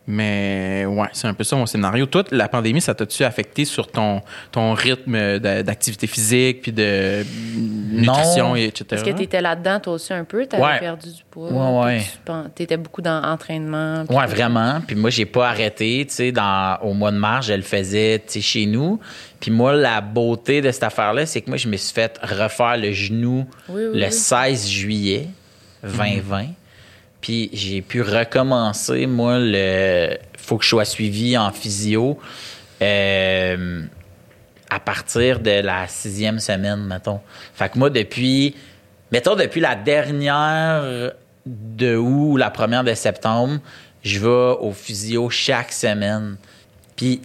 Mais 0.07 0.85
ouais, 0.85 1.07
c'est 1.13 1.29
un 1.29 1.35
peu 1.35 1.45
ça 1.45 1.55
mon 1.55 1.65
scénario. 1.67 2.07
Toi, 2.07 2.25
la 2.33 2.49
pandémie, 2.49 2.81
ça 2.81 2.93
t'a-tu 2.93 3.23
affecté 3.23 3.65
sur 3.65 3.87
ton, 3.87 4.21
ton 4.51 4.75
rythme 4.75 5.39
d'activité 5.39 6.09
physique, 6.09 6.63
puis 6.63 6.73
de 6.73 7.25
nutrition, 7.93 8.49
Non. 8.51 8.57
et 8.57 8.65
etc.? 8.65 8.85
Parce 8.91 9.03
que 9.05 9.11
tu 9.11 9.23
étais 9.23 9.41
là-dedans, 9.41 9.79
toi 9.79 9.93
aussi, 9.93 10.13
un 10.13 10.25
peu? 10.25 10.45
Tu 10.47 10.57
avais 10.57 10.65
Ouais. 10.65 10.81
perdu 10.81 11.09
du 11.13 11.23
poids. 11.31 11.51
Ouais, 11.85 11.85
ouais. 12.27 12.47
Tu 12.57 12.63
étais 12.65 12.77
beaucoup 12.77 13.01
dans 13.01 13.21
l'entraînement. 13.21 14.05
Ouais, 14.11 14.27
vraiment. 14.27 14.81
Puis 14.85 14.97
moi, 14.97 15.11
j'ai 15.11 15.25
pas 15.27 15.49
arrêté. 15.51 16.05
Tu 16.09 16.15
sais, 16.15 16.33
dans- 16.33 16.79
au 16.83 16.95
mois 16.95 17.13
de 17.13 17.19
mars, 17.19 17.47
je 17.47 17.53
le 17.55 17.63
faisais 17.63 18.21
chez 18.41 18.67
nous. 18.67 18.99
Puis 19.39 19.51
moi, 19.53 19.73
la 19.75 20.01
beauté 20.01 20.61
de 20.61 20.71
cette 20.73 20.83
affaire-là, 20.83 21.27
c'est 21.27 21.43
que 21.43 21.49
moi, 21.51 21.57
je 21.57 21.69
me 21.69 21.77
suis 21.77 21.93
fait 21.95 22.19
refaire 22.23 22.77
le 22.77 22.91
genou 22.93 23.47
Oui, 23.69 23.83
oui, 23.93 24.01
le 24.01 24.07
oui. 24.07 24.13
16 24.13 24.69
juillet 24.69 25.29
2020. 25.85 26.47
Puis 27.23 27.49
j'ai 27.55 27.81
pu 27.81 28.03
recommencer, 28.03 29.07
moi, 29.07 29.39
le. 29.39 30.19
faut 30.37 30.59
que 30.59 30.65
je 30.65 30.69
sois 30.69 30.85
suivi 30.85 31.39
en 31.39 31.51
physio 31.53 32.19
euh, 32.83 33.83
à 34.69 34.81
partir 34.81 35.41
de 35.41 35.63
la 35.63 35.87
sixième 35.89 36.41
semaine, 36.41 36.85
mettons. 36.85 37.21
Fait 37.55 37.71
que 37.71 37.79
moi, 37.79 37.89
depuis. 37.89 38.55
Mettons, 39.11 39.37
depuis 39.37 39.61
la 39.61 39.75
dernière 39.77 41.13
de 41.47 41.97
août 41.97 42.33
ou 42.33 42.37
la 42.37 42.51
première 42.51 42.83
de 42.83 42.95
septembre, 42.95 43.61
je 44.03 44.19
vais 44.19 44.57
au 44.61 44.73
physio 44.73 45.31
chaque 45.31 45.73
semaine. 45.73 46.37
Puis 46.97 47.21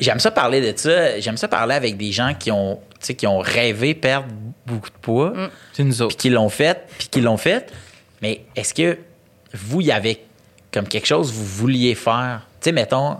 j'aime 0.00 0.18
ça 0.18 0.30
parler 0.30 0.60
de 0.60 0.76
ça. 0.76 1.20
J'aime 1.20 1.36
ça 1.36 1.48
parler 1.48 1.74
avec 1.74 1.96
des 1.96 2.10
gens 2.10 2.34
qui 2.34 2.50
ont, 2.50 2.80
tu 2.92 3.06
sais, 3.06 3.14
qui 3.14 3.26
ont 3.26 3.38
rêvé 3.38 3.94
perdre 3.94 4.28
beaucoup 4.66 4.90
de 4.90 4.96
poids 5.00 5.32
C'est 5.72 5.84
nous 5.84 5.92
puis 5.92 6.02
autres. 6.02 6.16
qui 6.16 6.30
l'ont 6.30 6.48
fait, 6.48 6.84
puis 6.98 7.08
qui 7.08 7.20
l'ont 7.20 7.36
fait. 7.36 7.72
Mais 8.22 8.42
est-ce 8.56 8.74
que 8.74 8.98
vous, 9.56 9.80
il 9.80 9.88
y 9.88 9.92
avait 9.92 10.20
comme 10.72 10.86
quelque 10.86 11.06
chose 11.06 11.30
que 11.30 11.36
vous 11.36 11.44
vouliez 11.44 11.94
faire? 11.94 12.46
Tu 12.60 12.66
sais, 12.66 12.72
mettons, 12.72 13.18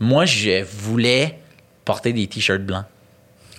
moi, 0.00 0.24
je 0.24 0.62
voulais 0.64 1.38
porter 1.84 2.12
des 2.12 2.26
t-shirts 2.26 2.62
blancs. 2.62 2.84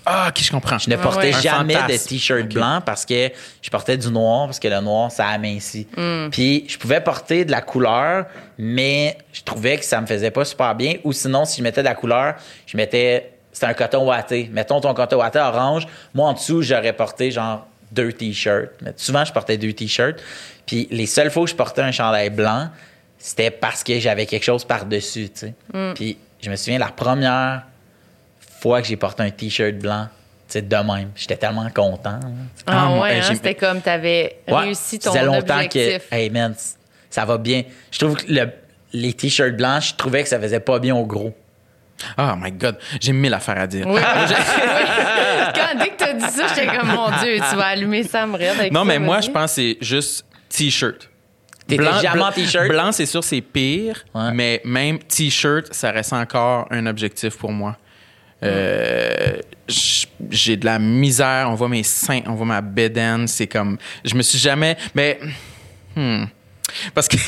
Ah, 0.06 0.28
ok, 0.30 0.42
je 0.44 0.52
comprends. 0.52 0.78
Je 0.78 0.90
ne 0.90 0.98
portais 0.98 1.30
ouais. 1.30 1.36
Un 1.36 1.42
jamais 1.42 1.76
de 1.76 2.08
t-shirt 2.08 2.42
Ok. 2.44 2.54
blanc 2.54 2.82
parce 2.86 3.06
que 3.06 3.30
je 3.62 3.70
portais 3.70 3.96
du 3.96 4.10
noir, 4.10 4.48
parce 4.48 4.60
que 4.60 4.68
le 4.68 4.82
noir, 4.82 5.10
ça 5.12 5.28
amincit. 5.28 5.88
Puis 6.32 6.66
je 6.68 6.78
pouvais 6.78 7.00
porter 7.00 7.46
de 7.46 7.52
la 7.52 7.62
couleur, 7.62 8.26
mais 8.58 9.18
je 9.32 9.42
trouvais 9.44 9.78
que 9.78 9.86
ça 9.86 10.02
me 10.02 10.06
faisait 10.06 10.32
pas 10.32 10.44
super 10.44 10.76
bien. 10.76 10.96
Ou 11.06 11.14
sinon, 11.14 11.46
si 11.46 11.60
je 11.60 11.64
mettais 11.64 11.82
de 11.82 11.88
la 11.88 11.96
couleur, 11.96 12.36
je 12.66 12.76
mettais. 12.76 13.30
C'était 13.54 13.68
un 13.68 13.74
coton 13.76 14.06
watté. 14.06 14.50
Mettons 14.52 14.82
ton 14.82 14.94
coton 14.94 15.18
watté 15.18 15.40
orange. 15.40 15.88
Moi, 16.14 16.28
en 16.28 16.34
dessous, 16.34 16.64
j'aurais 16.64 16.94
porté 16.94 17.32
genre 17.32 17.66
deux 17.92 18.12
t-shirts. 18.12 18.72
Mais 18.82 18.94
souvent, 18.98 19.24
je 19.24 19.32
portais 19.32 19.58
deux 19.58 19.72
t-shirts. 19.74 20.20
Puis 20.66 20.88
les 20.92 21.06
seules 21.06 21.30
fois 21.32 21.44
où 21.44 21.48
je 21.48 21.56
portais 21.56 21.82
un 21.82 21.92
chandail 21.92 22.30
blanc, 22.30 22.70
c'était 23.18 23.52
parce 23.52 23.84
que 23.84 24.00
j'avais 24.00 24.26
quelque 24.26 24.44
chose 24.44 24.64
par-dessus, 24.66 25.30
tu 25.30 25.40
sais. 25.48 25.54
Puis 25.96 26.18
je 26.42 26.50
me 26.50 26.56
souviens, 26.56 26.80
la 26.80 26.88
première 26.90 27.64
fois 28.60 28.82
que 28.82 28.88
j'ai 28.88 28.98
porté 28.98 29.24
un 29.24 29.30
t-shirt 29.30 29.76
blanc, 29.76 30.08
tu 30.48 30.54
sais, 30.54 30.62
de 30.62 30.76
même. 30.76 31.12
J'étais 31.16 31.38
tellement 31.38 31.70
content. 31.70 32.12
là. 32.22 32.28
Ah, 32.66 32.84
Ah, 32.86 32.86
moi, 32.90 33.04
ouais, 33.08 33.20
hein, 33.20 33.24
c'était 33.34 33.56
comme 33.56 33.82
tu 33.82 33.90
avais 33.90 34.38
Ouais, 34.48 34.56
réussi 34.62 34.98
ça 35.02 35.10
ton 35.10 35.14
faisait 35.16 35.26
longtemps 35.26 35.56
objectif. 35.56 36.10
que, 36.10 36.16
hey 36.16 36.30
man, 36.30 36.54
ça 37.10 37.26
va 37.26 37.38
bien. 37.38 37.64
Je 37.92 38.00
trouve 38.00 38.16
que 38.16 38.26
le- 38.32 38.52
les 38.94 39.14
t-shirts 39.14 39.56
blancs, 39.58 39.82
je 39.84 39.94
trouvais 39.96 40.24
que 40.24 40.30
ça 40.30 40.40
faisait 40.40 40.60
pas 40.60 40.80
bien 40.80 40.96
au 40.96 41.06
gros. 41.06 41.34
Oh 42.18 42.32
my 42.38 42.52
God, 42.52 42.78
j'ai 43.00 43.14
mille 43.14 43.34
affaires 43.34 43.60
à 43.60 43.68
dire. 43.68 43.86
Oui, 43.88 44.02
oui. 44.28 44.36
Quand, 45.56 45.78
dès 45.80 45.90
que 45.90 45.98
tu 45.98 46.04
as 46.04 46.14
dit 46.14 46.26
ça, 46.26 46.48
j'étais 46.50 46.68
comme, 46.68 46.90
mon 46.90 47.10
Dieu, 47.22 47.36
tu 47.50 47.56
vas 47.56 47.66
allumer 47.68 48.04
Sam 48.04 48.36
Red 48.36 48.44
avec 48.60 48.72
Non, 48.72 48.82
ça, 48.82 48.86
mais 48.86 49.00
moi, 49.00 49.22
je 49.22 49.30
pense 49.30 49.56
que 49.56 49.62
c'est 49.62 49.78
juste 49.82 50.26
t-shirt. 50.56 51.10
En 51.72 52.32
t-shirt? 52.32 52.68
Blanc, 52.68 52.92
c'est 52.92 53.06
sûr, 53.06 53.24
c'est 53.24 53.42
pire, 53.42 54.04
Ouais. 54.14 54.32
mais 54.34 54.62
même 54.66 55.00
t-shirt, 55.00 55.74
ça 55.74 55.92
reste 55.92 56.14
encore 56.14 56.68
un 56.72 56.86
objectif 56.88 57.38
pour 57.38 57.52
moi. 57.52 57.78
Euh, 58.44 59.38
j'ai 60.30 60.58
de 60.58 60.66
la 60.66 60.78
misère, 60.78 61.48
on 61.50 61.56
voit 61.56 61.70
mes 61.70 61.84
seins, 61.84 62.20
on 62.28 62.34
voit 62.34 62.46
ma 62.46 62.60
bédaine, 62.62 63.28
c'est 63.28 63.48
comme 63.48 63.78
je 64.04 64.14
me 64.16 64.22
suis 64.22 64.38
jamais 64.38 64.76
mais 64.94 65.18
Parce 66.94 67.08
que 67.08 67.16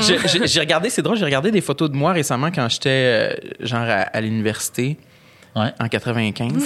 j'ai- 0.46 0.60
regardé, 0.60 0.90
c'est 0.90 1.02
drôle, 1.02 1.16
j'ai 1.16 1.24
regardé 1.24 1.50
des 1.52 1.60
photos 1.60 1.90
de 1.90 1.96
moi 1.96 2.12
récemment 2.12 2.50
quand 2.50 2.68
j'étais 2.68 2.88
euh, 2.90 3.34
genre 3.60 3.82
à, 3.82 4.00
à 4.02 4.20
l'université 4.20 4.96
Ouais. 5.54 5.68
en 5.78 5.86
95. 5.88 6.52
Ouais, 6.52 6.62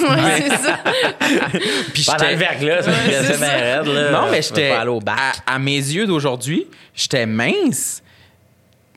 c'est 0.49 0.57
ça. 0.59 0.79
Puis 1.92 2.03
j'étais- 2.05 2.31
le 2.33 2.37
verglas, 2.37 2.83
ça 2.83 2.90
c'est 3.05 3.37
bien 3.38 3.49
raide, 3.49 3.87
là. 3.87 4.11
Non, 4.12 4.31
mais 4.31 4.42
j'étais. 4.42 4.70
À, 4.70 5.55
à 5.55 5.59
mes 5.59 5.77
yeux 5.77 6.07
d'aujourd'hui, 6.07 6.66
j'étais 6.94 7.27
mince. 7.27 8.03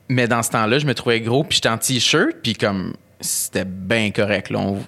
Mais 0.08 0.26
dans 0.28 0.42
ce 0.42 0.50
temps-là, 0.50 0.78
je 0.78 0.86
me 0.86 0.94
trouvais 0.94 1.20
gros, 1.20 1.42
puis 1.44 1.56
j'étais 1.56 1.68
en 1.68 1.78
t-shirt, 1.78 2.36
puis 2.42 2.54
comme 2.54 2.94
c'était 3.20 3.64
bien 3.64 4.10
correct. 4.10 4.50
Là. 4.50 4.58
On, 4.60 4.78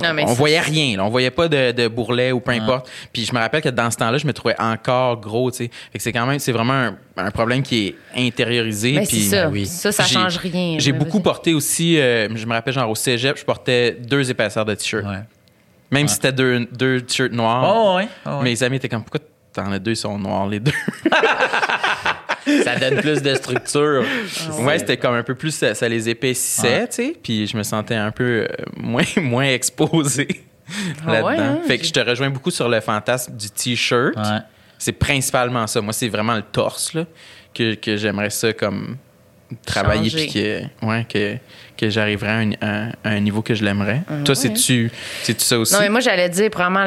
Non, 0.00 0.24
voyait 0.34 0.60
rien. 0.60 0.96
Là. 0.96 1.04
On 1.04 1.08
voyait 1.08 1.30
pas 1.30 1.48
de, 1.48 1.72
de 1.72 1.88
bourrelet 1.88 2.32
ou 2.32 2.40
peu 2.40 2.52
importe. 2.52 2.88
Puis 3.12 3.24
je 3.24 3.34
me 3.34 3.38
rappelle 3.40 3.62
que 3.62 3.68
dans 3.68 3.90
ce 3.90 3.96
temps-là, 3.96 4.18
je 4.18 4.26
me 4.26 4.32
trouvais 4.32 4.54
encore 4.60 5.20
gros. 5.20 5.50
tu 5.50 5.58
sais. 5.58 5.70
Fait 5.92 5.98
que 5.98 6.02
c'est 6.02 6.12
quand 6.12 6.26
même, 6.26 6.38
c'est 6.38 6.52
vraiment 6.52 6.72
un, 6.74 6.96
un 7.16 7.30
problème 7.30 7.62
qui 7.62 7.88
est 7.88 7.94
intériorisé. 8.16 8.94
Ben, 8.94 9.04
c'est 9.04 9.10
puis- 9.16 9.20
ça. 9.26 9.48
oui. 9.48 9.66
Ça, 9.66 9.90
ça 9.92 10.04
change 10.04 10.36
rien. 10.38 10.76
J'ai 10.78 10.92
beaucoup 10.92 11.20
porté 11.20 11.54
aussi, 11.54 11.98
euh, 11.98 12.28
je 12.34 12.46
me 12.46 12.52
rappelle 12.52 12.74
genre 12.74 12.88
au 12.90 12.94
cégep, 12.94 13.36
je 13.36 13.44
portais 13.44 13.92
deux 13.92 14.30
épaisseurs 14.30 14.64
de 14.64 14.74
t-shirt. 14.74 15.04
Ouais. 15.04 15.20
Même 15.90 16.08
si 16.08 16.14
c'était 16.14 16.32
deux, 16.32 16.66
deux 16.72 17.00
t-shirts 17.02 17.32
noirs. 17.32 17.64
Oh, 17.76 17.96
ouais. 17.96 18.08
oh, 18.26 18.30
ouais. 18.38 18.44
Mes 18.44 18.62
amis 18.62 18.76
étaient 18.76 18.88
comme, 18.88 19.02
pourquoi 19.02 19.20
t'en 19.52 19.70
as 19.72 19.78
deux, 19.78 19.90
ils 19.92 19.96
sont 19.96 20.18
noirs 20.18 20.46
les 20.46 20.60
deux? 20.60 20.72
Ça 22.64 22.76
donne 22.76 22.96
plus 23.00 23.22
de 23.22 23.34
structure. 23.34 24.04
Ouais, 24.60 24.78
c'était 24.78 24.96
comme 24.96 25.14
un 25.14 25.22
peu 25.22 25.34
plus, 25.34 25.52
ça, 25.54 25.74
ça 25.74 25.88
les 25.88 26.08
épaississait, 26.08 26.88
tu 26.88 26.94
sais, 26.94 27.16
puis 27.22 27.46
je 27.46 27.56
me 27.56 27.62
sentais 27.62 27.94
un 27.94 28.10
peu 28.10 28.46
euh, 28.50 28.64
moins, 28.76 29.04
moins 29.16 29.44
exposé 29.46 30.26
Ah 31.06 31.12
là-dedans. 31.12 31.26
ouais, 31.28 31.38
hein? 31.38 31.60
Fait 31.66 31.78
que 31.78 31.84
je 31.84 31.92
te 31.92 32.00
rejoins 32.00 32.30
beaucoup 32.30 32.50
sur 32.50 32.68
le 32.68 32.80
fantasme 32.80 33.36
du 33.36 33.50
t-shirt. 33.50 34.16
Ouais. 34.16 34.38
C'est 34.78 34.92
principalement 34.92 35.66
ça. 35.68 35.80
Moi, 35.80 35.92
c'est 35.92 36.08
vraiment 36.08 36.34
le 36.34 36.42
torse 36.42 36.94
là, 36.94 37.04
que, 37.54 37.74
que 37.74 37.96
j'aimerais 37.96 38.30
ça 38.30 38.52
comme 38.52 38.96
travailler 39.66 40.10
puis 40.10 40.28
que, 40.32 40.86
ouais, 40.86 41.06
que, 41.08 41.36
que 41.76 41.90
j'arriverais 41.90 42.30
à 42.30 42.36
un, 42.38 42.50
à- 42.60 42.92
à 43.04 43.10
un 43.10 43.20
niveau 43.20 43.42
que 43.42 43.54
je 43.54 43.62
l'aimerais. 43.64 44.00
Toi, 44.24 44.34
ouais. 44.34 44.56
c'est-tu 44.56 44.90
ça 45.44 45.58
aussi? 45.58 45.74
Non, 45.74 45.80
mais 45.80 45.90
moi, 45.90 46.00
j'allais 46.00 46.28
dire 46.30 46.50
probablement 46.50 46.86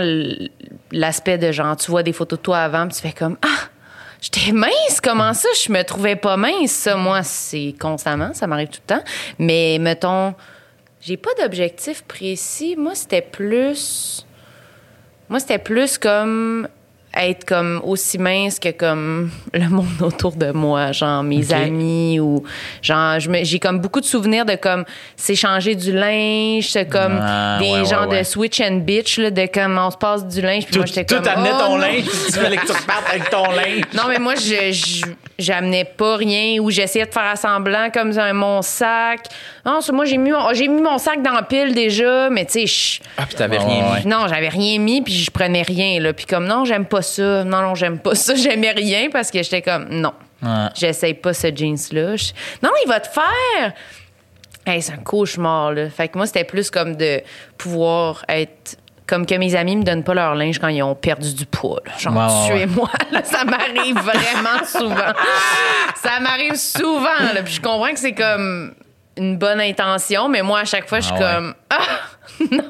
l'aspect 0.91 1.37
de 1.37 1.51
genre, 1.51 1.77
tu 1.77 1.91
vois 1.91 2.03
des 2.03 2.11
photos 2.13 2.39
de 2.39 2.43
toi 2.43 2.57
avant, 2.59 2.87
puis 2.87 2.95
tu 2.97 3.01
fais 3.01 3.13
comme 3.13 3.37
Ah, 3.43 3.69
j'étais 4.25 4.51
mince, 4.51 5.01
comment 5.03 5.33
ça? 5.33 5.49
Je 5.63 5.71
me 5.71 5.83
trouvais 5.83 6.15
pas 6.15 6.37
mince. 6.37 6.71
Ça, 6.71 6.95
moi, 6.95 7.23
c'est 7.23 7.75
constamment, 7.79 8.33
ça 8.33 8.47
m'arrive 8.47 8.69
tout 8.69 8.81
le 8.87 8.95
temps. 8.95 9.03
Mais 9.39 9.77
mettons, 9.79 10.33
j'ai 11.01 11.17
pas 11.17 11.31
d'objectif 11.39 12.03
précis. 12.03 12.75
Moi, 12.77 12.95
c'était 12.95 13.21
plus. 13.21 14.25
Moi, 15.29 15.39
c'était 15.39 15.59
plus 15.59 15.97
comme 15.97 16.67
être 17.15 17.45
comme 17.45 17.81
aussi 17.83 18.17
mince 18.17 18.59
que 18.59 18.69
comme 18.71 19.31
le 19.53 19.67
monde 19.69 20.01
autour 20.01 20.33
de 20.33 20.51
moi, 20.51 20.91
genre 20.91 21.23
mes 21.23 21.51
amis 21.53 22.19
ou 22.19 22.43
genre 22.81 23.17
j'ai 23.19 23.59
comme 23.59 23.79
beaucoup 23.79 24.01
de 24.01 24.05
souvenirs 24.05 24.45
de 24.45 24.55
comme 24.55 24.85
s'échanger 25.15 25.75
du 25.75 25.91
linge, 25.91 26.67
c'est 26.69 26.87
comme 26.87 27.19
Ah, 27.21 27.57
des 27.59 27.65
ouais, 27.65 27.79
ouais, 27.79 27.85
genres 27.85 28.07
ouais. 28.07 28.19
de 28.19 28.23
switch 28.23 28.59
and 28.61 28.77
bitch 28.85 29.17
là, 29.17 29.31
de 29.31 29.45
comme 29.45 29.77
on 29.77 29.91
se 29.91 29.97
passe 29.97 30.27
du 30.27 30.41
linge 30.41 30.63
puis 30.65 30.73
Tout, 30.73 30.79
moi 30.79 30.85
j'étais 30.85 31.05
tout 31.05 31.15
comme 31.15 31.27
amenait 31.27 31.49
oh, 31.53 31.59
ton 31.59 31.69
non. 31.71 31.77
linge, 31.77 32.03
tu 32.03 32.39
voulais 32.39 32.57
que 32.57 32.65
tu 32.67 32.71
repartes 32.73 33.09
avec 33.09 33.29
ton 33.29 33.43
linge. 33.51 33.83
Non, 33.93 34.03
mais 34.09 34.19
moi, 34.19 34.35
je, 34.35 34.71
je- 34.71 35.05
j'amenais 35.37 35.85
pas 35.85 36.15
rien 36.15 36.59
ou 36.61 36.69
j'essayais 36.71 37.05
de 37.05 37.11
faire 37.11 37.23
à 37.25 37.35
semblant 37.35 37.89
comme 37.93 38.11
dans 38.11 38.33
mon 38.33 38.61
sac. 38.61 39.21
Non, 39.65 39.81
c'est- 39.81 39.91
moi, 39.91 40.05
j'ai 40.05 40.17
mis, 40.17 40.31
mon- 40.31 40.53
j'ai 40.53 40.67
mis 40.67 40.81
mon 40.81 40.97
sac 40.97 41.21
dans 41.21 41.33
la 41.33 41.43
pile 41.43 41.73
déjà, 41.73 42.29
mais 42.29 42.45
tu 42.45 42.67
sais, 42.67 43.01
Ah, 43.17 43.23
puis 43.25 43.35
t'avais 43.35 43.57
rien 43.57 43.91
ouais. 43.93 43.99
mis. 44.03 44.07
non, 44.07 44.27
j'avais 44.27 44.49
rien 44.49 44.79
mis, 44.79 45.01
puis 45.01 45.13
je 45.13 45.29
prenais 45.31 45.61
rien, 45.63 45.99
là. 45.99 46.13
Puis 46.13 46.25
comme, 46.25 46.45
non, 46.47 46.65
j'aime 46.65 46.85
pas 46.85 47.01
ça. 47.01 47.43
Non, 47.43 47.61
non, 47.61 47.75
j'aime 47.75 47.99
pas 47.99 48.15
ça. 48.15 48.33
J'aimais 48.35 48.71
rien 48.71 49.09
parce 49.11 49.31
que 49.31 49.41
j'étais 49.43 49.61
comme, 49.61 49.87
non, 49.89 50.13
Ouais. 50.41 50.67
j'essaye 50.75 51.13
pas 51.15 51.33
ce 51.33 51.47
jeans-là. 51.55 52.15
Je- 52.15 52.31
Non, 52.63 52.71
il 52.83 52.87
va 52.87 52.99
te 52.99 53.07
faire. 53.09 53.73
Hey, 54.65 54.81
c'est 54.81 54.93
un 54.93 54.97
cauchemar, 54.97 55.73
là. 55.73 55.89
Fait 55.89 56.07
que 56.07 56.17
moi, 56.17 56.25
c'était 56.25 56.43
plus 56.43 56.71
comme 56.71 56.95
de 56.95 57.21
pouvoir 57.57 58.25
être. 58.27 58.77
Comme 59.07 59.25
que 59.27 59.35
mes 59.35 59.53
amis 59.55 59.75
me 59.75 59.83
donnent 59.83 60.03
pas 60.03 60.15
leur 60.15 60.33
linge 60.33 60.57
quand 60.59 60.67
ils 60.69 60.81
ont 60.81 60.95
perdu 60.95 61.33
du 61.33 61.45
poids. 61.45 61.79
là. 61.85 61.91
Genre, 61.97 62.15
ouais. 62.15 62.47
tuez-moi. 62.65 62.89
Là, 63.11 63.23
ça 63.23 63.43
m'arrive 63.45 63.95
vraiment 63.99 64.65
souvent. 64.65 65.13
ça 65.95 66.19
m'arrive 66.19 66.55
souvent. 66.55 67.33
Là, 67.33 67.43
puis 67.43 67.53
je 67.53 67.61
comprends 67.61 67.91
que 67.93 67.99
c'est 67.99 68.13
comme 68.13 68.73
une 69.17 69.37
bonne 69.37 69.61
intention, 69.61 70.27
mais 70.27 70.41
moi, 70.41 70.59
à 70.61 70.65
chaque 70.65 70.89
fois, 70.89 70.99
je 71.01 71.05
suis 71.05 71.15
Ah 71.19 71.19
ouais. 71.19 71.33
comme 71.35 71.53
Ah! 71.69 71.77
Non! 72.51 72.63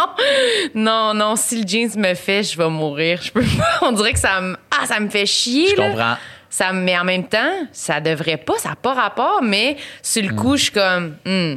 Non, 0.75 1.13
non, 1.13 1.35
si 1.37 1.61
le 1.61 1.67
jeans 1.67 1.89
me 1.97 2.13
fait, 2.13 2.43
je 2.43 2.57
vais 2.57 2.69
mourir. 2.69 3.19
Je 3.21 3.31
peux 3.31 3.41
pas. 3.41 3.79
On 3.87 3.91
dirait 3.93 4.13
que 4.13 4.19
ça 4.19 4.41
me. 4.41 4.55
Ah, 4.77 4.85
ça 4.85 4.99
me 4.99 5.09
fait 5.09 5.25
chier. 5.25 5.69
Je 5.75 5.81
là. 5.81 5.87
comprends. 5.89 6.15
Ça 6.49 6.71
me 6.71 6.81
mais 6.83 6.97
en 6.97 7.03
même 7.03 7.27
temps, 7.27 7.65
ça 7.71 7.99
devrait 7.99 8.37
pas, 8.37 8.57
ça 8.59 8.69
n'a 8.69 8.75
pas 8.75 8.93
rapport, 8.93 9.41
mais 9.41 9.75
sur 10.01 10.21
le 10.23 10.33
coup, 10.33 10.55
je 10.57 10.63
suis 10.63 10.71
comme, 10.71 11.15
Hmm, 11.25 11.55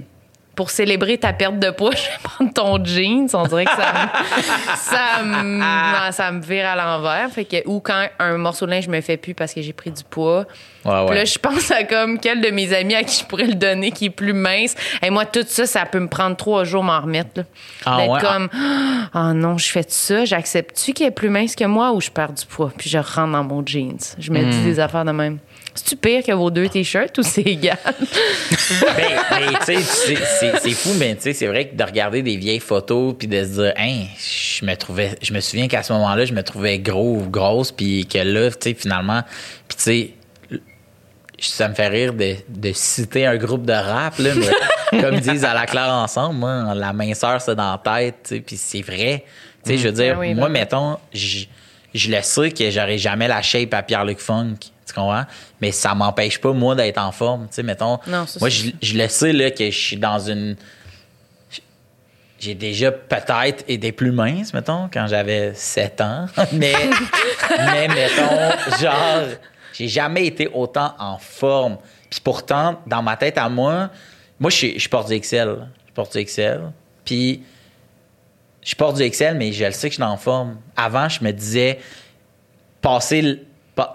pour 0.58 0.70
célébrer 0.70 1.18
ta 1.18 1.32
perte 1.32 1.60
de 1.60 1.70
poids, 1.70 1.92
je 1.96 2.02
vais 2.02 2.18
prendre 2.20 2.52
ton 2.52 2.84
jeans. 2.84 3.28
On 3.32 3.44
dirait 3.46 3.64
que 3.64 3.70
ça 3.70 3.92
me, 3.92 4.76
ça 4.76 5.22
me, 5.22 6.10
ça 6.12 6.32
me 6.32 6.40
vire 6.42 6.66
à 6.66 6.74
l'envers. 6.74 7.30
Fait 7.30 7.44
que, 7.44 7.56
ou 7.66 7.78
quand 7.78 8.06
un 8.18 8.36
morceau 8.38 8.66
de 8.66 8.72
linge 8.72 8.88
me 8.88 9.00
fait 9.00 9.16
plus 9.16 9.34
parce 9.34 9.54
que 9.54 9.62
j'ai 9.62 9.72
pris 9.72 9.92
du 9.92 10.02
poids. 10.02 10.46
Ouais, 10.84 10.92
Puis 11.06 11.10
ouais. 11.10 11.14
là, 11.14 11.24
je 11.24 11.38
pense 11.38 11.70
à 11.70 11.84
comme 11.84 12.18
quel 12.18 12.40
de 12.40 12.48
mes 12.50 12.72
amis 12.72 12.96
à 12.96 13.04
qui 13.04 13.20
je 13.20 13.24
pourrais 13.24 13.46
le 13.46 13.54
donner 13.54 13.92
qui 13.92 14.06
est 14.06 14.10
plus 14.10 14.32
mince. 14.32 14.74
Et 15.00 15.10
moi, 15.10 15.26
tout 15.26 15.44
ça, 15.46 15.64
ça 15.64 15.86
peut 15.86 16.00
me 16.00 16.08
prendre 16.08 16.34
trois 16.36 16.64
jours 16.64 16.82
m'en 16.82 17.00
remettre. 17.00 17.30
là. 17.36 17.42
Ah 17.86 17.96
D'être 17.98 18.10
ouais? 18.14 18.20
comme, 18.20 18.48
ah 19.14 19.32
non, 19.34 19.58
je 19.58 19.68
fais 19.70 19.84
ça, 19.86 20.24
j'accepte-tu 20.24 20.92
qu'il 20.92 21.06
est 21.06 21.12
plus 21.12 21.30
mince 21.30 21.54
que 21.54 21.64
moi 21.66 21.92
ou 21.92 22.00
je 22.00 22.10
perds 22.10 22.32
du 22.32 22.44
poids? 22.46 22.72
Puis 22.76 22.90
je 22.90 22.98
rentre 22.98 23.30
dans 23.30 23.44
mon 23.44 23.64
jeans. 23.64 23.96
Je 24.18 24.32
me 24.32 24.40
Hmm. 24.42 24.50
dis 24.50 24.62
des 24.64 24.80
affaires 24.80 25.04
de 25.04 25.12
même. 25.12 25.38
C'est-tu 25.78 25.96
pire 25.96 26.24
que 26.24 26.32
vos 26.32 26.50
deux 26.50 26.68
t-shirts 26.68 27.16
ou 27.18 27.22
c'est 27.22 27.42
égal? 27.42 27.78
Ben, 27.84 29.54
tu 29.60 29.64
sais, 29.64 29.80
sais, 29.80 30.52
c'est 30.60 30.70
fou, 30.72 30.90
mais 30.98 31.14
tu 31.14 31.22
sais, 31.22 31.32
c'est 31.32 31.46
vrai 31.46 31.68
que 31.68 31.76
de 31.76 31.84
regarder 31.84 32.20
des 32.22 32.36
vieilles 32.36 32.58
photos 32.58 33.14
puis 33.16 33.28
de 33.28 33.42
se 33.44 33.48
dire, 33.60 33.72
hein, 33.78 34.04
je 34.18 34.64
me 34.64 34.74
trouvais, 34.74 35.16
je 35.22 35.32
me 35.32 35.40
souviens 35.40 35.68
qu'à 35.68 35.84
ce 35.84 35.92
moment-là, 35.92 36.24
je 36.24 36.32
me 36.34 36.42
trouvais 36.42 36.78
gros 36.80 37.18
ou 37.18 37.28
grosse, 37.30 37.70
puis 37.70 38.06
que 38.06 38.18
là, 38.18 38.50
tu 38.50 38.56
sais, 38.60 38.74
finalement, 38.74 39.22
puis 39.68 39.76
tu 39.76 39.82
sais, 39.82 40.10
ça 41.38 41.68
me 41.68 41.74
fait 41.74 41.88
rire 41.88 42.12
de, 42.14 42.34
de 42.48 42.72
citer 42.74 43.24
un 43.26 43.36
groupe 43.36 43.64
de 43.64 43.72
rap, 43.72 44.18
là, 44.18 44.30
mais 44.34 45.00
comme 45.00 45.14
ils 45.14 45.20
disent 45.20 45.44
à 45.44 45.54
la 45.54 45.66
claire 45.66 45.90
ensemble, 45.90 46.34
moi, 46.34 46.74
la 46.74 46.92
minceur, 46.92 47.40
c'est 47.40 47.54
dans 47.54 47.78
la 47.84 48.00
tête, 48.02 48.42
puis 48.44 48.56
c'est 48.56 48.82
vrai. 48.82 49.24
Tu 49.64 49.70
sais, 49.70 49.78
je 49.78 49.86
veux 49.86 49.92
dire, 49.94 50.14
Ah 50.16 50.20
oui, 50.20 50.34
moi, 50.34 50.48
ben. 50.48 50.54
mettons, 50.54 50.96
je, 51.14 51.44
je 51.94 52.10
le 52.10 52.20
sais 52.22 52.50
que 52.50 52.68
j'aurais 52.70 52.98
jamais 52.98 53.28
la 53.28 53.42
shape 53.42 53.72
à 53.74 53.82
Pierre-Luc 53.82 54.18
Funk, 54.18 54.56
tu 54.88 54.94
comprends? 54.94 55.24
Mais 55.60 55.72
ça 55.72 55.94
m'empêche 55.94 56.40
pas, 56.40 56.52
moi, 56.52 56.74
d'être 56.74 56.98
en 56.98 57.12
forme, 57.12 57.48
tu 57.48 57.54
sais, 57.54 57.62
mettons. 57.62 57.98
Non, 58.06 58.26
ça, 58.26 58.38
moi, 58.40 58.48
je, 58.48 58.70
je 58.82 58.96
le 58.96 59.08
sais, 59.08 59.32
là, 59.32 59.50
que 59.50 59.70
je 59.70 59.78
suis 59.78 59.96
dans 59.96 60.18
une... 60.18 60.56
J'ai 62.40 62.54
déjà 62.54 62.92
peut-être 62.92 63.64
été 63.66 63.90
plus 63.90 64.12
mince, 64.12 64.54
mettons, 64.54 64.88
quand 64.92 65.06
j'avais 65.08 65.52
7 65.54 66.00
ans. 66.00 66.26
Mais, 66.52 66.72
mais 67.56 67.88
mettons, 67.88 68.76
genre, 68.80 69.24
j'ai 69.72 69.88
jamais 69.88 70.26
été 70.26 70.48
autant 70.52 70.94
en 71.00 71.18
forme. 71.18 71.78
Puis 72.08 72.20
pourtant, 72.20 72.80
dans 72.86 73.02
ma 73.02 73.16
tête 73.16 73.38
à 73.38 73.48
moi, 73.48 73.90
moi, 74.38 74.50
je, 74.50 74.78
je 74.78 74.88
porte 74.88 75.08
du 75.08 75.18
XL. 75.18 75.66
Je 75.88 75.92
porte 75.92 76.16
du 76.16 76.24
XL. 76.24 76.60
Puis 77.04 77.42
je 78.62 78.74
porte 78.74 78.96
du 78.96 79.08
XL, 79.08 79.34
mais 79.34 79.52
je 79.52 79.64
le 79.64 79.72
sais 79.72 79.88
que 79.88 79.94
je 79.94 80.00
suis 80.00 80.02
en 80.02 80.16
forme. 80.16 80.58
Avant, 80.76 81.08
je 81.08 81.24
me 81.24 81.32
disais, 81.32 81.78
passer. 82.80 83.42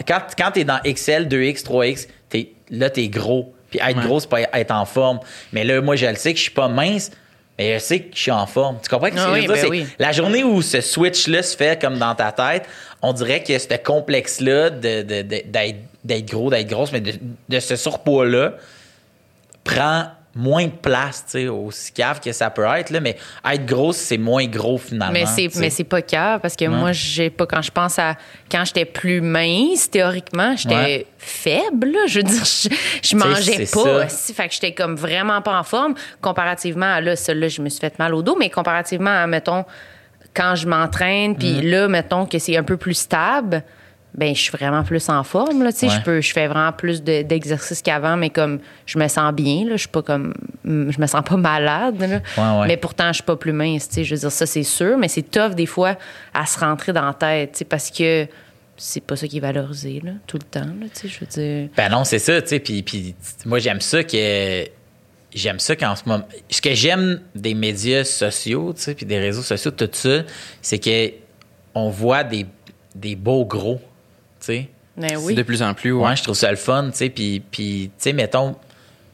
Quand, 0.08 0.20
quand 0.38 0.52
t'es 0.52 0.64
dans 0.64 0.80
XL, 0.86 1.28
2X, 1.28 1.64
3X, 1.64 2.08
t'es, 2.30 2.52
là, 2.70 2.90
t'es 2.90 3.08
gros. 3.10 3.54
Puis 3.70 3.80
être 3.80 3.98
Ouais. 3.98 4.04
gros, 4.06 4.20
c'est 4.20 4.30
pas 4.30 4.42
être 4.42 4.72
en 4.72 4.86
forme. 4.86 5.20
Mais 5.52 5.64
là, 5.64 5.82
moi, 5.82 5.96
je 5.96 6.06
le 6.06 6.16
sais 6.16 6.32
que 6.34 6.38
je 6.38 6.44
suis 6.44 6.52
pas 6.52 6.68
mince, 6.68 7.10
mais 7.58 7.74
je 7.74 7.80
sais 7.80 8.00
que 8.02 8.16
je 8.16 8.22
suis 8.22 8.32
en 8.32 8.46
forme. 8.46 8.78
Tu 8.84 8.90
comprends 8.90 9.08
ce 9.08 9.14
que 9.14 9.20
Ah 9.20 9.24
je 9.24 9.28
veux 9.30 9.34
oui, 9.34 9.42
dire? 9.48 9.64
ben 9.64 9.70
oui. 9.70 9.88
La 10.00 10.12
journée 10.12 10.44
où 10.44 10.62
ce 10.62 10.80
switch-là 10.82 11.42
se 11.44 11.58
fait 11.58 11.82
comme 11.82 11.98
dans 11.98 12.14
ta 12.16 12.32
tête, 12.32 12.66
on 13.02 13.14
dirait 13.14 13.42
que 13.44 13.58
ce 13.58 13.68
complexe-là 13.84 14.70
de, 14.70 15.02
de- 15.02 15.22
de- 15.24 15.42
d'être, 15.46 15.78
d'être 16.04 16.26
gros, 16.26 16.50
d'être 16.50 16.68
grosse, 16.68 16.92
mais 16.92 17.02
de, 17.02 17.14
de 17.50 17.60
ce 17.60 17.76
surpoids-là 17.76 18.54
prend 19.64 20.06
moins 20.36 20.66
de 20.66 20.72
place, 20.72 21.24
tu 21.26 21.32
sais, 21.44 21.48
aussi 21.48 21.92
cave 21.92 22.20
que 22.20 22.32
ça 22.32 22.50
peut 22.50 22.66
être, 22.66 22.90
là, 22.90 23.00
mais 23.00 23.18
être 23.46 23.66
grosse, 23.68 23.98
c'est 23.98 24.18
moins 24.18 24.46
gros 24.48 24.80
finalement. 24.80 25.14
Mais 25.14 25.26
c'est, 25.28 25.48
mais 25.58 25.70
c'est 25.70 25.84
pas 25.84 26.02
cave 26.02 26.40
parce 26.42 26.56
que 26.56 26.66
moi, 26.66 26.92
j'ai 26.92 27.30
pas, 27.30 27.46
quand 27.46 27.62
je 27.62 27.70
pense 27.70 28.00
à 28.00 28.16
quand 28.52 28.66
j'étais 28.66 28.86
plus 28.86 29.22
mince, 29.22 29.90
théoriquement, 29.92 30.56
j'étais 30.58 30.74
Ouais. 30.76 31.08
faible. 31.20 31.92
là. 31.92 32.00
Je 32.08 32.20
veux 32.20 32.24
dire, 32.24 32.44
je, 32.44 32.68
je 33.04 33.16
mangeais 33.16 33.66
pas. 33.72 34.08
ça. 34.08 34.10
Si, 34.10 34.34
fait 34.34 34.48
que 34.48 34.54
j'étais 34.56 34.74
comme 34.74 34.96
vraiment 34.96 35.42
pas 35.44 35.58
en 35.60 35.64
forme 35.64 35.94
comparativement 36.20 36.94
à 36.96 37.00
là, 37.02 37.16
celle-là, 37.16 37.48
je 37.50 37.62
me 37.62 37.70
suis 37.70 37.80
fait 37.80 38.00
mal 38.00 38.16
au 38.16 38.24
dos, 38.24 38.36
mais 38.40 38.50
comparativement 38.50 39.12
à, 39.24 39.28
mettons, 39.28 39.66
quand 40.34 40.56
je 40.56 40.66
m'entraîne, 40.68 41.36
puis 41.38 41.62
Mm. 41.62 41.62
là, 41.70 41.88
mettons 41.88 42.26
que 42.26 42.40
c'est 42.40 42.58
un 42.58 42.64
peu 42.64 42.78
plus 42.78 42.96
stable. 42.96 43.64
Ben, 44.16 44.36
je 44.36 44.42
suis 44.42 44.52
vraiment 44.52 44.84
plus 44.84 45.10
en 45.10 45.24
forme, 45.24 45.64
là, 45.64 45.72
tu 45.74 45.80
sais. 45.80 45.88
Ouais. 45.88 45.94
Je 45.96 46.02
peux, 46.02 46.22
je 46.22 46.32
fais 46.34 46.48
vraiment 46.48 46.72
plus 46.72 47.02
de- 47.02 47.24
d'exercices 47.24 47.82
qu'avant, 47.82 48.16
mais 48.16 48.30
comme 48.30 48.60
je 48.86 49.00
me 49.00 49.08
sens 49.08 49.34
bien, 49.34 49.66
là. 49.66 49.72
Je 49.72 49.78
suis 49.82 49.88
pas 49.88 50.04
comme, 50.04 50.36
je 50.66 51.00
me 51.02 51.08
sens 51.08 51.24
pas 51.26 51.36
malade, 51.38 52.00
là. 52.00 52.08
Ouais, 52.38 52.60
ouais. 52.62 52.68
Mais 52.68 52.78
pourtant, 52.78 53.08
je 53.08 53.14
suis 53.14 53.24
pas 53.24 53.36
plus 53.36 53.54
mince, 53.54 53.88
tu 53.90 53.96
sais. 53.96 54.04
Je 54.04 54.14
veux 54.14 54.20
dire, 54.22 54.32
ça, 54.32 54.46
c'est 54.46 54.62
sûr, 54.64 54.98
mais 55.00 55.08
c'est 55.08 55.24
tough, 55.24 55.56
des 55.56 55.66
fois, 55.66 55.96
à 56.34 56.46
se 56.46 56.60
rentrer 56.60 56.94
dans 56.94 57.06
la 57.08 57.14
tête, 57.16 57.54
tu 57.54 57.58
sais, 57.60 57.66
parce 57.66 57.90
que 57.90 58.28
c'est 58.78 59.02
pas 59.04 59.16
ça 59.16 59.28
qui 59.28 59.38
est 59.38 59.40
valorisé, 59.40 60.00
là, 60.04 60.12
tout 60.28 60.38
le 60.38 60.44
temps, 60.44 60.60
là, 60.62 60.86
tu 60.94 61.02
sais, 61.02 61.08
je 61.08 61.20
veux 61.20 61.26
dire. 61.26 61.70
Ben 61.76 61.90
non, 61.90 62.04
c'est 62.04 62.20
ça, 62.20 62.40
tu 62.42 62.50
sais. 62.50 62.60
Puis, 62.60 62.84
puis 62.84 63.16
moi, 63.46 63.58
j'aime 63.60 63.82
ça 63.82 64.04
que. 64.04 64.66
J'aime 65.34 65.58
ça 65.58 65.76
qu'en 65.76 65.96
ce 65.96 66.04
moment. 66.08 66.28
Ce 66.52 66.62
que 66.62 66.76
j'aime 66.76 67.20
des 67.34 67.56
médias 67.56 68.04
sociaux, 68.04 68.74
tu 68.76 68.82
sais, 68.84 68.94
puis 68.94 69.08
des 69.08 69.18
réseaux 69.18 69.42
sociaux, 69.42 69.72
tout 69.72 69.90
ça, 69.92 70.20
c'est 70.62 70.78
que 70.78 71.12
on 71.74 71.90
voit 71.90 72.24
des, 72.24 72.46
des 72.94 73.16
beaux 73.16 73.44
gros, 73.44 73.82
tu 74.46 74.54
sais. 74.54 74.70
Ben 74.96 75.18
oui. 75.22 75.34
De 75.36 75.42
plus 75.44 75.64
en 75.64 75.74
plus, 75.74 75.92
ouais. 75.92 76.08
Ouais, 76.10 76.16
je 76.16 76.24
trouve 76.24 76.36
ça 76.36 76.52
le 76.52 76.58
fun, 76.58 76.90
tu 76.92 76.98
sais. 76.98 77.10
Puis, 77.10 77.42
puis 77.52 77.90
tu 77.98 78.04
sais, 78.04 78.14
mettons, 78.14 78.56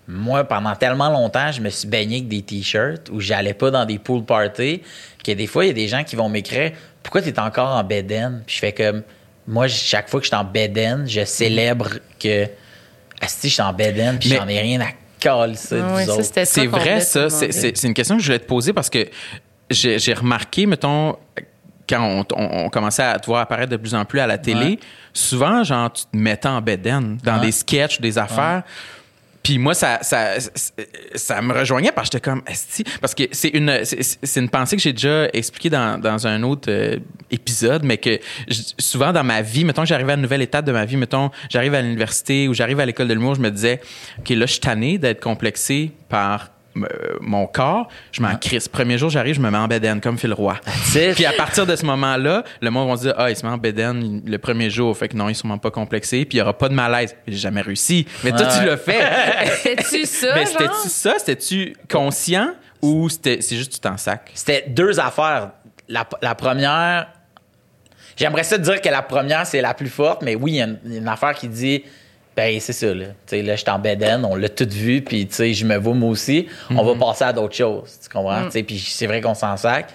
moi, 0.08 0.44
pendant 0.44 0.76
tellement 0.76 1.10
longtemps, 1.10 1.52
je 1.52 1.62
me 1.62 1.70
suis 1.70 1.88
baigné 1.88 2.18
avec 2.18 2.28
des 2.28 2.42
t-shirts 2.42 3.10
où 3.12 3.20
j'allais 3.20 3.54
pas 3.54 3.72
dans 3.72 3.86
des 3.86 4.00
pool 4.00 4.26
parties, 4.26 4.82
que 5.24 5.32
des 5.32 5.48
fois, 5.48 5.66
il 5.66 5.68
y 5.68 5.72
a 5.72 5.74
des 5.74 5.88
gens 5.88 6.04
qui 6.04 6.16
vont 6.16 6.28
m'écrire 6.30 6.72
Pourquoi 7.04 7.22
tu 7.22 7.30
es 7.30 7.40
encore 7.40 7.70
en 7.70 7.84
beden 7.84 8.44
Puis 8.46 8.56
je 8.56 8.60
fais 8.60 8.74
comme 8.74 9.04
Moi, 9.48 9.68
chaque 9.68 10.10
fois 10.10 10.20
que 10.20 10.26
je 10.26 10.30
suis 10.32 10.36
en 10.36 10.44
beden, 10.44 11.08
je 11.08 11.24
célèbre 11.26 11.90
que 12.20 12.48
Asti, 13.22 13.50
je 13.50 13.54
suis 13.54 13.62
en 13.62 13.74
beden, 13.74 14.18
puis 14.20 14.30
Mais- 14.30 14.36
j'en 14.38 14.48
ai 14.48 14.60
rien 14.60 14.82
à 14.82 14.88
caler 15.20 15.56
ça 15.56 15.76
Ah 15.96 16.06
ça, 16.06 16.46
C'est 16.46 16.66
vrai, 16.68 17.02
ça. 17.02 17.30
C'est- 17.30 17.48
demander. 17.48 17.52
C'est 17.52 17.78
c'est 17.78 17.88
une 17.88 17.94
question 17.94 18.16
que 18.18 18.22
je 18.24 18.28
voulais 18.28 18.40
te 18.40 18.48
poser 18.48 18.74
parce 18.74 18.90
que 18.90 19.08
j'ai 19.70 20.14
remarqué, 20.14 20.66
mettons, 20.66 21.18
quand 21.90 22.02
on, 22.04 22.26
on- 22.36 22.66
on 22.66 22.70
commençait 22.70 23.04
à 23.04 23.18
te 23.20 23.26
voir 23.26 23.42
apparaître 23.42 23.72
de 23.72 23.78
plus 23.78 23.96
en 23.96 24.06
plus 24.06 24.20
à 24.20 24.28
la 24.28 24.38
télé, 24.38 24.66
Ouais. 24.66 24.80
souvent, 25.14 25.64
genre, 25.64 25.92
tu 25.92 26.04
te 26.06 26.16
mettais 26.16 26.48
en 26.48 26.62
bedaine 26.62 27.18
dans 27.24 27.36
Ouais. 27.40 27.48
des 27.48 27.52
sketchs, 27.52 28.00
des 28.00 28.18
affaires. 28.18 28.64
Puis 29.42 29.58
moi, 29.58 29.74
ça, 29.74 30.00
ça, 30.02 30.34
ça 31.16 31.42
me 31.42 31.54
rejoignait 31.54 31.94
parce 31.94 32.10
que 32.10 32.18
j'étais 32.18 32.30
comme, 32.30 32.44
parce 33.02 33.16
que 33.16 33.24
c'est 33.32 33.48
une, 33.48 33.80
c'est 33.84 34.40
une 34.40 34.50
pensée 34.50 34.76
que 34.76 34.82
j'ai 34.82 34.92
déjà 34.92 35.28
expliquée 35.34 35.70
dans, 35.70 35.98
dans 36.00 36.28
un 36.28 36.44
autre 36.44 36.70
euh, 36.70 36.98
épisode, 37.32 37.84
mais 37.84 37.98
que 37.98 38.20
souvent 38.78 39.14
dans 39.14 39.24
ma 39.24 39.42
vie, 39.42 39.64
mettons 39.64 39.84
que 39.84 39.88
j'arrivais 39.88 40.12
à 40.12 40.16
une 40.16 40.22
nouvelle 40.22 40.42
étape 40.42 40.66
de 40.66 40.74
ma 40.74 40.84
vie, 40.86 40.98
mettons, 40.98 41.32
j'arrive 41.50 41.74
à 41.74 41.82
l'université 41.82 42.50
ou 42.50 42.54
j'arrive 42.54 42.82
à 42.82 42.86
l'école 42.86 43.08
de 43.08 43.14
l'humour, 43.14 43.36
je 43.36 43.42
me 43.42 43.50
disais, 43.50 43.80
OK, 44.20 44.30
là, 44.30 44.46
je 44.46 44.52
suis 44.52 44.60
tanné 44.60 44.98
d'être 44.98 45.22
complexé 45.24 45.94
par 46.10 46.50
mon 47.22 47.48
corps. 47.48 47.88
Je 48.12 48.22
m'en 48.22 48.36
crisse. 48.36 48.68
Premier 48.68 48.98
jour, 48.98 49.10
j'arrive, 49.10 49.36
je 49.36 49.42
me 49.42 49.50
mets 49.50 49.58
en 49.58 49.68
bedaine 49.68 50.02
comme 50.02 50.18
Phil 50.18 50.34
Roy. 50.34 50.56
Puis 51.16 51.26
à 51.26 51.34
partir 51.34 51.66
de 51.66 51.76
ce 51.76 51.86
moment-là, 51.86 52.44
le 52.62 52.70
monde 52.70 52.90
va 52.90 52.98
se 52.98 53.02
dire 53.04 53.14
Ah, 53.18 53.30
il 53.30 53.36
se 53.36 53.46
met 53.46 53.52
en 53.52 53.58
bedaine 53.58 54.22
le 54.26 54.38
premier 54.38 54.70
jour. 54.70 54.96
Fait 54.98 55.08
que 55.08 55.18
non, 55.18 55.30
ils 55.30 55.36
sont 55.36 55.58
pas 55.58 55.72
complexés. 55.72 56.26
Puis 56.26 56.38
il 56.38 56.40
y 56.40 56.42
aura 56.42 56.58
pas 56.58 56.70
de 56.70 56.74
malaise. 56.74 57.16
J'ai 57.28 57.38
jamais 57.38 57.62
réussi. 57.62 58.06
Mais 58.24 58.32
toi, 58.32 58.46
tu 58.46 58.66
l'as 58.66 58.78
fait. 58.78 59.02
C'était-tu 59.64 60.06
ça, 60.06 60.36
Mais 60.36 60.46
c'était-tu 60.46 60.90
ça? 60.90 61.16
C'était-tu 61.18 61.76
conscient 61.90 62.50
ou 62.82 63.10
c'était 63.10 63.42
c'est 63.42 63.56
juste 63.56 63.74
tu 63.74 63.80
t'en 63.80 63.98
sac? 63.98 64.32
C'était 64.34 64.66
deux 64.70 65.00
affaires. 65.00 65.52
La, 65.88 66.08
la 66.22 66.36
première, 66.36 67.08
j'aimerais 68.16 68.44
ça 68.44 68.58
te 68.58 68.64
dire 68.64 68.80
que 68.80 68.90
la 68.90 69.02
première, 69.02 69.46
c'est 69.46 69.62
la 69.62 69.74
plus 69.74 69.90
forte, 69.90 70.22
mais 70.22 70.36
oui, 70.36 70.52
il 70.52 70.56
y 70.58 70.62
a 70.62 70.66
une, 70.66 70.80
une 70.86 71.08
affaire 71.08 71.34
qui 71.34 71.48
dit, 71.48 71.84
ben 72.40 72.58
c'est 72.62 72.72
ça, 72.72 72.94
là. 72.94 73.08
Tu 73.08 73.14
sais, 73.26 73.42
là, 73.42 73.58
je 73.58 73.62
suis 73.62 73.70
en 73.70 74.24
on 74.24 74.36
l'a 74.36 74.48
tout 74.48 74.70
vu, 74.72 75.02
puis 75.02 75.28
tu 75.28 75.36
sais, 75.36 75.54
je 75.54 75.66
me 75.66 75.76
vois 75.76 75.94
moi 75.94 76.10
aussi. 76.10 76.48
On 76.70 76.86
va 76.86 76.96
passer 76.96 77.26
à 77.26 77.34
d'autres 77.34 77.56
choses, 77.56 78.00
tu 78.02 78.08
comprends? 78.08 78.50
Sais, 78.50 78.64
puis 78.64 78.80
c'est 78.80 79.08
vrai 79.08 79.20
qu'on 79.20 79.34
s'en 79.34 79.58
sac. 79.58 79.90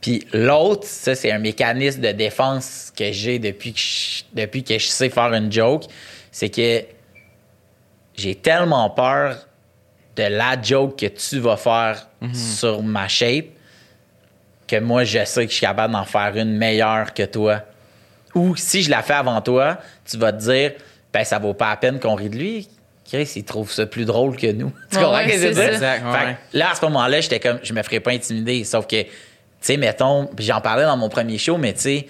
Puis 0.00 0.24
l'autre, 0.32 0.86
ça, 0.86 1.16
c'est 1.16 1.32
un 1.32 1.40
mécanisme 1.40 2.00
de 2.00 2.12
défense 2.12 2.92
que 2.96 3.10
j'ai 3.10 3.40
depuis 3.40 3.72
que 3.72 3.80
je, 3.80 4.22
depuis 4.32 4.62
que 4.62 4.78
je 4.78 4.86
sais 4.86 5.10
faire 5.10 5.32
une 5.34 5.50
joke. 5.50 5.86
C'est 6.30 6.48
que 6.48 6.84
j'ai 8.14 8.36
tellement 8.36 8.88
peur 8.90 9.48
de 10.14 10.22
la 10.22 10.62
joke 10.62 10.96
que 10.96 11.06
tu 11.06 11.40
vas 11.40 11.56
faire 11.56 12.06
sur 12.32 12.84
ma 12.84 13.08
shape 13.08 13.46
que 14.68 14.78
moi, 14.78 15.02
je 15.02 15.24
sais 15.24 15.44
que 15.44 15.50
je 15.50 15.56
suis 15.56 15.66
capable 15.66 15.92
d'en 15.92 16.04
faire 16.04 16.36
une 16.36 16.56
meilleure 16.56 17.12
que 17.14 17.24
toi. 17.24 17.62
Ou 18.36 18.54
si 18.54 18.84
je 18.84 18.90
la 18.90 19.02
fais 19.02 19.14
avant 19.14 19.40
toi, 19.40 19.78
tu 20.08 20.18
vas 20.18 20.32
te 20.32 20.38
dire, 20.38 20.72
ben, 21.12 21.24
ça 21.24 21.38
vaut 21.38 21.54
pas 21.54 21.70
la 21.70 21.76
peine 21.76 21.98
qu'on 22.00 22.14
rit 22.14 22.28
de 22.30 22.36
lui. 22.36 22.68
Chris, 23.08 23.30
il 23.36 23.44
trouve 23.44 23.70
ça 23.72 23.86
plus 23.86 24.04
drôle 24.04 24.36
que 24.36 24.50
nous. 24.52 24.72
Tu 24.90 24.96
Ouais, 24.98 25.02
comprends 25.02 25.16
ouais, 25.16 25.28
ce 25.28 25.32
que 25.32 25.38
je 25.40 25.46
veux 25.48 25.54
c'est 25.54 25.70
dire? 25.70 25.78
ça. 25.80 25.96
Exact, 25.96 26.04
ouais, 26.06 26.12
Fait 26.12 26.24
que 26.24 26.28
ouais. 26.30 26.36
là, 26.52 26.70
à 26.70 26.74
ce 26.74 26.80
moment-là, 26.82 27.20
j'étais 27.20 27.40
comme, 27.40 27.58
je 27.62 27.72
me 27.72 27.82
ferais 27.82 28.00
pas 28.00 28.12
intimider. 28.12 28.62
Sauf 28.64 28.86
que, 28.86 29.02
tu 29.02 29.08
sais, 29.60 29.76
mettons, 29.76 30.30
j'en 30.38 30.60
parlais 30.60 30.84
dans 30.84 30.96
mon 30.96 31.08
premier 31.08 31.36
show, 31.38 31.56
mais 31.56 31.72
tu 31.72 31.80
sais, 31.80 32.06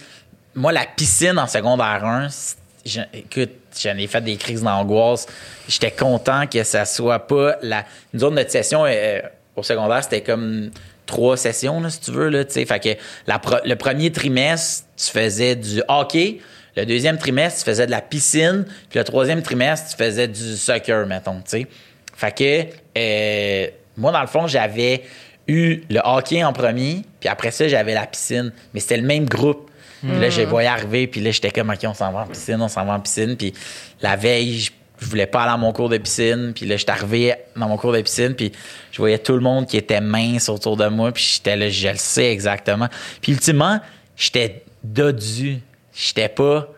moi, 0.55 0.73
la 0.73 0.85
piscine 0.85 1.39
en 1.39 1.47
secondaire 1.47 2.05
1, 2.05 2.29
c'est- 2.29 2.57
je- 2.85 3.01
écoute, 3.19 3.51
j'en 3.83 3.97
ai 3.97 4.07
fait 4.07 4.21
des 4.21 4.37
crises 4.37 4.63
d'angoisse. 4.63 5.27
J'étais 5.69 5.91
content 5.91 6.47
que 6.47 6.63
ça 6.65 6.85
soit 6.85 7.21
pas 7.21 7.57
la. 7.63 7.85
Nous 8.13 8.23
autres, 8.25 8.35
notre 8.37 8.51
session 8.51 8.85
euh, 8.87 9.21
au 9.57 9.63
secondaire, 9.63 10.03
c'était 10.03 10.23
comme 10.23 10.71
trois 11.07 11.37
sessions, 11.37 11.81
là, 11.81 11.89
si 11.91 12.01
tu 12.01 12.11
veux, 12.11 12.29
là, 12.29 12.45
tu 12.45 12.53
sais. 12.53 12.65
Fait 12.67 12.81
que 12.81 12.89
la 13.27 13.41
le 13.65 13.75
premier 13.77 14.11
trimestre, 14.13 14.85
tu 14.97 15.11
faisais 15.11 15.57
du 15.57 15.83
hockey. 15.89 16.41
Le 16.81 16.87
deuxième 16.87 17.19
trimestre, 17.19 17.59
tu 17.59 17.65
faisais 17.67 17.85
de 17.85 17.91
la 17.91 18.01
piscine. 18.01 18.65
Puis 18.89 18.99
le 18.99 19.05
troisième 19.05 19.43
trimestre, 19.43 19.91
tu 19.91 20.03
faisais 20.03 20.27
du 20.27 20.57
soccer, 20.57 21.07
mettons, 21.07 21.37
tu 21.37 21.43
sais. 21.47 21.67
Fait 22.17 22.35
que, 22.35 22.67
euh, 22.99 23.67
moi, 23.99 24.13
dans 24.13 24.23
le 24.23 24.27
fond, 24.27 24.47
j'avais 24.47 25.03
eu 25.47 25.83
le 25.91 26.01
hockey 26.03 26.43
en 26.43 26.55
premier, 26.55 27.03
puis 27.19 27.29
après 27.29 27.51
ça, 27.51 27.69
j'avais 27.69 27.93
la 27.93 28.07
piscine. 28.07 28.51
Mais 28.73 28.81
c'était 28.81 28.97
le 28.97 29.07
même 29.07 29.27
groupe. 29.27 29.71
Puis 30.01 30.19
là, 30.19 30.31
je 30.31 30.39
les 30.39 30.47
voyais 30.47 30.69
arriver, 30.69 31.07
puis 31.07 31.21
là, 31.21 31.31
j'étais 31.31 31.51
comme, 31.51 31.69
OK, 31.69 31.81
on 31.85 31.93
s'en 31.93 32.11
va 32.13 32.21
en 32.21 32.27
piscine, 32.27 32.63
on 32.63 32.69
s'en 32.69 32.87
va 32.87 32.95
en 32.95 33.01
piscine. 33.01 33.37
Puis 33.37 33.53
la 34.01 34.17
veille, 34.17 34.59
je, 34.59 34.71
je 34.99 35.07
voulais 35.07 35.27
pas 35.27 35.43
aller 35.43 35.53
à 35.53 35.57
mon 35.59 35.75
cours 35.75 35.91
de 35.91 35.99
piscine. 35.99 36.53
Puis 36.55 36.65
là, 36.65 36.79
j'étais 36.79 36.93
arrivé 36.93 37.35
dans 37.55 37.69
mon 37.69 37.77
cours 37.77 37.93
de 37.93 38.01
piscine, 38.01 38.35
puis 38.35 38.53
je 38.91 38.97
voyais 38.97 39.19
tout 39.19 39.35
le 39.35 39.41
monde 39.41 39.67
qui 39.67 39.77
était 39.77 40.01
mince 40.01 40.49
autour 40.49 40.79
de 40.79 40.87
moi, 40.87 41.13
puis 41.13 41.23
j'étais 41.35 41.57
là, 41.57 41.69
je 41.69 41.89
le 41.89 41.97
sais 41.97 42.33
exactement. 42.33 42.89
Puis 43.21 43.33
ultimement, 43.33 43.81
j'étais 44.17 44.65
dodu. 44.83 45.61
J'étais 46.01 46.29
pas... 46.29 46.69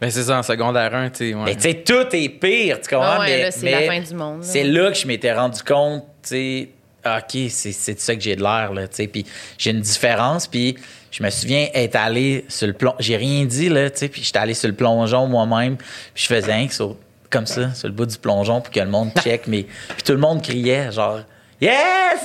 Ben 0.00 0.10
c'est 0.10 0.22
ça, 0.24 0.38
en 0.38 0.42
secondaire 0.42 0.94
1, 0.94 1.10
tu 1.10 1.30
sais. 1.30 1.34
ouais. 1.34 1.42
Mais 1.44 1.54
tu 1.54 1.62
sais, 1.62 1.74
tout 1.74 2.06
est 2.16 2.28
pire, 2.30 2.80
tu 2.80 2.88
comprends? 2.88 3.16
Ah 3.16 3.20
ouais, 3.20 3.26
mais, 3.26 3.42
là, 3.42 3.50
c'est 3.50 3.64
mais 3.64 3.86
la 3.86 3.92
fin 3.92 4.00
du 4.00 4.14
monde, 4.14 4.40
là. 4.40 4.46
C'est 4.46 4.64
là 4.64 4.90
que 4.90 4.96
je 4.96 5.06
m'étais 5.06 5.32
rendu 5.34 5.62
compte, 5.62 6.04
tu 6.22 6.28
sais, 6.30 6.68
OK, 7.04 7.50
c'est 7.50 7.72
c'est 7.72 7.94
de 7.94 8.00
ça 8.00 8.14
que 8.16 8.20
j'ai 8.22 8.36
de 8.36 8.42
l'air, 8.42 8.72
là, 8.72 8.88
tu 8.88 8.96
sais. 8.96 9.06
Puis 9.06 9.26
j'ai 9.58 9.70
une 9.72 9.80
différence, 9.82 10.46
puis 10.46 10.76
je 11.10 11.22
me 11.22 11.28
souviens 11.28 11.68
être 11.74 11.94
allé 11.96 12.46
sur 12.48 12.66
le 12.68 12.72
plongeon. 12.72 12.96
J'ai 13.00 13.16
rien 13.18 13.44
dit, 13.44 13.68
là, 13.68 13.90
tu 13.90 13.98
sais, 13.98 14.08
puis 14.08 14.22
j'étais 14.22 14.38
allé 14.38 14.54
sur 14.54 14.68
le 14.68 14.74
plongeon 14.74 15.26
moi-même, 15.26 15.76
puis 15.76 16.24
je 16.24 16.26
faisais 16.26 16.68
sur- 16.70 16.96
comme 17.28 17.46
ça, 17.46 17.74
sur 17.74 17.88
le 17.88 17.94
bout 17.94 18.06
du 18.06 18.16
plongeon 18.16 18.62
pour 18.62 18.72
que 18.72 18.80
le 18.80 18.86
monde 18.86 19.10
check. 19.22 19.46
mais 19.46 19.64
Puis 19.64 20.02
tout 20.06 20.12
le 20.12 20.18
monde 20.18 20.42
criait, 20.42 20.90
genre... 20.90 21.20
Yes, 21.58 21.72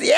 yes, 0.02 0.16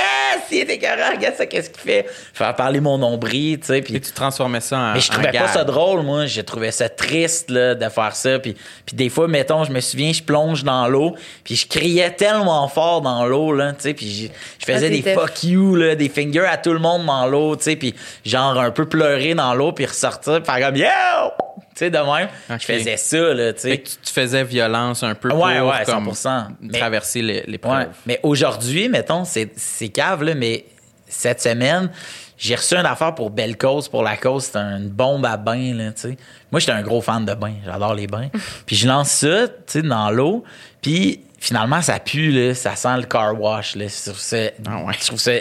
il 0.52 0.58
est 0.62 0.70
écœurant, 0.74 1.12
regarde 1.16 1.36
ça, 1.36 1.46
qu'est-ce 1.46 1.70
qu'il 1.70 1.82
fait? 1.82 2.06
Faire 2.34 2.56
parler 2.56 2.80
mon 2.80 2.98
nombril, 2.98 3.60
tu 3.60 3.68
sais. 3.68 3.82
Puis 3.82 3.96
Et 3.96 4.00
tu 4.00 4.12
transformais 4.12 4.60
ça 4.60 4.78
en. 4.78 4.94
mais 4.94 5.00
je 5.02 5.12
trouvais 5.12 5.28
pas 5.28 5.32
gag. 5.32 5.48
ça 5.50 5.64
drôle, 5.64 6.02
moi. 6.02 6.26
Je 6.26 6.42
trouvais 6.42 6.72
ça 6.72 6.90
triste 6.90 7.52
là, 7.52 7.76
de 7.76 7.90
faire 7.90 8.16
ça. 8.16 8.40
Puis, 8.40 8.56
puis 8.86 8.96
des 8.96 9.10
fois, 9.10 9.28
mettons, 9.28 9.64
je 9.66 9.72
me 9.72 9.82
souviens, 9.82 10.12
je 10.12 10.24
plonge 10.24 10.64
dans 10.64 10.88
l'eau, 10.88 11.16
puis 11.44 11.56
je 11.56 11.68
criais 11.68 12.10
tellement 12.12 12.68
fort 12.68 13.02
dans 13.02 13.26
l'eau, 13.28 13.54
là, 13.54 13.74
tu 13.74 13.82
sais, 13.82 13.94
puis 13.94 14.10
je, 14.10 14.28
je 14.66 14.74
faisais 14.74 14.88
Ah, 14.88 14.90
des 14.90 15.14
fuck 15.14 15.44
you, 15.44 15.76
là, 15.76 15.94
des 15.94 16.10
fingers 16.10 16.48
à 16.50 16.58
tout 16.58 16.74
le 16.74 16.80
monde 16.80 17.06
dans 17.06 17.28
l'eau, 17.28 17.56
tu 17.56 17.64
sais, 17.66 17.76
puis 17.76 17.94
genre 18.26 18.60
un 18.60 18.72
peu 18.72 18.86
pleurer 18.90 19.36
dans 19.36 19.54
l'eau, 19.54 19.74
puis 19.74 19.86
ressortir, 19.86 20.42
puis 20.42 20.52
faire 20.52 20.68
comme 20.68 20.76
yo! 20.78 21.43
Tu 21.76 21.80
sais, 21.80 21.90
de 21.90 21.98
même. 21.98 22.28
Ok. 22.50 22.58
Je 22.60 22.66
faisais 22.66 22.98
ça, 22.98 23.34
là, 23.34 23.52
tu 23.54 23.62
sais. 23.62 23.84
tu 23.84 24.14
faisais 24.14 24.44
violence 24.44 25.02
un 25.04 25.16
peu 25.16 25.30
Ouais, 25.34 25.60
pour 25.60 25.70
ouais, 25.70 25.84
comme, 25.86 26.10
100%. 26.10 26.48
Mais- 26.62 26.78
traverser 26.80 27.22
les- 27.22 27.44
l'épreuve. 27.48 27.74
Ouais. 27.80 27.88
Mais 28.06 28.20
aujourd'hui, 28.24 28.90
mettons, 28.90 29.26
c'est, 29.26 29.50
c'est 29.56 29.90
cave, 29.90 30.24
là, 30.24 30.36
mais 30.36 30.66
cette 31.08 31.42
semaine, 31.42 31.90
j'ai 32.38 32.56
reçu 32.56 32.76
une 32.76 32.86
affaire 32.86 33.16
pour 33.16 33.30
Belle 33.32 33.58
Cause, 33.58 33.88
pour 33.90 34.04
la 34.04 34.18
cause. 34.18 34.46
C'est 34.46 34.58
une 34.58 34.90
bombe 34.90 35.26
à 35.26 35.38
bain, 35.38 35.74
là, 35.74 35.92
tu 35.92 36.02
sais. 36.02 36.18
Moi, 36.52 36.60
j'étais 36.60 36.74
un 36.74 36.82
gros 36.84 37.02
fan 37.02 37.26
de 37.26 37.34
bain. 37.34 37.54
J'adore 37.66 37.96
les 37.96 38.08
bains. 38.08 38.30
puis 38.66 38.76
je 38.76 38.88
lance 38.88 39.10
ça, 39.10 39.48
tu 39.48 39.54
sais, 39.68 39.82
dans 39.82 40.12
l'eau. 40.12 40.44
Puis 40.82 41.22
finalement, 41.40 41.82
ça 41.82 42.00
pue, 42.00 42.32
là. 42.32 42.54
Ça 42.54 42.76
sent 42.76 42.98
le 42.98 43.04
car 43.04 43.40
wash, 43.40 43.76
là. 43.76 43.86
Je 43.88 44.10
trouve 44.12 44.20
ça, 44.22 44.38
Ah 44.68 44.84
ouais. 44.86 44.94
je 45.00 45.06
trouve 45.08 45.20
ça 45.20 45.32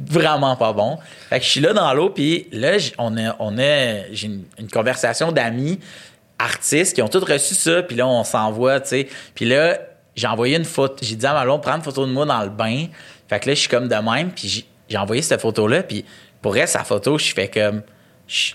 vraiment 0.00 0.56
pas 0.56 0.72
bon. 0.72 0.98
Fait 1.30 1.38
que 1.38 1.44
je 1.44 1.50
suis 1.50 1.60
là 1.60 1.72
dans 1.72 1.92
l'eau, 1.94 2.10
puis 2.10 2.48
là, 2.52 2.76
on 2.98 3.16
a, 3.16 3.36
on 3.38 3.58
a, 3.58 4.10
j'ai 4.12 4.26
une, 4.26 4.44
une 4.58 4.68
conversation 4.68 5.32
d'amis 5.32 5.78
artistes 6.38 6.94
qui 6.94 7.02
ont 7.02 7.08
tous 7.08 7.24
reçu 7.24 7.54
ça, 7.54 7.82
puis 7.82 7.96
là, 7.96 8.06
on 8.06 8.24
s'envoie, 8.24 8.80
tu 8.80 8.88
sais. 8.88 9.08
Puis 9.34 9.44
là, 9.46 9.78
j'ai 10.16 10.26
envoyé 10.26 10.56
une 10.56 10.64
photo, 10.64 10.96
j'ai 11.02 11.16
dit 11.16 11.26
à 11.26 11.32
Malon, 11.32 11.58
prends 11.58 11.76
une 11.76 11.82
photo 11.82 12.06
de 12.06 12.12
moi 12.12 12.26
dans 12.26 12.42
le 12.42 12.50
bain. 12.50 12.86
Fait 13.28 13.40
que 13.40 13.48
là, 13.48 13.54
je 13.54 13.60
suis 13.60 13.68
comme 13.68 13.88
de 13.88 13.94
même, 13.94 14.30
puis 14.30 14.48
j'ai- 14.48 14.64
j'ai 14.88 14.98
envoyé 14.98 15.22
cette 15.22 15.40
photo-là, 15.40 15.82
puis 15.82 16.04
pour 16.42 16.56
elle, 16.56 16.68
sa 16.68 16.84
photo, 16.84 17.16
je 17.18 17.32
fais 17.32 17.48
comme, 17.48 17.82
je, 18.28 18.52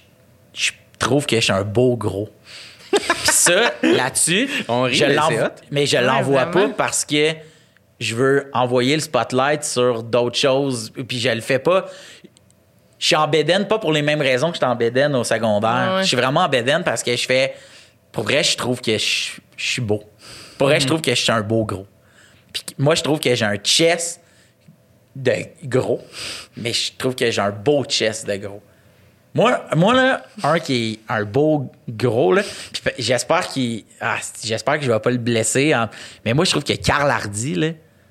je 0.54 0.72
trouve 1.00 1.26
que 1.26 1.38
je 1.38 1.42
suis 1.42 1.54
un 1.54 1.64
beau 1.64 1.96
gros. 1.98 2.30
puis 2.92 3.02
ça, 3.32 3.74
là-dessus, 3.84 4.50
je 4.92 5.06
mais 5.06 5.14
l'envoie- 5.16 5.52
mais 5.72 5.86
je 5.86 5.98
Ouais, 5.98 6.04
l'envoie 6.04 6.46
pas 6.52 6.68
parce 6.70 7.06
que 7.06 7.34
je 8.00 8.16
veux 8.16 8.50
envoyer 8.54 8.96
le 8.96 9.02
spotlight 9.02 9.64
sur 9.64 10.04
d'autres 10.04 10.38
choses, 10.38 10.92
puis 11.08 11.20
je 11.20 11.30
le 11.30 11.42
fais 11.42 11.60
pas. 11.60 11.86
Je 12.98 13.06
suis 13.08 13.16
en 13.16 13.28
bédaine, 13.28 13.68
pas 13.68 13.80
pour 13.80 13.92
les 13.94 14.02
mêmes 14.02 14.22
raisons 14.22 14.50
que 14.50 14.56
j'étais 14.56 14.66
en 14.66 14.76
bédaine 14.76 15.16
au 15.16 15.24
secondaire. 15.24 15.94
Ouais. 15.96 16.02
Je 16.04 16.08
suis 16.08 16.18
vraiment 16.18 16.42
en 16.42 16.50
bédaine 16.50 16.84
parce 16.84 17.02
que 17.04 17.16
je 17.16 17.26
fais. 17.26 17.54
Pour 18.12 18.24
vrai, 18.24 18.44
je 18.44 18.58
trouve 18.58 18.82
que 18.82 18.98
je, 18.98 19.32
je 19.56 19.72
suis 19.72 19.82
beau. 19.82 20.04
Pour 20.58 20.68
vrai, 20.68 20.80
je 20.80 20.88
trouve 20.88 21.02
que 21.02 21.12
je 21.14 21.22
suis 21.22 21.32
un 21.32 21.42
beau 21.42 21.64
gros. 21.64 21.88
Puis 22.52 22.64
moi, 22.78 22.96
je 22.96 23.04
trouve 23.04 23.20
que 23.20 23.34
j'ai 23.36 23.46
un 23.46 23.56
chest 23.58 24.20
de 25.16 25.34
gros, 25.64 26.02
mais 26.58 26.74
je 26.74 26.92
trouve 26.98 27.16
que 27.16 27.30
j'ai 27.32 27.42
un 27.42 27.52
beau 27.52 27.84
chest 27.86 28.28
de 28.28 28.36
gros. 28.36 28.62
Moi, 29.34 29.64
moi, 29.76 29.94
là, 29.94 30.24
un 30.44 30.60
qui 30.60 30.94
est 30.94 31.14
un 31.14 31.24
beau 31.24 31.72
gros, 31.88 32.34
là, 32.34 32.42
j'espère 32.98 33.48
qu'il. 33.48 33.84
ah, 34.02 34.18
j'espère 34.44 34.80
que 34.80 34.86
je 34.86 34.92
vais 34.92 35.00
pas 35.00 35.12
le 35.12 35.18
blesser. 35.18 35.72
hein. 35.72 35.90
Mais 36.26 36.34
moi, 36.34 36.46
je 36.46 36.52
trouve 36.52 36.64
que 36.64 36.74
Carl 36.74 37.10
Hardy, 37.10 37.54
là, 37.56 37.68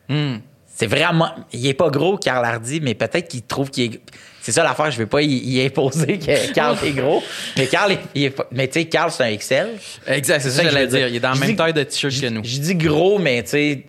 Hmm. 0.08 0.36
c'est 0.74 0.86
vraiment. 0.86 1.30
Il 1.52 1.66
est 1.66 1.74
pas 1.74 1.90
gros, 1.90 2.16
Carl 2.16 2.44
Hardy, 2.44 2.80
mais 2.80 2.94
peut-être 2.94 3.28
qu'il 3.28 3.42
trouve 3.42 3.70
qu'il 3.70 3.94
est. 3.94 4.00
C'est 4.40 4.52
ça 4.52 4.62
l'affaire, 4.62 4.90
je 4.90 4.96
vais 4.96 5.06
pas 5.06 5.20
y, 5.20 5.26
y 5.26 5.62
imposer 5.66 6.18
que 6.18 6.52
Carl 6.54 6.76
est 6.82 6.92
gros. 6.92 7.22
Mais 7.58 7.66
Carl, 7.66 7.92
est, 7.92 7.98
il 8.14 8.24
est 8.24 8.30
pas- 8.30 8.46
mais 8.50 8.66
tu 8.68 8.80
sais, 8.80 8.84
Carl, 8.86 9.10
c'est 9.10 9.24
un 9.24 9.28
Excel. 9.28 9.68
Exact, 10.06 10.40
c'est 10.40 10.50
ça 10.50 10.64
que 10.64 10.70
j'allais 10.70 10.86
veux 10.86 10.96
dire. 10.98 11.08
Il 11.08 11.16
est 11.16 11.20
dans 11.20 11.30
la 11.32 11.36
même 11.36 11.50
dis- 11.50 11.56
taille 11.56 11.74
de 11.74 11.82
t-shirt 11.82 12.18
que 12.20 12.26
nous. 12.28 12.42
Je 12.44 12.58
dis 12.58 12.74
gros, 12.74 13.18
mais 13.18 13.42
tu 13.42 13.50
sais. 13.50 13.84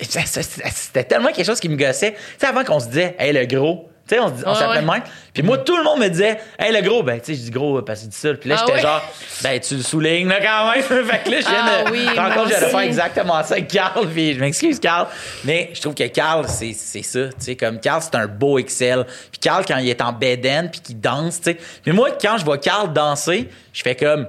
ça- 0.00 0.42
C'était 0.42 1.04
tellement 1.04 1.28
quelque 1.32 1.46
chose 1.46 1.60
qui 1.60 1.68
me 1.68 1.76
gossait. 1.76 2.12
Tu 2.12 2.18
sais, 2.38 2.46
avant 2.46 2.64
qu'on 2.64 2.80
se 2.80 2.86
disait, 2.88 3.14
hey, 3.18 3.32
le 3.32 3.46
gros. 3.46 3.88
Tu 4.08 4.14
sais, 4.14 4.20
on, 4.20 4.30
dit- 4.30 4.42
on 4.46 4.54
s'appelait 4.54 4.82
de 4.82 4.86
ouais. 4.86 4.94
même. 5.00 5.02
Puis 5.34 5.42
moi, 5.42 5.58
tout 5.58 5.76
le 5.76 5.82
monde 5.82 5.98
me 5.98 6.08
disait, 6.08 6.38
hey, 6.58 6.72
le 6.72 6.80
gros. 6.86 7.02
Ben, 7.02 7.18
tu 7.18 7.26
sais, 7.26 7.34
je 7.34 7.40
dis 7.42 7.50
gros 7.50 7.82
parce 7.82 8.00
que 8.00 8.04
tu 8.04 8.10
dis 8.10 8.16
ça. 8.16 8.34
Puis 8.34 8.48
là, 8.48 8.56
Ah 8.58 8.64
j'étais 8.66 8.80
genre, 8.80 9.02
ben, 9.42 9.60
tu 9.60 9.76
le 9.76 9.82
soulignes, 9.82 10.28
là, 10.28 10.40
quand 10.40 10.72
même. 10.72 10.82
fait 11.06 11.24
que 11.24 11.30
là, 11.30 11.40
je 11.40 11.46
viens 11.48 11.64
Ah 11.64 11.84
de. 11.84 11.90
oui, 11.90 12.06
compte 12.06 12.48
j'allais 12.48 12.70
faire 12.70 12.80
exactement 12.80 13.42
ça 13.42 13.54
avec 13.54 13.68
Carl. 13.68 14.06
Puis 14.14 14.34
je 14.34 14.40
m'excuse, 14.40 14.78
Carl. 14.78 15.08
Mais 15.44 15.70
je 15.74 15.80
trouve 15.80 15.94
que 15.94 16.06
Carl, 16.06 16.46
c'est 16.48 16.72
c'est 16.72 17.02
ça. 17.02 17.26
Tu 17.28 17.34
sais, 17.38 17.56
comme 17.56 17.80
Carl, 17.80 18.00
c'est 18.00 18.14
un 18.14 18.26
beau 18.28 18.58
Excel. 18.58 19.04
Puis 19.32 19.40
Carl, 19.40 19.64
quand 19.66 19.78
il 19.78 19.88
est 19.88 20.00
en 20.00 20.12
beden 20.12 20.70
puis 20.70 20.80
qu'il 20.80 21.00
danse, 21.00 21.40
tu 21.40 21.50
sais. 21.50 21.58
Mais 21.84 21.92
moi, 21.92 22.10
quand 22.20 22.38
je 22.38 22.44
vois 22.44 22.58
Carl 22.58 22.92
danser, 22.92 23.48
je 23.72 23.82
fais 23.82 23.96
comme, 23.96 24.28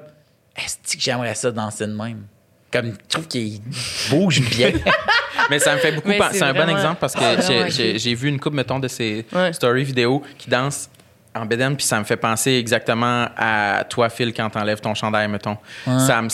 est-ce 0.56 0.98
que 0.98 1.02
j'aimerais 1.04 1.36
ça 1.36 1.52
danser 1.52 1.86
de 1.86 1.94
même? 1.94 2.24
Comme, 2.72 2.92
je 2.92 3.08
trouve 3.10 3.28
qu'il 3.28 3.62
bouge 4.10 4.42
bien. 4.42 4.72
Mais 5.50 5.60
ça 5.60 5.74
me 5.74 5.80
fait 5.80 5.92
beaucoup 5.94 6.12
c'est 6.32 6.42
un 6.44 6.54
bon 6.54 6.68
exemple 6.70 6.98
parce 7.00 7.14
que 7.14 7.20
Ah, 7.66 7.70
j'ai- 7.70 8.14
vu 8.16 8.28
une 8.28 8.40
coupe, 8.40 8.54
mettons, 8.54 8.80
de 8.80 8.88
ces 8.90 9.26
Ouais. 9.32 9.54
stories 9.54 9.84
vidéo 9.86 10.22
qui 10.38 10.50
dansent 10.50 10.90
en 11.34 11.46
bédaine, 11.46 11.76
puis 11.78 11.86
ça 11.86 12.00
me 12.00 12.04
fait 12.04 12.18
penser 12.18 12.52
exactement 12.54 13.28
à 13.38 13.86
toi, 13.90 14.10
Phil, 14.10 14.34
quand 14.34 14.50
t'enlèves 14.50 14.82
ton 14.82 14.94
chandail, 14.96 15.28
mettons. 15.30 15.58
Ça, 15.86 16.22
me, 16.22 16.28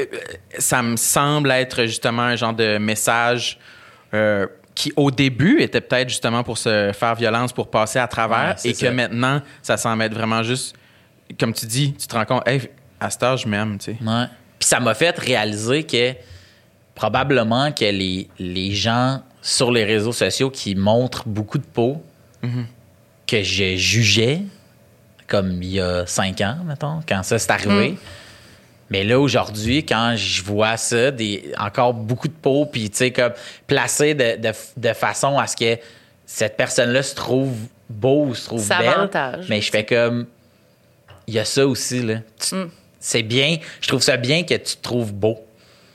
euh, 0.00 0.04
ça 0.58 0.82
me 0.82 0.96
semble 0.96 1.50
être 1.52 1.82
justement 1.84 2.22
un 2.22 2.34
genre 2.36 2.54
de 2.54 2.78
message 2.78 3.58
euh, 4.14 4.46
qui, 4.74 4.92
au 4.96 5.10
début, 5.10 5.60
était 5.60 5.80
peut-être 5.82 6.08
justement 6.08 6.42
pour 6.42 6.56
se 6.58 6.92
faire 6.92 7.14
violence, 7.14 7.52
pour 7.52 7.70
passer 7.70 7.98
à 7.98 8.08
travers, 8.08 8.56
Ouais, 8.64 8.70
et 8.70 8.74
que 8.74 8.86
maintenant, 8.86 9.42
ça 9.62 9.76
semble 9.76 10.02
être 10.02 10.14
vraiment 10.14 10.42
juste, 10.42 10.74
comme 11.38 11.52
tu 11.52 11.66
dis, 11.66 11.94
tu 11.94 12.06
te 12.06 12.14
rends 12.16 12.24
compte, 12.24 12.48
hey, 12.48 12.62
à 12.98 13.10
cet 13.10 13.22
âge, 13.22 13.42
je 13.42 13.48
m'aime, 13.48 13.76
tu 13.78 13.92
sais. 13.92 13.98
Ça 14.68 14.80
m'a 14.80 14.92
fait 14.92 15.18
réaliser 15.18 15.84
que 15.84 16.12
probablement 16.94 17.72
que 17.72 17.86
les, 17.86 18.28
les 18.38 18.72
gens 18.74 19.22
sur 19.40 19.72
les 19.72 19.84
réseaux 19.84 20.12
sociaux 20.12 20.50
qui 20.50 20.74
montrent 20.74 21.26
beaucoup 21.26 21.56
de 21.56 21.64
peau 21.64 22.02
que 23.26 23.42
je 23.42 23.76
jugeais 23.76 24.42
comme 25.26 25.62
il 25.62 25.70
y 25.74 25.80
a 25.80 26.04
cinq 26.06 26.42
ans, 26.42 26.58
mettons, 26.66 27.00
quand 27.08 27.22
ça 27.22 27.38
s'est 27.38 27.50
arrivé. 27.50 27.98
Mais 28.90 29.04
là, 29.04 29.18
aujourd'hui, 29.18 29.84
quand 29.86 30.14
je 30.16 30.42
vois 30.42 30.76
ça, 30.76 31.10
des, 31.12 31.50
encore 31.58 31.94
beaucoup 31.94 32.28
de 32.28 32.32
peau, 32.32 32.66
puis 32.66 32.90
tu 32.90 32.96
sais, 32.98 33.10
comme 33.10 33.32
placé 33.66 34.12
de, 34.14 34.36
de, 34.36 34.52
de 34.76 34.92
façon 34.92 35.38
à 35.38 35.46
ce 35.46 35.56
que 35.56 35.78
cette 36.26 36.56
personne-là 36.58 37.02
se 37.02 37.14
trouve 37.14 37.54
beau 37.88 38.26
ou 38.26 38.34
se 38.34 38.44
trouve 38.46 38.60
belle. 38.78 38.90
Mais 39.48 39.60
je 39.62 39.70
fais 39.70 39.84
comme. 39.86 40.26
Il 41.26 41.34
y 41.34 41.38
a 41.38 41.44
ça 41.46 41.66
aussi, 41.66 42.02
là. 42.02 42.16
Tu- 42.38 42.54
C'est 43.00 43.22
bien. 43.22 43.56
Je 43.80 43.88
trouve 43.88 44.02
ça 44.02 44.16
bien 44.16 44.42
que 44.42 44.54
tu 44.54 44.76
te 44.76 44.82
trouves 44.82 45.12
beau. 45.12 45.38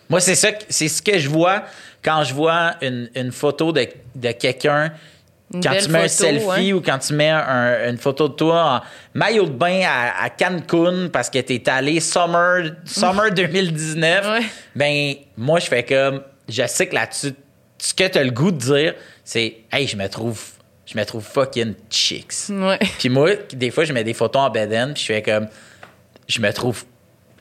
Moi, 0.10 0.20
c'est 0.20 0.36
ça, 0.36 0.50
c'est 0.70 0.88
ce 0.88 1.02
que 1.02 1.18
je 1.20 1.30
vois 1.30 1.64
quand 2.04 2.24
je 2.24 2.34
vois 2.34 2.76
une, 2.82 3.10
une 3.16 3.32
photo 3.32 3.72
de, 3.72 3.88
de 4.16 4.32
quelqu'un. 4.32 4.92
Une 5.54 5.62
Quand 5.62 5.76
tu 5.80 5.90
mets 5.90 6.04
un 6.04 6.08
selfie 6.08 6.74
ou 6.74 6.82
quand 6.82 6.98
tu 7.00 7.14
mets 7.14 7.30
un- 7.30 7.90
une 7.90 7.98
photo 7.98 8.28
de 8.28 8.34
toi 8.34 8.64
en 8.78 8.82
maillot 9.18 9.46
de 9.46 9.52
bain 9.52 9.82
à, 9.86 10.24
à 10.24 10.30
Cancun 10.30 11.10
parce 11.12 11.30
que 11.30 11.40
t'es 11.40 11.68
allé 11.70 12.00
summer, 12.00 12.72
summer 12.86 13.32
2019, 13.36 14.28
Ouais. 14.28 14.46
ben 14.76 15.14
moi 15.38 15.60
je 15.60 15.68
fais 15.68 15.84
comme 15.84 16.22
je 16.50 16.66
sais 16.66 16.88
que 16.88 16.96
là-dessus 16.96 17.34
ce 17.78 17.94
que 17.94 18.08
t'as 18.08 18.24
le 18.24 18.32
goût 18.32 18.52
de 18.52 18.58
dire 18.58 18.96
c'est 19.24 19.58
hey 19.72 19.86
je 19.88 19.96
me 19.96 20.08
trouve 20.08 20.42
je 20.88 20.98
me 20.98 21.04
trouve 21.06 21.24
fucking 21.24 21.76
chicks. 21.90 22.34
Ouais. 22.50 22.80
Puis 22.98 23.10
moi 23.10 23.30
des 23.54 23.70
fois 23.70 23.84
je 23.84 23.94
mets 23.94 24.04
des 24.04 24.14
photos 24.16 24.42
en 24.42 24.50
beden 24.50 24.94
puis 24.96 25.04
je 25.04 25.08
fais 25.14 25.22
comme 25.22 25.48
je 26.28 26.40
me 26.42 26.52
trouve 26.52 26.84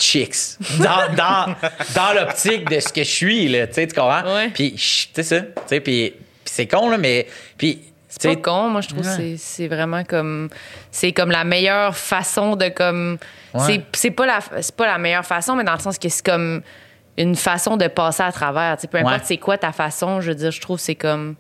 chicks 0.03 0.59
dans, 0.79 1.15
dans, 1.15 1.55
dans 1.95 2.13
l'optique 2.21 2.69
de 2.69 2.81
ce 2.81 2.93
que 2.93 3.03
je 3.05 3.11
suis 3.11 3.49
là, 3.49 3.67
tu 3.67 3.75
sais 3.75 3.87
tu 3.87 3.95
comprends? 3.95 4.35
Ouais. 4.35 4.49
Puis 4.49 4.73
tu 4.73 4.79
sais 5.15 5.23
ça, 5.23 5.41
tu 5.41 5.49
sais 5.67 5.81
puis 5.81 6.15
puis 6.45 6.53
c'est 6.55 6.67
con 6.67 6.91
là 6.91 6.99
mais 6.99 7.27
puis 7.57 7.81
C'est 8.09 8.35
pas 8.37 8.51
con, 8.51 8.69
moi 8.69 8.81
je 8.83 8.89
trouve 8.89 9.03
que 9.03 9.07
Ouais. 9.09 9.17
c'est- 9.17 9.37
c'est 9.39 9.69
vraiment 9.69 10.05
comme 10.05 10.49
c'est 10.91 11.13
comme 11.13 11.31
la 11.31 11.45
meilleure 11.45 11.97
façon 11.97 12.57
de 12.57 12.69
comme 12.69 13.19
Ouais. 13.55 13.61
c'est 13.67 13.83
c'est 13.95 14.11
pas 14.11 14.27
la 14.27 14.41
c'est 14.61 14.75
pas 14.77 14.87
la 14.87 14.99
meilleure 14.99 15.25
façon 15.27 15.55
mais 15.57 15.65
dans 15.65 15.75
le 15.75 15.79
sens 15.81 15.99
que 15.99 16.09
c'est 16.09 16.25
comme 16.25 16.63
une 17.19 17.37
façon 17.37 17.77
de 17.77 17.87
passer 17.89 18.23
à 18.23 18.33
travers, 18.33 18.77
tu 18.77 18.83
sais 18.83 18.89
peu 18.89 18.99
importe 18.99 19.15
Ouais. 19.17 19.21
c'est 19.25 19.37
quoi 19.39 19.57
ta 19.59 19.73
façon, 19.73 20.21
je 20.21 20.29
veux 20.31 20.35
dire 20.35 20.51
je 20.51 20.61
trouve 20.61 20.77
que 20.79 20.83
c'est 20.83 20.95
comme 20.95 21.35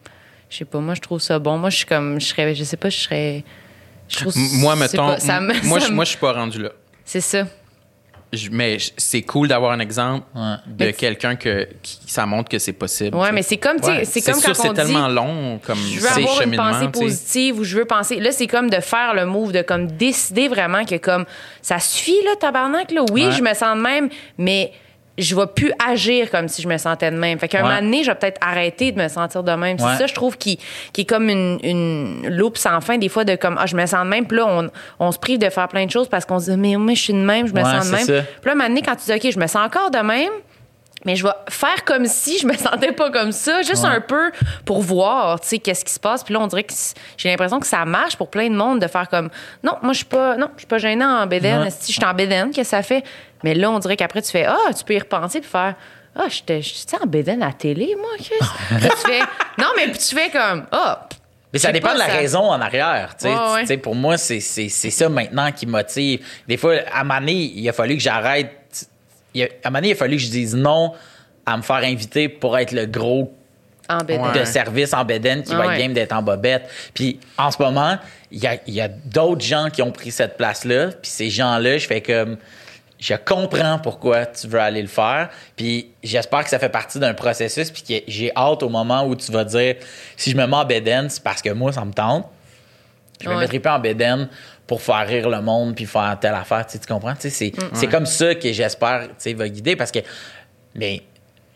je 0.51 0.59
sais 0.59 0.65
pas 0.67 0.79
moi 0.79 0.95
je 0.95 1.01
trouve 1.01 1.21
ça 1.21 1.39
bon. 1.39 1.57
Moi 1.59 1.71
je 1.71 1.77
suis 1.79 1.87
comme 1.87 2.21
je 2.21 2.27
serais 2.27 2.55
je 2.55 2.63
sais 2.65 2.77
pas 2.77 2.91
je 2.91 2.99
serais 2.99 3.45
je 4.09 4.19
trouve 4.19 4.37
M- 4.37 4.49
Moi, 4.61 4.77
mettons, 4.77 5.07
pas, 5.09 5.21
ça 5.21 5.41
me- 5.41 5.55
moi, 5.65 5.81
ça 5.81 5.87
je, 5.87 5.91
me- 5.91 5.97
moi, 5.97 6.05
je 6.05 6.11
suis 6.11 6.19
pas 6.19 6.33
rendu 6.35 6.61
là. 6.63 6.71
c'est 7.05 7.23
ça. 7.23 7.47
Je- 8.33 8.49
mais 8.51 8.78
c'est 8.97 9.20
cool 9.22 9.49
d'avoir 9.49 9.72
un 9.72 9.78
exemple 9.80 10.24
Ouais. 10.35 10.55
de 10.66 10.91
quelqu'un 10.93 11.37
que 11.37 11.68
qui, 11.83 11.99
ça 12.07 12.24
montre 12.24 12.49
que 12.49 12.59
c'est 12.59 12.72
possible. 12.72 13.14
Ouais, 13.16 13.30
mais 13.30 13.43
c'est 13.43 13.59
comme 13.59 13.76
tu 13.78 13.85
sais, 13.87 13.93
Ouais. 13.93 14.05
c'est 14.07 14.22
comme 14.22 14.41
sûr, 14.41 14.55
quand 14.55 14.62
c'est 14.62 14.68
on 14.70 14.72
tellement 14.74 15.09
dit 15.09 15.14
long 15.14 15.61
comme 15.62 15.76
je 15.78 16.01
veux 16.01 16.09
ces 16.09 16.22
avoir 16.22 16.41
une 16.43 16.57
pensée 16.57 16.78
tu 16.93 16.99
sais. 16.99 17.05
positive 17.05 17.59
ou 17.59 17.64
je 17.64 17.76
veux 17.76 17.85
penser. 17.85 18.20
Là, 18.20 18.33
c'est 18.33 18.47
comme 18.47 18.70
de 18.70 18.80
faire 18.80 19.12
le 19.14 19.26
move, 19.26 19.53
de 19.53 19.61
comme 19.61 19.87
décider 19.87 20.49
vraiment 20.49 20.85
que 20.87 20.97
comme 20.97 21.26
ça 21.61 21.78
suffit, 21.78 22.16
là, 22.24 22.30
tabarnak, 22.41 22.91
là. 22.91 23.03
Oui, 23.12 23.26
Ouais. 23.26 23.33
je 23.33 23.43
me 23.43 23.53
sens 23.53 23.76
de 23.76 23.83
même, 23.83 24.09
mais 24.39 24.72
je 25.19 25.35
vais 25.37 25.47
plus 25.47 25.73
agir 25.87 26.31
comme 26.31 26.49
si 26.49 26.63
je 26.63 26.69
me 26.69 26.79
sentais 26.79 27.11
de 27.11 27.17
même. 27.17 27.39
Fait 27.39 27.47
qu'à 27.49 27.59
un 27.59 27.63
Ouais. 27.65 27.69
moment 27.69 27.83
donné, 27.83 28.03
je 28.03 28.11
vais 28.11 28.15
peut-être 28.15 28.39
arrêter 28.47 28.93
de 28.93 29.03
me 29.03 29.09
sentir 29.09 29.43
de 29.43 29.53
même. 29.53 29.77
Ouais. 29.81 29.87
C'est 29.93 29.99
ça, 29.99 30.07
je 30.07 30.15
trouve, 30.15 30.39
qui, 30.39 30.59
qui 30.93 31.03
est 31.03 31.05
comme 31.05 31.29
une, 31.29 31.59
une 31.63 32.29
loupe 32.29 32.57
sans 32.57 32.81
fin, 32.81 32.97
des 32.99 33.09
fois, 33.11 33.25
de 33.25 33.37
comme, 33.37 33.57
ah, 33.61 33.67
je 33.67 33.77
me 33.77 33.85
sens 33.87 34.05
de 34.05 34.09
même. 34.09 34.27
Puis 34.27 34.39
là, 34.39 34.47
on, 34.49 34.71
on 35.01 35.13
se 35.13 35.19
prive 35.19 35.39
de 35.39 35.51
faire 35.51 35.69
plein 35.69 35.85
de 35.85 35.91
choses 35.91 36.09
parce 36.09 36.25
qu'on 36.25 36.39
se 36.41 36.51
dit, 36.51 36.57
mais 36.57 36.77
moi, 36.77 36.95
je 36.95 37.01
suis 37.03 37.13
de 37.13 37.19
même, 37.19 37.47
je 37.47 37.53
me 37.53 37.59
Ouais, 37.63 37.65
sens 37.71 37.87
de 37.91 37.93
même. 37.95 38.05
ça. 38.07 38.13
Puis 38.23 38.47
là, 38.47 38.51
à 38.51 38.53
un 38.53 38.55
moment 38.55 38.69
donné, 38.69 38.83
quand 38.83 38.97
tu 38.97 39.05
dis, 39.05 39.13
OK, 39.27 39.33
je 39.33 39.39
me 39.39 39.47
sens 39.47 39.67
encore 39.67 39.91
de 39.91 39.99
même, 39.99 40.31
mais 41.05 41.17
je 41.17 41.25
vais 41.25 41.33
faire 41.49 41.85
comme 41.85 42.07
si 42.07 42.39
je 42.39 42.47
me 42.47 42.55
sentais 42.57 42.93
pas 42.93 43.11
comme 43.11 43.33
ça, 43.33 43.63
juste 43.63 43.83
Ouais. 43.85 43.91
un 43.91 44.01
peu 44.01 44.31
pour 44.65 44.83
voir, 44.83 45.41
tu 45.41 45.49
sais, 45.49 45.59
qu'est-ce 45.59 45.85
qui 45.85 45.93
se 45.93 46.01
passe. 46.01 46.23
Puis 46.25 46.33
là, 46.35 46.41
on 46.41 46.47
dirait 46.47 46.65
que 46.65 46.73
j'ai 47.17 47.29
l'impression 47.31 47.59
que 47.61 47.67
ça 47.67 47.85
marche 47.85 48.17
pour 48.17 48.29
plein 48.29 48.49
de 48.49 48.55
monde 48.55 48.81
de 48.81 48.87
faire 48.87 49.09
comme, 49.09 49.29
non, 49.65 49.73
moi, 49.83 49.93
je 49.93 49.99
suis 49.99 50.07
pas, 50.07 50.37
non, 50.37 50.49
je 50.55 50.61
suis 50.61 50.67
pas 50.69 50.79
gênant 50.79 51.23
en 51.23 51.27
bédaine. 51.27 51.69
Si 51.71 51.93
je 51.93 51.99
suis 51.99 52.05
en 52.05 52.15
bédaine, 52.15 52.51
qu'est-ce 52.51 52.71
que 52.71 52.77
ça 52.77 52.83
fait? 52.83 53.03
Mais 53.45 53.55
là, 53.55 53.71
on 53.71 53.79
dirait 53.79 53.97
qu'après, 53.97 54.23
tu 54.23 54.31
fais, 54.31 54.45
ah, 54.47 54.73
tu 54.77 54.85
peux 54.85 54.95
y 54.95 54.99
repenser 54.99 55.41
puis 55.41 55.51
faire, 55.51 55.75
ah, 56.15 56.25
j'étais, 56.29 56.63
j'étais 56.63 56.97
en 57.03 57.07
bédaine 57.07 57.43
à 57.43 57.47
la 57.47 57.53
télé, 57.53 57.97
moi, 57.99 58.11
Chris. 58.19 58.79
Tu 58.81 59.11
fais, 59.11 59.21
non, 59.59 59.69
mais 59.77 59.89
puis 59.89 59.99
tu 59.99 60.15
fais 60.15 60.31
comme, 60.31 60.67
ah, 60.71 61.09
Mais 61.53 61.59
ça 61.59 61.73
dépend 61.73 61.89
pas, 61.89 61.95
de 61.95 61.99
la 61.99 62.07
ça- 62.07 62.13
raison 62.13 62.41
en 62.51 62.61
arrière. 62.61 63.15
tu 63.19 63.27
sais. 63.27 63.35
Ouais, 63.35 63.53
ouais. 63.55 63.61
Tu 63.63 63.67
sais, 63.69 63.77
Pour 63.79 63.95
moi, 63.95 64.17
c'est 64.19 64.41
ça 64.41 65.09
maintenant 65.09 65.51
qui 65.53 65.67
motive. 65.67 66.25
Des 66.47 66.57
fois, 66.57 66.75
à 66.95 67.03
donné, 67.03 67.33
il 67.33 67.69
a 67.69 67.73
fallu 67.73 67.97
que 67.97 68.03
j'arrête. 68.03 68.59
Il 69.35 69.43
a- 69.43 69.47
À 69.47 69.49
un 69.68 69.70
moment 69.70 69.78
donné, 69.78 69.89
il 69.89 69.93
a 69.93 69.97
fallu 69.97 70.16
que 70.16 70.22
je 70.22 70.30
dise 70.30 70.55
non 70.55 70.93
à 71.47 71.57
me 71.57 71.62
faire 71.62 71.76
inviter 71.76 72.28
pour 72.28 72.57
être 72.59 72.72
le 72.72 72.87
gros 72.87 73.33
en 73.89 73.99
bédaine. 73.99 74.33
de 74.33 74.45
service 74.45 74.95
en 74.95 75.05
Beden 75.05 75.43
qui 75.43 75.53
Ah 75.53 75.57
va 75.59 75.66
ouais. 75.66 75.74
être 75.74 75.80
game 75.83 75.93
d'être 75.93 76.12
en 76.12 76.22
bobette. 76.22 76.68
Puis 76.95 77.18
en 77.37 77.51
ce 77.51 77.61
moment, 77.61 77.99
il 78.30 78.39
y 78.43 78.47
a, 78.47 78.57
il 78.66 78.74
y 78.74 78.80
a 78.80 78.89
d'autres 78.89 79.45
gens 79.45 79.68
qui 79.70 79.83
ont 79.83 79.91
pris 79.91 80.11
cette 80.12 80.37
place-là. 80.37 80.89
Puis 81.03 81.11
ces 81.11 81.30
gens-là, 81.30 81.78
je 81.78 81.87
fais 81.87 82.01
comme. 82.01 82.37
Je 83.01 83.14
comprends 83.14 83.80
pourquoi 83.80 84.26
tu 84.26 84.47
veux 84.47 84.61
aller 84.61 84.80
le 84.80 84.87
faire. 84.87 85.28
Puis 85.57 85.91
j'espère 86.05 86.45
que 86.45 86.51
ça 86.51 86.61
fait 86.61 86.68
partie 86.68 87.01
d'un 87.01 87.14
processus. 87.14 87.72
Puis 87.72 87.83
que 87.83 88.05
j'ai 88.07 88.30
hâte 88.37 88.62
au 88.62 88.68
moment 88.68 89.05
où 89.05 89.16
tu 89.16 89.33
vas 89.33 89.43
dire 89.45 89.74
si 90.16 90.30
je 90.30 90.37
me 90.37 90.47
mets 90.47 90.55
en 90.57 90.64
Beden, 90.64 91.11
c'est 91.11 91.22
parce 91.22 91.43
que 91.43 91.51
moi, 91.51 91.72
ça 91.72 91.85
me 91.85 91.93
tente. 91.93 92.26
Je 93.20 93.28
me 93.28 93.35
Ouais. 93.35 93.41
mettrai 93.41 93.59
pas 93.59 93.76
en 93.76 93.80
Beden 93.80 94.28
pour 94.67 94.81
faire 94.83 95.07
rire 95.07 95.29
le 95.29 95.41
monde 95.43 95.75
puis 95.75 95.87
faire 95.87 96.17
telle 96.21 96.35
affaire. 96.35 96.67
Tu, 96.67 96.73
sais, 96.73 96.79
tu 96.79 96.87
comprends? 96.87 97.15
Tu 97.15 97.29
sais, 97.29 97.31
C'est 97.31 97.53
c'est 97.75 97.87
comme 97.89 98.07
ça 98.07 98.35
que 98.35 98.53
j'espère 98.53 99.09
tu 99.09 99.15
sais, 99.19 99.35
va 99.35 99.49
guider 99.49 99.77
parce 99.77 99.91
que. 99.91 99.99
Mais 100.75 101.03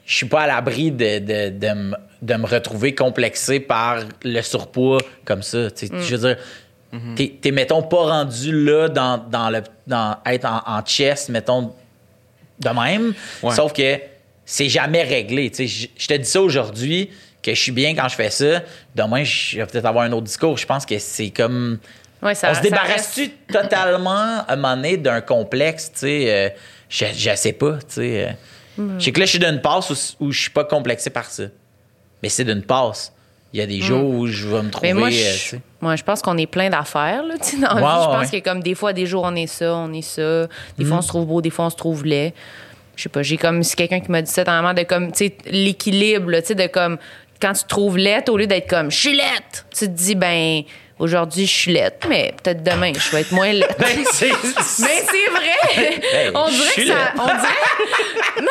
je 0.05 0.15
suis 0.17 0.27
pas 0.27 0.43
à 0.43 0.47
l'abri 0.47 0.91
de, 0.91 1.19
de, 1.19 1.49
de, 1.51 1.73
me- 1.73 1.97
de 2.23 2.35
me 2.35 2.47
retrouver 2.47 2.95
complexé 2.95 3.61
par 3.61 3.99
le 4.23 4.41
surpoids 4.43 5.01
comme 5.25 5.43
ça. 5.43 5.71
tu 5.71 5.87
sais. 5.87 5.93
Je 6.01 6.17
veux 6.17 6.29
dire, 6.29 6.37
t'es, 7.17 7.35
t'es, 7.41 7.51
mettons, 7.51 7.83
pas 7.83 8.03
rendu 8.11 8.53
là 8.65 8.89
dans, 8.89 9.19
dans 9.19 9.51
le 9.51 9.63
dans 9.87 10.17
être 10.27 10.45
en, 10.47 10.63
en 10.67 10.83
chest, 10.85 11.29
mettons, 11.31 11.73
de 12.61 12.69
même. 12.69 13.15
Ouais. 13.43 13.55
Sauf 13.55 13.73
que 13.73 13.99
c'est 14.45 14.69
jamais 14.69 15.03
réglé. 15.03 15.51
tu 15.51 15.57
sais. 15.57 15.67
Je, 15.67 15.89
je 15.97 16.07
te 16.09 16.15
dis 16.15 16.29
ça 16.29 16.41
aujourd'hui, 16.43 17.11
que 17.43 17.55
je 17.55 17.61
suis 17.61 17.73
bien 17.73 17.95
quand 17.95 18.09
je 18.09 18.15
fais 18.17 18.31
ça. 18.31 18.63
Demain, 18.95 19.25
je 19.25 19.57
vais 19.59 19.67
peut-être 19.67 19.85
avoir 19.87 20.05
un 20.05 20.13
autre 20.13 20.27
discours. 20.27 20.57
Je 20.59 20.67
pense 20.67 20.85
que 20.87 20.99
c'est 20.99 21.31
comme. 21.31 21.79
Ouais, 22.23 22.35
ça- 22.35 22.51
On 22.51 22.55
se 22.55 22.61
débarrasse-tu 22.61 23.31
totalement 23.53 24.11
à 24.41 24.53
un 24.53 24.57
moment 24.57 24.77
donné 24.77 24.97
d'un 24.97 25.21
complexe, 25.21 25.91
tu 25.93 25.99
sais? 26.01 26.25
euh, 26.29 26.49
je, 26.89 27.07
je 27.14 27.35
sais 27.37 27.53
pas, 27.53 27.75
tu 27.75 27.85
sais. 27.89 28.29
euh. 28.79 28.83
Je 28.99 29.05
sais 29.07 29.12
que 29.12 29.21
là, 29.21 29.27
je 29.27 29.31
suis 29.31 29.39
d'une 29.39 29.61
passe 29.61 29.91
où, 30.21 30.25
où 30.25 30.33
je 30.33 30.41
suis 30.43 30.51
pas 30.51 30.64
complexé 30.64 31.11
par 31.11 31.25
ça. 31.27 31.45
Mais 32.23 32.29
c'est 32.29 32.45
d'une 32.45 32.62
passe. 32.62 33.12
il 33.53 33.61
y 33.61 33.62
a 33.62 33.67
des 33.67 33.81
jours 33.81 34.05
où 34.09 34.27
je 34.27 34.49
vais 34.49 34.62
me 34.62 34.71
trouver. 34.71 34.93
Mais 34.93 34.99
moi, 34.99 35.09
euh, 35.09 35.11
je, 35.12 35.57
moi, 35.81 35.97
je 35.97 36.03
pense 36.03 36.21
qu'on 36.21 36.37
est 36.37 36.47
plein 36.47 36.69
d'affaires, 36.69 37.23
là, 37.23 37.35
tu 37.43 37.51
sais, 37.51 37.57
dans 37.57 37.75
vie. 37.75 37.81
Je 37.81 37.81
pense 38.19 38.31
ouais. 38.33 38.41
que 38.41 38.45
comme 38.49 38.62
des 38.62 38.75
fois, 38.75 38.93
des 38.93 39.07
jours, 39.07 39.23
on 39.25 39.35
est 39.35 39.47
ça, 39.47 39.75
on 39.75 39.93
est 39.93 40.03
ça. 40.03 40.47
Des 40.79 40.85
fois, 40.85 40.99
on 40.99 41.03
se 41.03 41.09
trouve 41.09 41.27
beau, 41.27 41.41
des 41.41 41.51
fois, 41.51 41.67
on 41.67 41.71
se 41.71 41.77
trouve 41.77 42.05
laid. 42.05 42.33
Je 42.97 43.03
sais 43.05 43.09
pas, 43.09 43.23
j'ai 43.23 43.37
comme, 43.37 43.62
c'est 43.62 43.77
quelqu'un 43.77 44.01
qui 44.01 44.11
m'a 44.11 44.23
dit 44.23 44.31
ça 44.31 44.43
main 44.62 44.73
de 44.75 44.83
comme, 44.83 45.12
tu 45.12 45.27
sais, 45.27 45.37
l'équilibre, 45.47 46.31
tu 46.41 46.47
sais, 46.47 46.55
de 46.55 46.67
comme, 46.67 46.97
quand 47.41 47.53
tu 47.53 47.62
te 47.62 47.69
trouves 47.69 47.99
laide, 47.99 48.29
au 48.31 48.37
lieu 48.39 48.47
d'être 48.47 48.69
comme, 48.69 48.91
je 48.91 48.97
suis 48.97 49.12
laide, 49.17 49.23
tu 49.71 49.87
te 49.87 49.91
dis, 49.91 50.14
ben, 50.14 50.62
aujourd'hui, 50.99 51.47
je 51.47 51.53
suis 51.53 51.73
laide, 51.73 51.95
mais 52.09 52.35
peut-être 52.43 52.63
demain, 52.63 52.93
je 52.95 53.11
vais 53.15 53.21
être 53.23 53.33
moins 53.33 53.53
laide. 53.53 53.67
Ben, 53.79 54.05
c'est- 54.13 54.27
Mais 54.81 55.03
c'est 55.11 55.31
vrai! 55.31 56.33
On 56.35 56.49
dirait 56.49 56.75
que 56.75 56.87
ça. 56.87 57.13
On 57.19 57.27
dirait. 57.27 58.41
non! 58.43 58.49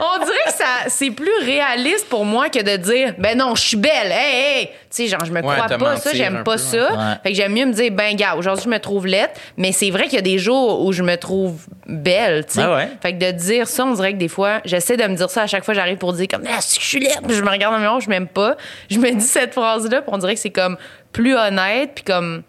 on 0.00 0.24
dirait 0.24 0.36
que 0.46 0.52
ça, 0.52 0.88
c'est 0.88 1.10
plus 1.10 1.30
réaliste 1.44 2.08
pour 2.08 2.24
moi 2.24 2.48
que 2.48 2.62
de 2.62 2.76
dire, 2.76 3.14
ben 3.18 3.36
non, 3.38 3.54
je 3.54 3.62
suis 3.62 3.76
belle, 3.76 4.10
hey, 4.12 4.58
hey! 4.60 4.66
Tu 4.66 4.72
sais, 4.90 5.06
genre, 5.08 5.24
je 5.24 5.32
me 5.32 5.40
crois 5.40 5.56
pas 5.66 5.96
ça, 5.96 6.10
j'aime 6.14 6.42
pas 6.44 6.52
peu, 6.52 6.58
ça. 6.58 6.92
ouais. 6.92 7.14
Fait 7.22 7.30
que 7.30 7.34
j'aime 7.36 7.52
mieux 7.52 7.66
me 7.66 7.72
dire, 7.72 7.90
ben, 7.92 8.14
gars, 8.16 8.34
aujourd'hui, 8.36 8.64
je 8.64 8.70
me 8.70 8.78
trouve 8.78 9.06
laide, 9.06 9.30
mais 9.56 9.72
c'est 9.72 9.90
vrai 9.90 10.04
qu'il 10.04 10.14
y 10.14 10.18
a 10.18 10.22
des 10.22 10.38
jours 10.38 10.84
où 10.84 10.92
je 10.92 11.02
me 11.02 11.16
trouve 11.16 11.60
belle, 11.86 12.46
tu 12.46 12.54
sais. 12.54 12.66
Ouais, 12.66 12.74
ouais. 12.74 12.88
Fait 13.02 13.12
que 13.12 13.18
de 13.18 13.30
dire 13.32 13.66
ça, 13.68 13.84
on 13.84 13.92
dirait 13.94 14.12
que 14.12 14.18
des 14.18 14.28
fois, 14.28 14.60
j'essaie 14.64 14.96
de 14.96 15.04
me 15.04 15.14
dire 15.16 15.30
ça 15.30 15.42
à 15.42 15.46
chaque 15.46 15.64
fois, 15.64 15.74
j'arrive 15.74 15.98
pour 15.98 16.12
dire, 16.12 16.26
comme, 16.30 16.44
ah, 16.48 16.60
si 16.60 16.80
je 16.80 16.84
suis 16.86 16.98
Puis 17.00 17.36
je 17.36 17.42
me 17.42 17.50
regarde 17.50 17.72
dans 17.74 17.78
le 17.78 17.82
miroir, 17.84 18.00
je 18.00 18.08
m'aime 18.08 18.28
pas. 18.28 18.56
Je 18.90 18.98
me 18.98 19.10
dis 19.12 19.24
cette 19.24 19.52
phrase-là, 19.54 20.02
on 20.06 20.18
dirait 20.18 20.34
que 20.34 20.40
c'est 20.40 20.50
comme 20.50 20.76
plus 21.16 21.34
honnête, 21.34 21.92
puis 21.96 22.04
comme 22.04 22.42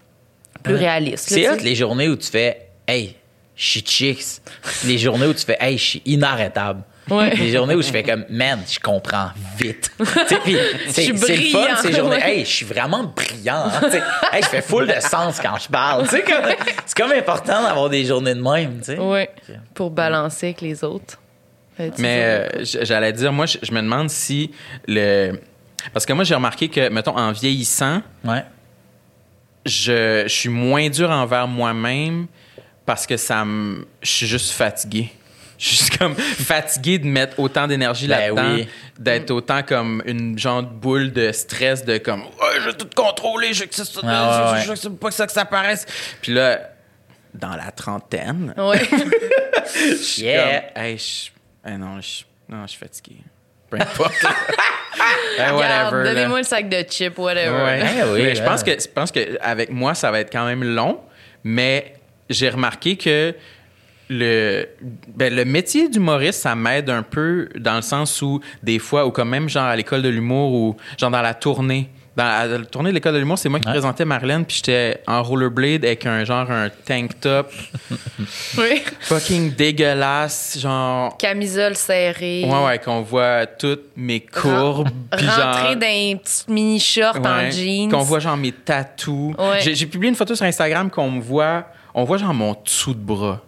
plus 0.64 0.76
réaliste. 0.76 1.30
C'est 1.30 1.42
tu 1.44 1.50
hot 1.50 1.56
les 1.64 1.76
journées 1.76 2.10
où 2.10 2.16
tu 2.16 2.30
fais 2.30 2.68
Hey, 2.88 3.16
je 3.56 3.66
suis 3.66 3.82
chicks. 3.82 4.42
Les 4.86 4.98
journées 4.98 5.28
où 5.28 5.34
tu 5.34 5.46
fais 5.46 5.58
Hey, 5.60 5.78
je 5.78 5.84
suis 5.84 6.02
inarrêtable. 6.06 6.82
Ouais. 7.10 7.34
Les 7.36 7.52
journées 7.54 7.74
où 7.76 7.82
je 7.82 7.88
fais 7.90 8.04
comme 8.04 8.26
Man, 8.30 8.60
je 8.70 8.80
comprends 8.80 9.30
vite. 9.58 9.92
Tu 9.98 10.06
sais, 10.06 10.40
puis 10.44 10.58
c'est 10.90 11.04
Je 11.04 11.16
suis 11.16 11.18
c'est 11.18 11.36
le 11.38 11.42
fun 11.52 11.76
ces 11.82 11.94
journées. 11.94 12.18
ouais. 12.18 12.38
Hey, 12.40 12.46
je 12.46 12.50
suis 12.52 12.66
vraiment 12.66 13.04
brillant. 13.06 13.64
hein. 13.66 13.90
Hey, 14.34 14.44
je 14.44 14.48
fais 14.50 14.62
full 14.62 14.88
de 14.88 15.00
sens 15.00 15.40
quand 15.42 15.58
je 15.58 15.70
parle. 15.70 16.04
Tu 16.04 16.18
sais, 16.18 16.22
comme- 16.24 16.52
C'est 16.86 16.98
comme 16.98 17.12
important 17.14 17.64
d'avoir 17.64 17.90
des 17.90 18.04
journées 18.04 18.36
de 18.36 18.42
même. 18.42 18.80
Tu 18.80 18.86
sais. 18.96 18.98
Oui, 19.00 19.22
pour 19.74 19.90
balancer 19.92 20.48
avec 20.48 20.60
les 20.62 20.84
autres. 20.84 21.18
Euh, 21.80 21.90
Mais 22.00 22.22
euh, 22.24 22.64
j'allais 22.64 23.14
dire, 23.14 23.32
moi, 23.32 23.46
je 23.46 23.60
je 23.64 23.72
me 23.72 23.82
demande 23.82 24.10
si 24.10 24.52
le. 24.88 25.40
Parce 25.94 26.06
que 26.06 26.12
moi, 26.12 26.26
j'ai 26.26 26.36
remarqué 26.36 26.68
que, 26.68 26.90
mettons, 26.90 27.16
en 27.18 27.32
vieillissant, 27.32 28.02
Ouais. 28.26 28.44
Je, 29.68 30.24
je 30.24 30.34
suis 30.34 30.50
moins 30.50 30.90
dur 30.90 31.10
envers 31.10 31.48
moi-même 31.48 32.28
parce 32.86 33.06
que 33.06 33.18
ça 33.18 33.44
me. 33.46 33.88
Je 34.02 34.10
suis 34.10 34.28
juste 34.28 34.52
fatigué. 34.52 35.12
Je 35.60 35.66
suis 35.70 35.78
juste 35.78 35.98
comme 35.98 36.14
fatigué 36.16 37.00
de 37.00 37.08
mettre 37.08 37.40
autant 37.40 37.66
d'énergie 37.68 38.08
Ben 38.08 38.20
là-dedans, 38.36 38.54
oui. 38.56 38.68
d'être 39.00 39.32
autant 39.32 39.64
comme 39.64 40.04
une 40.06 40.38
genre 40.38 40.62
de 40.62 40.68
boule 40.70 41.12
de 41.12 41.32
stress, 41.32 41.84
de 41.84 41.98
comme 41.98 42.24
je 42.60 42.66
veux 42.68 42.74
tout 42.74 42.88
contrôler, 42.96 43.54
je 43.54 43.62
veux 43.62 43.66
que 43.66 43.74
ça, 43.74 43.84
ça- 43.84 44.02
Ouais, 44.02 44.54
ouais, 44.54 44.62
je- 44.62 44.76
je- 44.76 44.82
je 44.84 44.90
veux 44.90 44.96
pas 44.96 45.08
que 45.10 45.16
ça, 45.16 45.26
que 45.26 45.34
ça 45.34 45.46
paraisse. 45.46 45.88
Puis 46.22 46.32
là, 46.34 46.60
dans 47.34 47.56
la 47.56 47.72
trentaine, 47.72 48.54
Ouais. 48.56 48.80
je 49.90 49.96
suis 49.96 50.22
Yeah. 50.24 50.62
comme, 50.76 50.84
hey, 50.84 50.98
je, 51.00 51.70
hey, 51.72 51.78
non, 51.80 52.02
je, 52.02 52.24
non, 52.50 52.62
je 52.64 52.68
suis 52.68 52.80
fatigué. 52.80 53.16
Peu 53.70 53.78
importe. 53.80 54.14
Hey, 54.24 55.52
Regarde, 55.52 55.94
whatever. 55.94 56.04
Donnez-moi 56.10 56.38
le 56.40 56.44
sac 56.44 56.70
de 56.70 56.84
chips, 56.90 57.18
whatever. 57.18 57.64
Ouais. 57.64 57.82
Eh 57.82 58.04
oui, 58.12 58.24
Mais 58.24 58.36
je 58.36 58.44
pense 58.44 58.64
que 58.64 58.72
je 58.72 58.88
pense 58.88 59.12
que 59.12 59.38
avec 59.42 59.72
moi 59.72 59.94
ça 59.94 60.12
va 60.12 60.20
être 60.20 60.32
quand 60.32 60.46
même 60.46 60.64
long, 60.64 61.00
mais 61.44 61.94
j'ai 62.30 62.50
remarqué 62.50 62.96
que 62.98 63.36
le 64.10 64.68
ben, 65.16 65.34
le 65.36 65.44
métier 65.44 65.90
d'humoriste 65.90 66.42
ça 66.42 66.56
m'aide 66.56 66.90
un 66.90 67.04
peu 67.04 67.50
dans 67.56 67.76
le 67.76 67.82
sens 67.82 68.22
où 68.22 68.40
des 68.64 68.80
fois 68.80 69.06
ou 69.06 69.12
quand 69.12 69.26
même 69.26 69.50
genre 69.50 69.66
à 69.66 69.76
l'école 69.76 70.02
de 70.02 70.10
l'humour 70.10 70.54
ou 70.54 70.78
genre 70.98 71.12
dans 71.12 71.22
la 71.22 71.34
tournée 71.34 71.90
dans 72.18 72.24
la, 72.26 72.48
la 72.58 72.66
tournée 72.66 72.90
de 72.90 72.96
l'école 72.96 73.14
de 73.14 73.20
l'humour, 73.20 73.38
c'est 73.38 73.48
moi 73.48 73.60
qui 73.60 73.68
Ouais. 73.68 73.74
présentais 73.74 74.04
Marlène, 74.04 74.44
puis 74.44 74.58
j'étais 74.58 75.02
en 75.08 75.22
rollerblade 75.24 75.86
avec 75.86 76.06
un 76.06 76.26
genre 76.26 76.50
un 76.52 76.70
tank 76.86 77.20
top 77.22 77.52
Oui. 78.58 78.82
fucking 79.02 79.54
dégueulasse, 79.56 80.58
genre 80.60 81.16
Camisole 81.18 81.76
serrée. 81.76 82.44
ouais 82.46 82.66
ouais 82.66 82.80
qu'on 82.80 83.02
voit 83.02 83.46
toutes 83.46 83.92
mes 83.96 84.20
courbes, 84.20 84.90
puis 85.16 85.26
Rentrer 85.28 85.42
genre 85.42 85.76
dans 85.76 85.86
un 85.86 86.16
petit 86.18 86.44
mini 86.50 86.80
short 86.80 87.26
en 87.26 87.50
jeans. 87.52 87.90
Qu'on 87.92 88.00
voit 88.04 88.20
genre 88.20 88.38
mes 88.38 88.52
tatous. 88.52 89.36
Ouais. 89.38 89.60
J'ai, 89.62 89.76
j'ai 89.76 89.86
publié 89.86 90.10
une 90.10 90.16
photo 90.16 90.36
sur 90.36 90.46
Instagram 90.46 90.90
qu'on 90.90 91.12
me 91.12 91.22
voit. 91.22 91.66
On 91.94 92.04
voit 92.04 92.18
genre 92.18 92.34
mon 92.34 92.56
dessous 92.64 92.94
de 92.94 93.00
bras. 93.00 93.42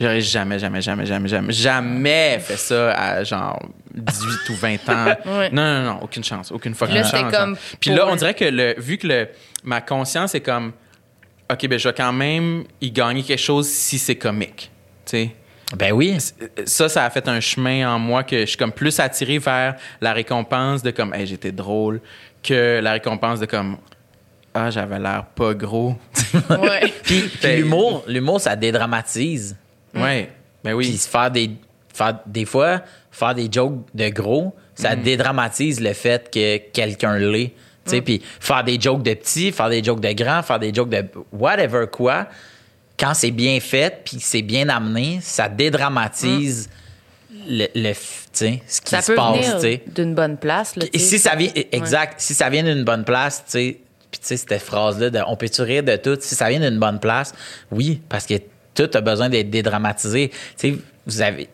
J'aurais 0.00 0.20
jamais, 0.20 0.58
jamais, 0.60 0.80
jamais, 0.80 1.06
jamais, 1.06 1.28
jamais, 1.28 1.52
jamais 1.52 2.38
fait 2.40 2.56
ça 2.56 2.92
à 2.92 3.24
genre 3.24 3.60
18 3.94 4.48
ou 4.50 4.54
20 4.54 4.88
ans. 4.88 5.16
Ouais. 5.26 5.50
Non, 5.50 5.62
non, 5.62 5.82
non, 5.94 5.98
aucune 6.02 6.22
chance, 6.22 6.52
aucune 6.52 6.74
fucking 6.74 6.94
Là, 6.96 7.02
chance. 7.04 7.34
comme 7.36 7.56
Puis 7.80 7.90
pour- 7.90 7.98
là, 7.98 8.06
on 8.08 8.14
dirait 8.16 8.34
que 8.34 8.44
le, 8.44 8.74
vu 8.78 8.96
que 8.98 9.06
le, 9.08 9.28
ma 9.64 9.80
conscience 9.80 10.34
est 10.36 10.40
comme, 10.40 10.72
OK, 11.50 11.66
ben 11.66 11.78
je 11.78 11.88
vais 11.88 11.94
quand 11.94 12.12
même 12.12 12.64
y 12.80 12.90
gagner 12.92 13.22
quelque 13.24 13.40
chose 13.40 13.68
si 13.68 13.98
c'est 13.98 14.14
comique. 14.16 14.70
Tu 15.04 15.10
sais? 15.10 15.30
Ben 15.76 15.92
oui. 15.92 16.16
ça, 16.64 16.88
ça 16.88 17.04
a 17.04 17.10
fait 17.10 17.26
un 17.28 17.40
chemin 17.40 17.92
en 17.92 17.98
moi 17.98 18.22
que 18.22 18.40
je 18.40 18.46
suis 18.46 18.56
comme 18.56 18.72
plus 18.72 18.98
attiré 19.00 19.38
vers 19.38 19.74
la 20.00 20.12
récompense 20.12 20.82
de 20.82 20.90
comme, 20.92 21.12
hey, 21.12 21.26
j'étais 21.26 21.52
drôle, 21.52 22.00
que 22.42 22.80
la 22.80 22.92
récompense 22.92 23.40
de 23.40 23.46
comme, 23.46 23.76
ah, 24.54 24.70
j'avais 24.70 24.98
l'air 24.98 25.24
pas 25.34 25.54
gros. 25.54 25.96
Ouais. 26.50 26.92
Puis, 27.02 27.20
puis 27.22 27.30
Ben- 27.42 27.56
l'humour, 27.60 28.04
l'humour, 28.06 28.40
ça 28.40 28.54
dédramatise. 28.56 29.56
Ouais, 29.94 30.30
ben 30.64 30.72
oui. 30.74 30.88
Puis 30.88 30.98
se 30.98 31.08
faire 31.08 31.30
des, 31.30 31.50
faire, 31.94 32.18
des 32.26 32.44
fois, 32.44 32.82
faire 33.10 33.34
des 33.34 33.48
jokes 33.50 33.78
de 33.94 34.08
gros, 34.08 34.54
ça 34.74 34.94
Mm. 34.96 35.02
dédramatise 35.02 35.80
le 35.80 35.92
fait 35.92 36.30
que 36.32 36.58
quelqu'un 36.72 37.18
l'est. 37.18 37.52
Tu 37.84 37.90
sais, 37.92 38.02
puis 38.02 38.22
faire 38.40 38.64
des 38.64 38.78
jokes 38.80 39.02
de 39.02 39.14
petits, 39.14 39.50
faire 39.50 39.70
des 39.70 39.82
jokes 39.82 40.00
de 40.00 40.12
grands, 40.12 40.42
faire 40.42 40.58
des 40.58 40.72
jokes 40.74 40.90
de 40.90 41.04
whatever 41.32 41.86
quoi, 41.90 42.28
quand 42.98 43.14
c'est 43.14 43.30
bien 43.30 43.58
fait 43.60 44.02
puis 44.04 44.18
c'est 44.20 44.42
bien 44.42 44.68
amené, 44.68 45.20
ça 45.22 45.48
dédramatise 45.48 46.68
le, 47.48 47.66
le 47.74 47.92
sais, 48.32 48.62
ce 48.66 48.80
qui 48.80 48.90
Ça 48.90 49.00
se 49.00 49.12
peut 49.12 49.16
passe. 49.16 49.64
d'une 49.94 50.14
bonne 50.14 50.36
place. 50.36 50.76
Là, 50.76 50.84
si 50.94 51.18
ça 51.18 51.34
vient, 51.34 51.50
exact, 51.72 52.20
si 52.20 52.34
ça 52.34 52.50
vient 52.50 52.62
d'une 52.62 52.84
bonne 52.84 53.04
place, 53.04 53.42
tu 53.46 53.50
sais, 53.52 53.80
puis 54.10 54.20
tu 54.20 54.26
sais, 54.26 54.36
cette 54.36 54.60
phrase-là 54.62 55.10
de 55.10 55.20
on 55.26 55.36
peut-tu 55.36 55.62
rire 55.62 55.82
de 55.82 55.96
tout, 55.96 56.16
si 56.20 56.34
ça 56.34 56.48
vient 56.50 56.60
d'une 56.60 56.78
bonne 56.78 57.00
place, 57.00 57.34
oui, 57.70 58.00
parce 58.08 58.26
que 58.26 58.34
tout 58.78 58.96
a 58.96 59.00
besoin 59.00 59.28
d'être 59.28 59.50
dédramatisé. 59.50 60.28
Tu 60.28 60.36
sais, 60.56 60.74
vous 61.06 61.20
avez. 61.20 61.48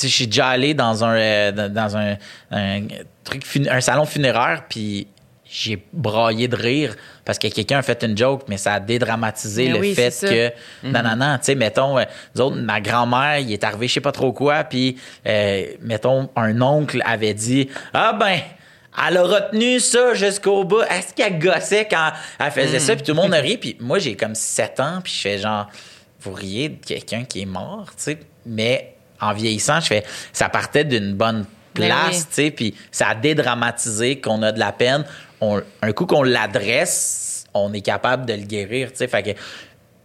Je 0.00 0.06
suis 0.06 0.26
déjà 0.26 0.48
allé 0.48 0.72
dans 0.72 1.04
un, 1.04 1.16
euh, 1.16 1.68
dans 1.68 1.96
un, 1.96 2.16
un 2.50 2.82
truc, 3.22 3.44
un 3.70 3.80
salon 3.80 4.06
funéraire, 4.06 4.64
puis 4.68 5.08
j'ai 5.46 5.84
braillé 5.92 6.48
de 6.48 6.56
rire 6.56 6.96
parce 7.24 7.38
que 7.38 7.48
quelqu'un 7.48 7.78
a 7.78 7.82
fait 7.82 8.02
une 8.02 8.16
joke, 8.16 8.42
mais 8.48 8.56
ça 8.56 8.74
a 8.74 8.80
dédramatisé 8.80 9.68
Mais 9.68 9.74
le 9.74 9.78
oui, 9.78 9.94
fait 9.94 10.10
que 10.20 10.88
non, 10.88 11.02
non, 11.02 11.16
non, 11.16 11.36
tu 11.38 11.44
sais, 11.44 11.54
mettons, 11.54 11.98
euh, 11.98 12.04
nous 12.34 12.40
autres, 12.42 12.56
ma 12.56 12.80
grand-mère, 12.80 13.38
il 13.38 13.52
est 13.52 13.62
arrivé 13.62 13.88
je 13.88 13.94
sais 13.94 14.00
pas 14.00 14.12
trop 14.12 14.32
quoi, 14.32 14.64
puis, 14.64 14.96
euh, 15.26 15.66
mettons, 15.82 16.30
un 16.34 16.60
oncle 16.62 17.02
avait 17.04 17.34
dit, 17.34 17.68
ah 17.92 18.16
ben, 18.18 18.38
elle 19.06 19.16
a 19.16 19.22
retenu 19.22 19.80
ça 19.80 20.14
jusqu'au 20.14 20.64
bout. 20.64 20.82
Est-ce 20.82 21.14
qu'elle 21.14 21.38
gossait 21.38 21.86
quand 21.90 22.12
elle 22.38 22.50
faisait 22.50 22.78
ça? 22.78 22.94
Puis 22.94 23.04
tout 23.04 23.12
le 23.12 23.20
monde 23.20 23.34
a 23.34 23.40
ri, 23.40 23.56
puis 23.56 23.76
moi, 23.80 23.98
j'ai 23.98 24.16
comme 24.16 24.34
7 24.34 24.80
ans, 24.80 25.00
puis 25.02 25.12
je 25.12 25.20
fais 25.20 25.38
genre, 25.38 25.68
vous 26.24 26.32
riez 26.32 26.68
de 26.70 26.84
quelqu'un 26.84 27.24
qui 27.24 27.42
est 27.42 27.46
mort, 27.46 27.86
tu 27.96 28.02
sais, 28.04 28.18
mais 28.46 28.94
en 29.20 29.32
vieillissant, 29.32 29.80
je 29.80 29.86
fais, 29.86 30.04
ça 30.32 30.48
partait 30.48 30.84
d'une 30.84 31.14
bonne 31.14 31.44
Ben 31.74 31.86
place, 31.86 32.18
oui. 32.20 32.24
tu 32.28 32.34
sais, 32.34 32.50
puis 32.50 32.74
ça 32.90 33.08
a 33.08 33.14
dédramatisé 33.14 34.20
qu'on 34.20 34.42
a 34.42 34.52
de 34.52 34.58
la 34.58 34.72
peine. 34.72 35.04
On- 35.40 35.62
un 35.82 35.92
coup 35.92 36.06
qu'on 36.06 36.22
l'adresse, 36.22 37.44
on 37.54 37.72
est 37.72 37.80
capable 37.80 38.26
de 38.26 38.34
le 38.34 38.42
guérir, 38.42 38.90
tu 38.90 38.98
sais. 38.98 39.08
Fait 39.08 39.22
que 39.22 39.30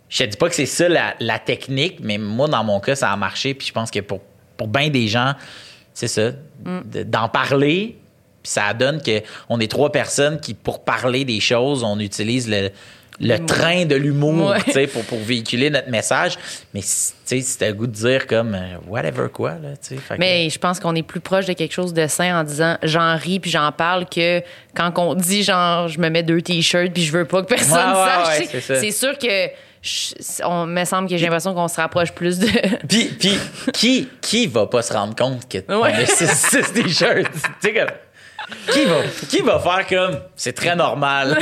je 0.09 0.23
te 0.23 0.29
dis 0.29 0.37
pas 0.37 0.49
que 0.49 0.55
c'est 0.55 0.65
ça 0.65 0.89
la, 0.89 1.15
la 1.19 1.39
technique, 1.39 1.99
mais 2.01 2.17
moi, 2.17 2.47
dans 2.47 2.63
mon 2.63 2.79
cas, 2.79 2.95
ça 2.95 3.11
a 3.11 3.15
marché. 3.15 3.53
Puis 3.53 3.67
je 3.67 3.73
pense 3.73 3.91
que 3.91 3.99
pour, 3.99 4.21
pour 4.57 4.67
bien 4.67 4.89
des 4.89 5.07
gens, 5.07 5.33
c'est 5.93 6.07
ça, 6.07 6.31
de- 6.65 7.03
d'en 7.03 7.29
parler. 7.29 7.97
Puis 8.41 8.51
ça 8.53 8.73
donne 8.73 9.01
que 9.01 9.21
on 9.49 9.59
est 9.59 9.69
trois 9.69 9.91
personnes 9.91 10.39
qui, 10.39 10.53
pour 10.53 10.83
parler 10.83 11.25
des 11.25 11.39
choses, 11.39 11.83
on 11.83 11.99
utilise 11.99 12.49
le, 12.49 12.69
le 13.19 13.37
train 13.45 13.85
de 13.85 13.95
l'humour, 13.95 14.51
Ouais. 14.51 14.61
tu 14.63 14.71
sais, 14.71 14.87
pour, 14.87 15.03
pour 15.03 15.19
véhiculer 15.19 15.69
notre 15.69 15.89
message. 15.89 16.37
Mais, 16.73 16.81
t'as 17.27 17.67
le 17.67 17.73
goût 17.73 17.87
de 17.87 17.91
dire 17.91 18.25
comme 18.27 18.55
euh, 18.55 18.77
whatever 18.87 19.27
quoi, 19.31 19.51
là, 19.61 19.69
tu 19.81 19.95
sais. 19.95 19.97
fait 19.97 20.15
que- 20.15 20.19
Mais 20.19 20.49
je 20.49 20.57
pense 20.57 20.79
qu'on 20.79 20.95
est 20.95 21.03
plus 21.03 21.19
proche 21.19 21.45
de 21.45 21.53
quelque 21.53 21.73
chose 21.73 21.93
de 21.93 22.07
sain 22.07 22.39
en 22.39 22.43
disant 22.43 22.77
j'en 22.83 23.15
ris 23.17 23.39
puis 23.39 23.51
j'en 23.51 23.71
parle 23.71 24.05
que 24.07 24.41
quand 24.75 24.93
on 24.97 25.13
dit 25.15 25.43
genre 25.43 25.87
je 25.89 25.99
me 25.99 26.09
mets 26.09 26.23
deux 26.23 26.41
t-shirts 26.41 26.91
puis 26.93 27.03
je 27.03 27.11
veux 27.11 27.25
pas 27.25 27.41
que 27.41 27.47
personne 27.47 27.77
Ouais, 27.91 28.39
ouais, 28.39 28.45
sache. 28.47 28.61
c'est 28.61 28.75
c'est 28.79 28.91
sûr 28.91 29.17
que 29.17 29.27
je- 29.81 30.43
on 30.45 30.65
me 30.65 30.83
semble 30.85 31.07
que 31.09 31.15
j'ai 31.17 31.25
l'impression 31.25 31.53
qu'on 31.53 31.67
se 31.67 31.75
rapproche 31.77 32.11
plus 32.13 32.39
de. 32.39 32.47
Puis, 32.87 33.05
puis 33.19 33.37
qui, 33.73 34.07
qui 34.21 34.47
va 34.47 34.65
pas 34.67 34.81
se 34.81 34.91
rendre 34.93 35.15
compte 35.15 35.47
que 35.47 35.59
on 35.69 35.81
Ouais. 35.81 35.93
a 35.93 36.05
six, 36.05 36.27
six 36.27 36.73
t-shirts? 36.73 37.31
Qui 38.71 38.85
va, 38.85 38.95
qui 39.29 39.41
va 39.41 39.59
faire 39.59 39.87
comme 39.87 40.19
c'est 40.35 40.53
très 40.53 40.75
normal? 40.75 41.37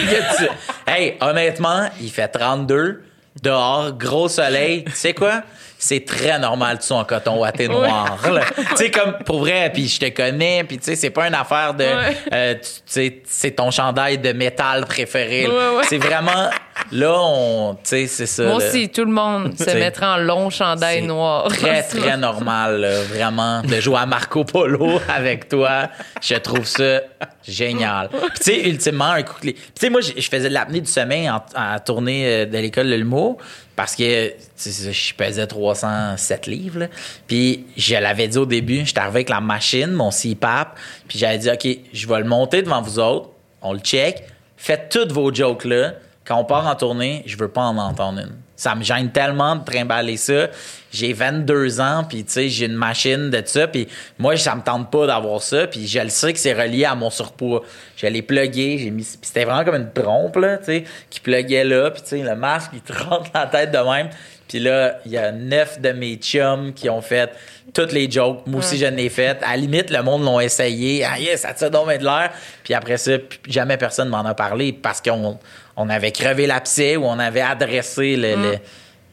hey, 0.87 1.15
honnêtement, 1.21 1.89
il 2.01 2.09
fait 2.11 2.27
32. 2.27 3.03
dehors, 3.41 3.91
gros 3.93 4.27
soleil. 4.29 4.83
Tu 4.85 4.91
sais 4.93 5.13
quoi? 5.13 5.41
C'est 5.79 6.05
très 6.05 6.39
normal, 6.39 6.79
tu 6.79 6.87
sois 6.87 6.97
en 6.97 7.03
coton 7.03 7.37
ouaté 7.39 7.67
noir. 7.67 8.17
là. 8.31 8.41
Tu 8.71 8.75
sais, 8.77 8.89
comme 8.91 9.13
pour 9.25 9.39
vrai, 9.41 9.69
puis 9.71 9.87
je 9.87 9.99
te 9.99 10.09
connais, 10.09 10.63
puis 10.63 10.79
tu 10.79 10.85
sais, 10.85 10.95
c'est 10.95 11.11
pas 11.11 11.27
une 11.27 11.35
affaire 11.35 11.75
de. 11.75 11.85
Euh, 12.33 12.55
tu 12.55 12.59
tu 12.61 12.81
sais, 12.87 13.21
c'est 13.27 13.51
ton 13.51 13.69
chandail 13.69 14.17
de 14.17 14.31
métal 14.33 14.85
préféré. 14.87 15.47
C'est 15.87 15.99
vraiment. 15.99 16.49
Là, 16.91 17.15
on. 17.19 17.75
Tu 17.75 17.79
sais, 17.83 18.07
c'est 18.07 18.25
ça. 18.25 18.43
Moi 18.43 18.59
là. 18.59 18.67
aussi, 18.67 18.89
tout 18.89 19.05
le 19.05 19.11
monde 19.11 19.55
se 19.57 19.69
mettra 19.71 20.15
en 20.15 20.17
long 20.17 20.49
chandail 20.49 21.01
noir. 21.03 21.47
Très, 21.49 21.83
très 21.87 22.17
normal, 22.17 22.81
là, 22.81 23.03
vraiment, 23.03 23.61
de 23.61 23.79
jouer 23.79 23.99
à 23.99 24.05
Marco 24.05 24.43
Polo 24.43 24.99
avec 25.09 25.49
toi. 25.49 25.89
Je 26.21 26.35
trouve 26.35 26.65
ça 26.65 27.01
génial. 27.47 28.09
Tu 28.09 28.43
sais, 28.43 28.69
ultimement, 28.69 29.11
un 29.11 29.23
coup 29.23 29.35
Puis, 29.39 29.53
tu 29.53 29.61
sais, 29.79 29.89
moi, 29.89 30.01
je 30.01 30.27
faisais 30.29 30.49
de 30.49 30.53
l'apnée 30.53 30.81
du 30.81 30.91
sommeil 30.91 31.29
en, 31.29 31.43
en 31.55 31.79
tournée 31.79 32.25
euh, 32.25 32.45
de 32.45 32.57
l'école 32.57 32.89
de 32.89 32.95
l'humour 32.95 33.37
parce 33.77 33.95
que, 33.95 34.33
je 34.57 35.13
pesais 35.13 35.45
307 35.45 36.47
livres, 36.47 36.79
là. 36.79 36.87
Puis, 37.27 37.67
je 37.77 37.95
l'avais 37.95 38.27
dit 38.27 38.39
au 38.39 38.47
début, 38.47 38.83
j'étais 38.83 38.99
arrivé 38.99 39.17
avec 39.17 39.29
la 39.29 39.39
machine, 39.39 39.91
mon 39.91 40.09
CPAP, 40.09 40.79
puis 41.07 41.19
j'avais 41.19 41.37
dit, 41.37 41.49
OK, 41.49 41.67
je 41.93 42.07
vais 42.07 42.17
le 42.17 42.25
monter 42.25 42.63
devant 42.63 42.81
vous 42.81 42.97
autres, 42.97 43.29
on 43.61 43.73
le 43.73 43.79
check, 43.79 44.23
faites 44.57 44.89
toutes 44.89 45.11
vos 45.11 45.31
jokes 45.31 45.65
là. 45.65 45.93
Quand 46.27 46.37
on 46.37 46.43
part 46.43 46.67
en 46.67 46.75
tournée, 46.75 47.23
je 47.25 47.37
veux 47.37 47.47
pas 47.47 47.61
en 47.61 47.77
entendre 47.77 48.19
une. 48.19 48.35
Ça 48.57 48.75
me 48.75 48.83
gêne 48.83 49.11
tellement 49.11 49.55
de 49.55 49.63
trimballer 49.63 50.17
ça. 50.17 50.47
J'ai 50.91 51.13
22 51.13 51.79
ans, 51.79 52.03
puis 52.07 52.25
tu 52.25 52.31
sais, 52.31 52.49
j'ai 52.49 52.65
une 52.65 52.73
machine 52.73 53.29
de 53.29 53.41
ça, 53.45 53.67
puis 53.67 53.87
moi, 54.17 54.35
ça 54.35 54.55
me 54.55 54.61
tente 54.61 54.91
pas 54.91 55.05
d'avoir 55.07 55.41
ça, 55.41 55.67
puis 55.67 55.87
je 55.87 55.99
le 55.99 56.09
sais 56.09 56.33
que 56.33 56.39
c'est 56.39 56.53
relié 56.53 56.85
à 56.85 56.95
mon 56.95 57.09
surpoids. 57.09 57.61
Je 57.95 58.07
l'ai 58.07 58.23
plugué, 58.23 58.77
j'ai 58.79 58.89
mis... 58.89 59.03
C'était 59.03 59.45
vraiment 59.45 59.63
comme 59.63 59.75
une 59.75 59.93
trompe, 59.93 60.35
là, 60.37 60.57
tu 60.57 60.65
sais, 60.65 60.83
qui 61.09 61.19
pluguait 61.19 61.63
là, 61.63 61.91
puis 61.91 62.01
tu 62.01 62.09
sais, 62.09 62.23
le 62.23 62.35
masque, 62.35 62.71
il 62.73 62.81
te 62.81 62.93
rentre 63.03 63.29
la 63.33 63.45
tête 63.45 63.71
de 63.71 63.77
même. 63.77 64.09
Puis 64.47 64.59
là, 64.59 64.99
il 65.05 65.11
y 65.11 65.17
a 65.17 65.31
neuf 65.31 65.79
de 65.79 65.91
mes 65.91 66.15
chums 66.15 66.73
qui 66.73 66.89
ont 66.89 67.01
fait 67.01 67.31
toutes 67.73 67.91
les 67.91 68.09
jokes. 68.09 68.41
Moi 68.47 68.59
aussi, 68.59 68.77
je 68.77 68.85
l'ai 68.85 69.09
fait. 69.09 69.37
À 69.43 69.51
la 69.51 69.57
limite, 69.57 69.89
le 69.91 70.01
monde 70.03 70.23
l'ont 70.23 70.39
essayé. 70.39 71.03
Ah 71.05 71.19
yes, 71.19 71.45
ça 71.55 71.69
donc 71.69 71.87
bien 71.87 71.97
de 71.97 72.03
l'air. 72.03 72.31
Puis 72.63 72.73
après 72.73 72.97
ça, 72.97 73.11
jamais 73.47 73.77
personne 73.77 74.09
m'en 74.09 74.25
a 74.25 74.33
parlé 74.33 74.73
parce 74.73 75.01
qu'on 75.01 75.37
on 75.75 75.89
avait 75.89 76.11
crevé 76.11 76.47
l'abcès 76.47 76.95
ou 76.97 77.05
on 77.05 77.19
avait 77.19 77.41
adressé 77.41 78.15
le- 78.15 78.35
le- 78.35 78.57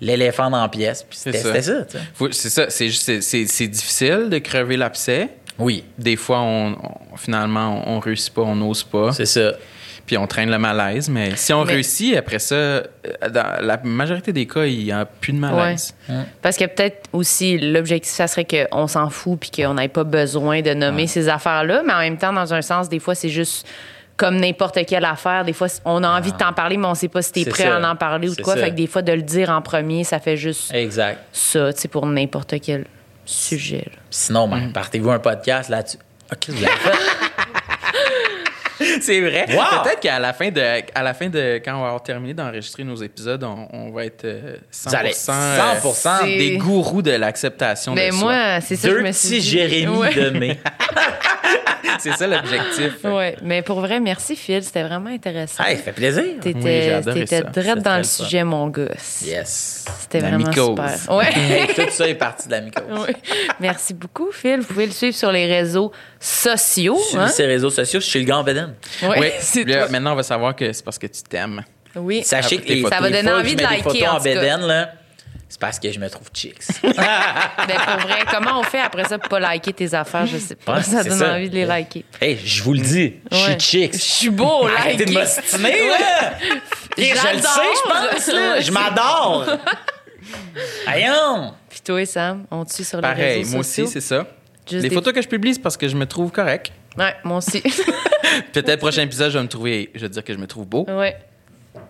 l'éléphant 0.00 0.50
dans 0.50 0.62
la 0.62 0.68
pièce. 0.68 1.02
Puis 1.08 1.18
c'était 1.18 1.38
ça, 1.62 1.82
tu 1.84 1.98
sais. 1.98 2.04
Faut- 2.14 2.32
C'est 2.32 2.50
ça. 2.50 2.70
C'est 2.70 2.86
juste- 2.88 3.02
c'est- 3.04 3.20
c'est 3.20 3.46
c'est 3.46 3.68
difficile 3.68 4.28
de 4.30 4.38
crever 4.38 4.76
l'abcès. 4.76 5.28
Oui, 5.58 5.84
Des 5.98 6.16
fois, 6.16 6.40
on, 6.40 6.72
on- 7.12 7.16
finalement, 7.16 7.82
on 7.86 8.00
réussit 8.00 8.34
pas, 8.34 8.42
on 8.42 8.56
n'ose 8.56 8.82
pas. 8.82 9.12
c'est 9.12 9.26
ça. 9.26 9.52
Puis 10.06 10.18
on 10.18 10.26
traîne 10.26 10.50
le 10.50 10.58
malaise. 10.58 11.08
Mais 11.08 11.34
si 11.36 11.52
on 11.54 11.64
Mais- 11.64 11.72
réussit, 11.74 12.14
après 12.16 12.38
ça, 12.38 12.54
euh, 12.54 12.82
dans 13.30 13.64
la 13.64 13.78
majorité 13.84 14.32
des 14.34 14.46
cas, 14.46 14.64
il 14.66 14.84
n'y 14.84 14.92
a 14.92 15.04
plus 15.06 15.32
de 15.32 15.38
malaise. 15.38 15.94
Parce 16.42 16.56
que 16.58 16.64
peut-être 16.66 17.08
aussi, 17.12 17.56
l'objectif, 17.58 18.12
ça 18.12 18.26
serait 18.26 18.46
qu'on 18.46 18.86
s'en 18.86 19.08
fout 19.08 19.40
puis 19.40 19.50
qu'on 19.50 19.74
n'ait 19.74 19.88
pas 19.88 20.04
besoin 20.04 20.60
de 20.60 20.74
nommer 20.74 21.06
ces 21.06 21.28
affaires-là. 21.28 21.82
Mais 21.86 21.92
en 21.94 22.00
même 22.00 22.18
temps, 22.18 22.32
dans 22.32 22.52
un 22.52 22.60
sens, 22.62 22.88
des 22.88 22.98
fois, 22.98 23.14
c'est 23.14 23.30
juste 23.30 23.66
comme 24.16 24.36
n'importe 24.36 24.84
quelle 24.86 25.04
affaire. 25.06 25.44
Des 25.44 25.52
fois, 25.54 25.68
on 25.84 26.04
a 26.04 26.08
envie 26.08 26.32
de 26.32 26.36
t'en 26.36 26.52
parler, 26.52 26.76
mais 26.76 26.86
on 26.86 26.94
sait 26.94 27.08
pas 27.08 27.22
si 27.22 27.32
t'es 27.32 27.44
prêt 27.46 27.64
ça. 27.64 27.76
à 27.78 27.90
en 27.90 27.96
parler 27.96 28.28
ou 28.28 28.34
de 28.36 28.42
quoi. 28.42 28.54
ça. 28.54 28.60
Fait 28.60 28.70
que 28.70 28.76
des 28.76 28.86
fois, 28.86 29.02
de 29.02 29.12
le 29.12 29.22
dire 29.22 29.50
en 29.50 29.60
premier, 29.62 30.04
ça 30.04 30.20
fait 30.20 30.36
juste 30.36 30.72
Exact. 30.72 31.18
ça, 31.32 31.72
tu 31.72 31.80
sais, 31.80 31.88
pour 31.88 32.06
n'importe 32.06 32.54
quel 32.62 32.84
sujet. 33.24 33.86
là. 33.86 33.98
Sinon, 34.10 34.46
ben, 34.48 34.70
partez-vous 34.72 35.10
un 35.10 35.18
podcast 35.18 35.68
là-dessus. 35.70 35.96
OK, 36.30 36.44
vous 36.50 36.62
l'avez 36.62 36.74
fait. 36.76 36.90
C'est 39.00 39.20
vrai. 39.20 39.46
Wow! 39.50 39.82
Peut-être 39.82 40.00
qu'à 40.00 40.18
la 40.18 40.32
fin 40.32 40.50
de, 40.50 40.60
à 40.94 41.02
la 41.02 41.14
fin 41.14 41.28
de, 41.28 41.60
quand 41.64 41.76
on 41.76 41.80
va 41.80 41.86
avoir 41.88 42.02
terminé 42.02 42.34
d'enregistrer 42.34 42.84
nos 42.84 42.96
épisodes, 42.96 43.42
on, 43.44 43.68
on 43.72 43.90
va 43.90 44.04
être 44.06 44.24
euh, 44.24 44.56
100%, 44.72 44.88
Vous 44.88 44.94
allez 44.96 45.10
100%. 45.10 46.18
C'est- 46.20 46.38
des 46.38 46.56
gourous 46.58 47.02
de 47.02 47.12
l'acceptation 47.12 47.94
Mais 47.94 48.10
de 48.10 48.14
moi, 48.14 48.60
c'est 48.60 48.76
ça 48.76 48.88
que 48.88 48.98
je 48.98 49.00
me 49.02 49.12
suis 49.12 49.28
dit. 49.28 49.40
Jérémy 49.40 49.96
Ouais. 49.96 50.14
de 50.14 50.30
mai. 50.30 50.58
C'est 51.98 52.12
ça 52.12 52.26
l'objectif. 52.26 53.04
Ouais, 53.04 53.36
mais 53.42 53.62
pour 53.62 53.80
vrai, 53.80 54.00
merci 54.00 54.36
Phil, 54.36 54.62
c'était 54.62 54.82
vraiment 54.82 55.10
intéressant. 55.10 55.64
Hey, 55.64 55.76
ça 55.76 55.82
fait 55.84 55.92
plaisir. 55.92 56.24
Oui, 56.24 56.38
T'étais 56.40 57.26
ça. 57.26 57.42
direct 57.42 57.82
dans 57.82 57.96
le 57.98 58.02
sujet, 58.02 58.44
mon 58.44 58.68
gosse. 58.68 59.22
Yes. 59.24 59.84
C'était 60.00 60.20
vraiment 60.20 60.48
mycose. 60.48 60.68
super. 60.68 61.16
Ouais. 61.16 61.66
Tout 61.74 61.90
ça 61.90 62.08
est 62.08 62.14
parti 62.14 62.48
de 62.48 62.52
la 62.52 62.60
mycose. 62.62 62.84
Oui. 62.90 63.14
Merci 63.60 63.94
beaucoup, 63.94 64.30
Phil. 64.32 64.60
Vous 64.60 64.66
pouvez 64.66 64.86
le 64.86 64.92
suivre 64.92 65.14
sur 65.14 65.30
les 65.32 65.46
réseaux 65.46 65.92
sociaux. 66.20 66.98
Sur 66.98 67.20
hein? 67.20 67.28
ces 67.28 67.46
réseaux 67.46 67.70
sociaux, 67.70 68.00
je 68.00 68.06
suis 68.06 68.20
le 68.20 68.26
gars 68.26 68.38
en 68.38 68.44
bedaine. 68.44 68.74
Ouais, 69.02 69.18
Oui, 69.20 69.26
c'est 69.40 69.64
toi. 69.64 69.88
maintenant, 69.88 70.12
on 70.12 70.16
va 70.16 70.22
savoir 70.22 70.56
que 70.56 70.72
c'est 70.72 70.84
parce 70.84 70.98
que 70.98 71.06
tu 71.06 71.22
t'aimes. 71.22 71.62
Oui. 71.96 72.22
Sachez 72.24 72.58
que 72.58 72.68
les. 72.68 72.82
Ça 72.82 73.00
va 73.00 73.10
donner 73.10 73.30
envie 73.30 73.54
de 73.54 73.62
liker, 73.62 74.08
en 74.08 74.16
en 74.18 74.66
là, 74.66 74.92
c'est 75.54 75.60
parce 75.60 75.78
que 75.78 75.92
je 75.92 76.00
me 76.00 76.10
trouve 76.10 76.26
chicks. 76.34 76.62
Ben, 76.82 77.76
pour 77.86 78.08
vrai, 78.08 78.24
comment 78.28 78.58
on 78.58 78.64
fait 78.64 78.80
après 78.80 79.04
ça 79.04 79.18
pour 79.20 79.28
pas 79.28 79.38
liker 79.38 79.72
tes 79.72 79.94
affaires? 79.94 80.26
Je 80.26 80.36
sais 80.38 80.56
pas. 80.56 80.78
Ouais, 80.78 80.82
ça 80.82 81.04
donne 81.04 81.16
ça. 81.18 81.34
envie 81.34 81.48
de 81.48 81.54
les 81.54 81.64
liker. 81.64 82.04
hey, 82.20 82.38
je 82.44 82.60
vous 82.64 82.72
le 82.74 82.80
dis, 82.80 83.14
je 83.30 83.36
Ouais. 83.36 83.42
suis 83.60 83.60
chicks. 83.60 83.92
Je 83.94 83.98
suis 83.98 84.30
beau, 84.30 84.66
Arrêtez 84.66 85.04
de 85.04 85.12
liker. 85.12 85.20
m'ostiner, 85.20 85.88
là! 85.88 86.34
Je 86.98 87.02
le 87.02 87.14
sais, 87.14 87.20
je 87.40 87.88
pense, 87.88 88.26
là. 88.34 88.60
Je 88.60 88.70
m'adore! 88.72 89.46
Voyons! 90.86 91.54
Puis 91.68 91.80
toi 91.80 92.02
et 92.02 92.06
Sam, 92.06 92.46
on 92.50 92.64
tue 92.64 92.84
sur 92.84 92.98
les 92.98 93.02
Pareil, 93.02 93.38
réseaux 93.38 93.54
moi 93.56 93.64
sociaux. 93.64 93.84
aussi, 93.84 93.92
c'est 93.94 94.00
ça. 94.00 94.26
Juste 94.68 94.82
les 94.82 94.88
des- 94.88 94.94
photos 94.94 95.12
que 95.12 95.22
je 95.22 95.28
publie, 95.28 95.54
c'est 95.54 95.60
parce 95.60 95.76
que 95.76 95.88
je 95.88 95.96
me 95.96 96.06
trouve 96.06 96.30
correct. 96.30 96.72
Ouais, 96.96 97.14
moi 97.24 97.38
aussi. 97.38 97.62
Peut-être 98.52 98.78
prochain 98.78 99.02
épisode, 99.02 99.30
je 99.30 99.38
vais 99.38 99.42
me 99.44 99.48
trouver, 99.48 99.90
je 99.94 100.00
vais 100.00 100.08
dire 100.08 100.24
que 100.24 100.32
je 100.32 100.38
me 100.38 100.46
trouve 100.46 100.66
beau. 100.66 100.86
ouais. 100.88 101.16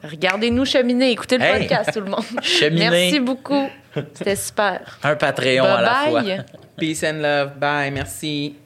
Regardez-nous 0.02 0.64
cheminer. 0.64 1.10
Écoutez 1.12 1.38
le 1.38 1.44
Hey. 1.44 1.60
podcast, 1.60 1.90
tout 1.92 2.00
le 2.00 2.10
monde. 2.10 2.24
Cheminer. 2.42 2.90
Merci 2.90 3.20
beaucoup. 3.20 3.68
C'était 4.14 4.36
super. 4.36 4.98
Un 5.02 5.14
Patreon 5.16 5.64
à 5.64 5.82
la 5.82 5.88
Bye 5.90 6.10
fois. 6.10 6.22
bye. 6.22 6.44
Peace 6.76 7.04
and 7.04 7.18
love. 7.20 7.52
Bye. 7.58 7.90
Merci. 7.92 8.56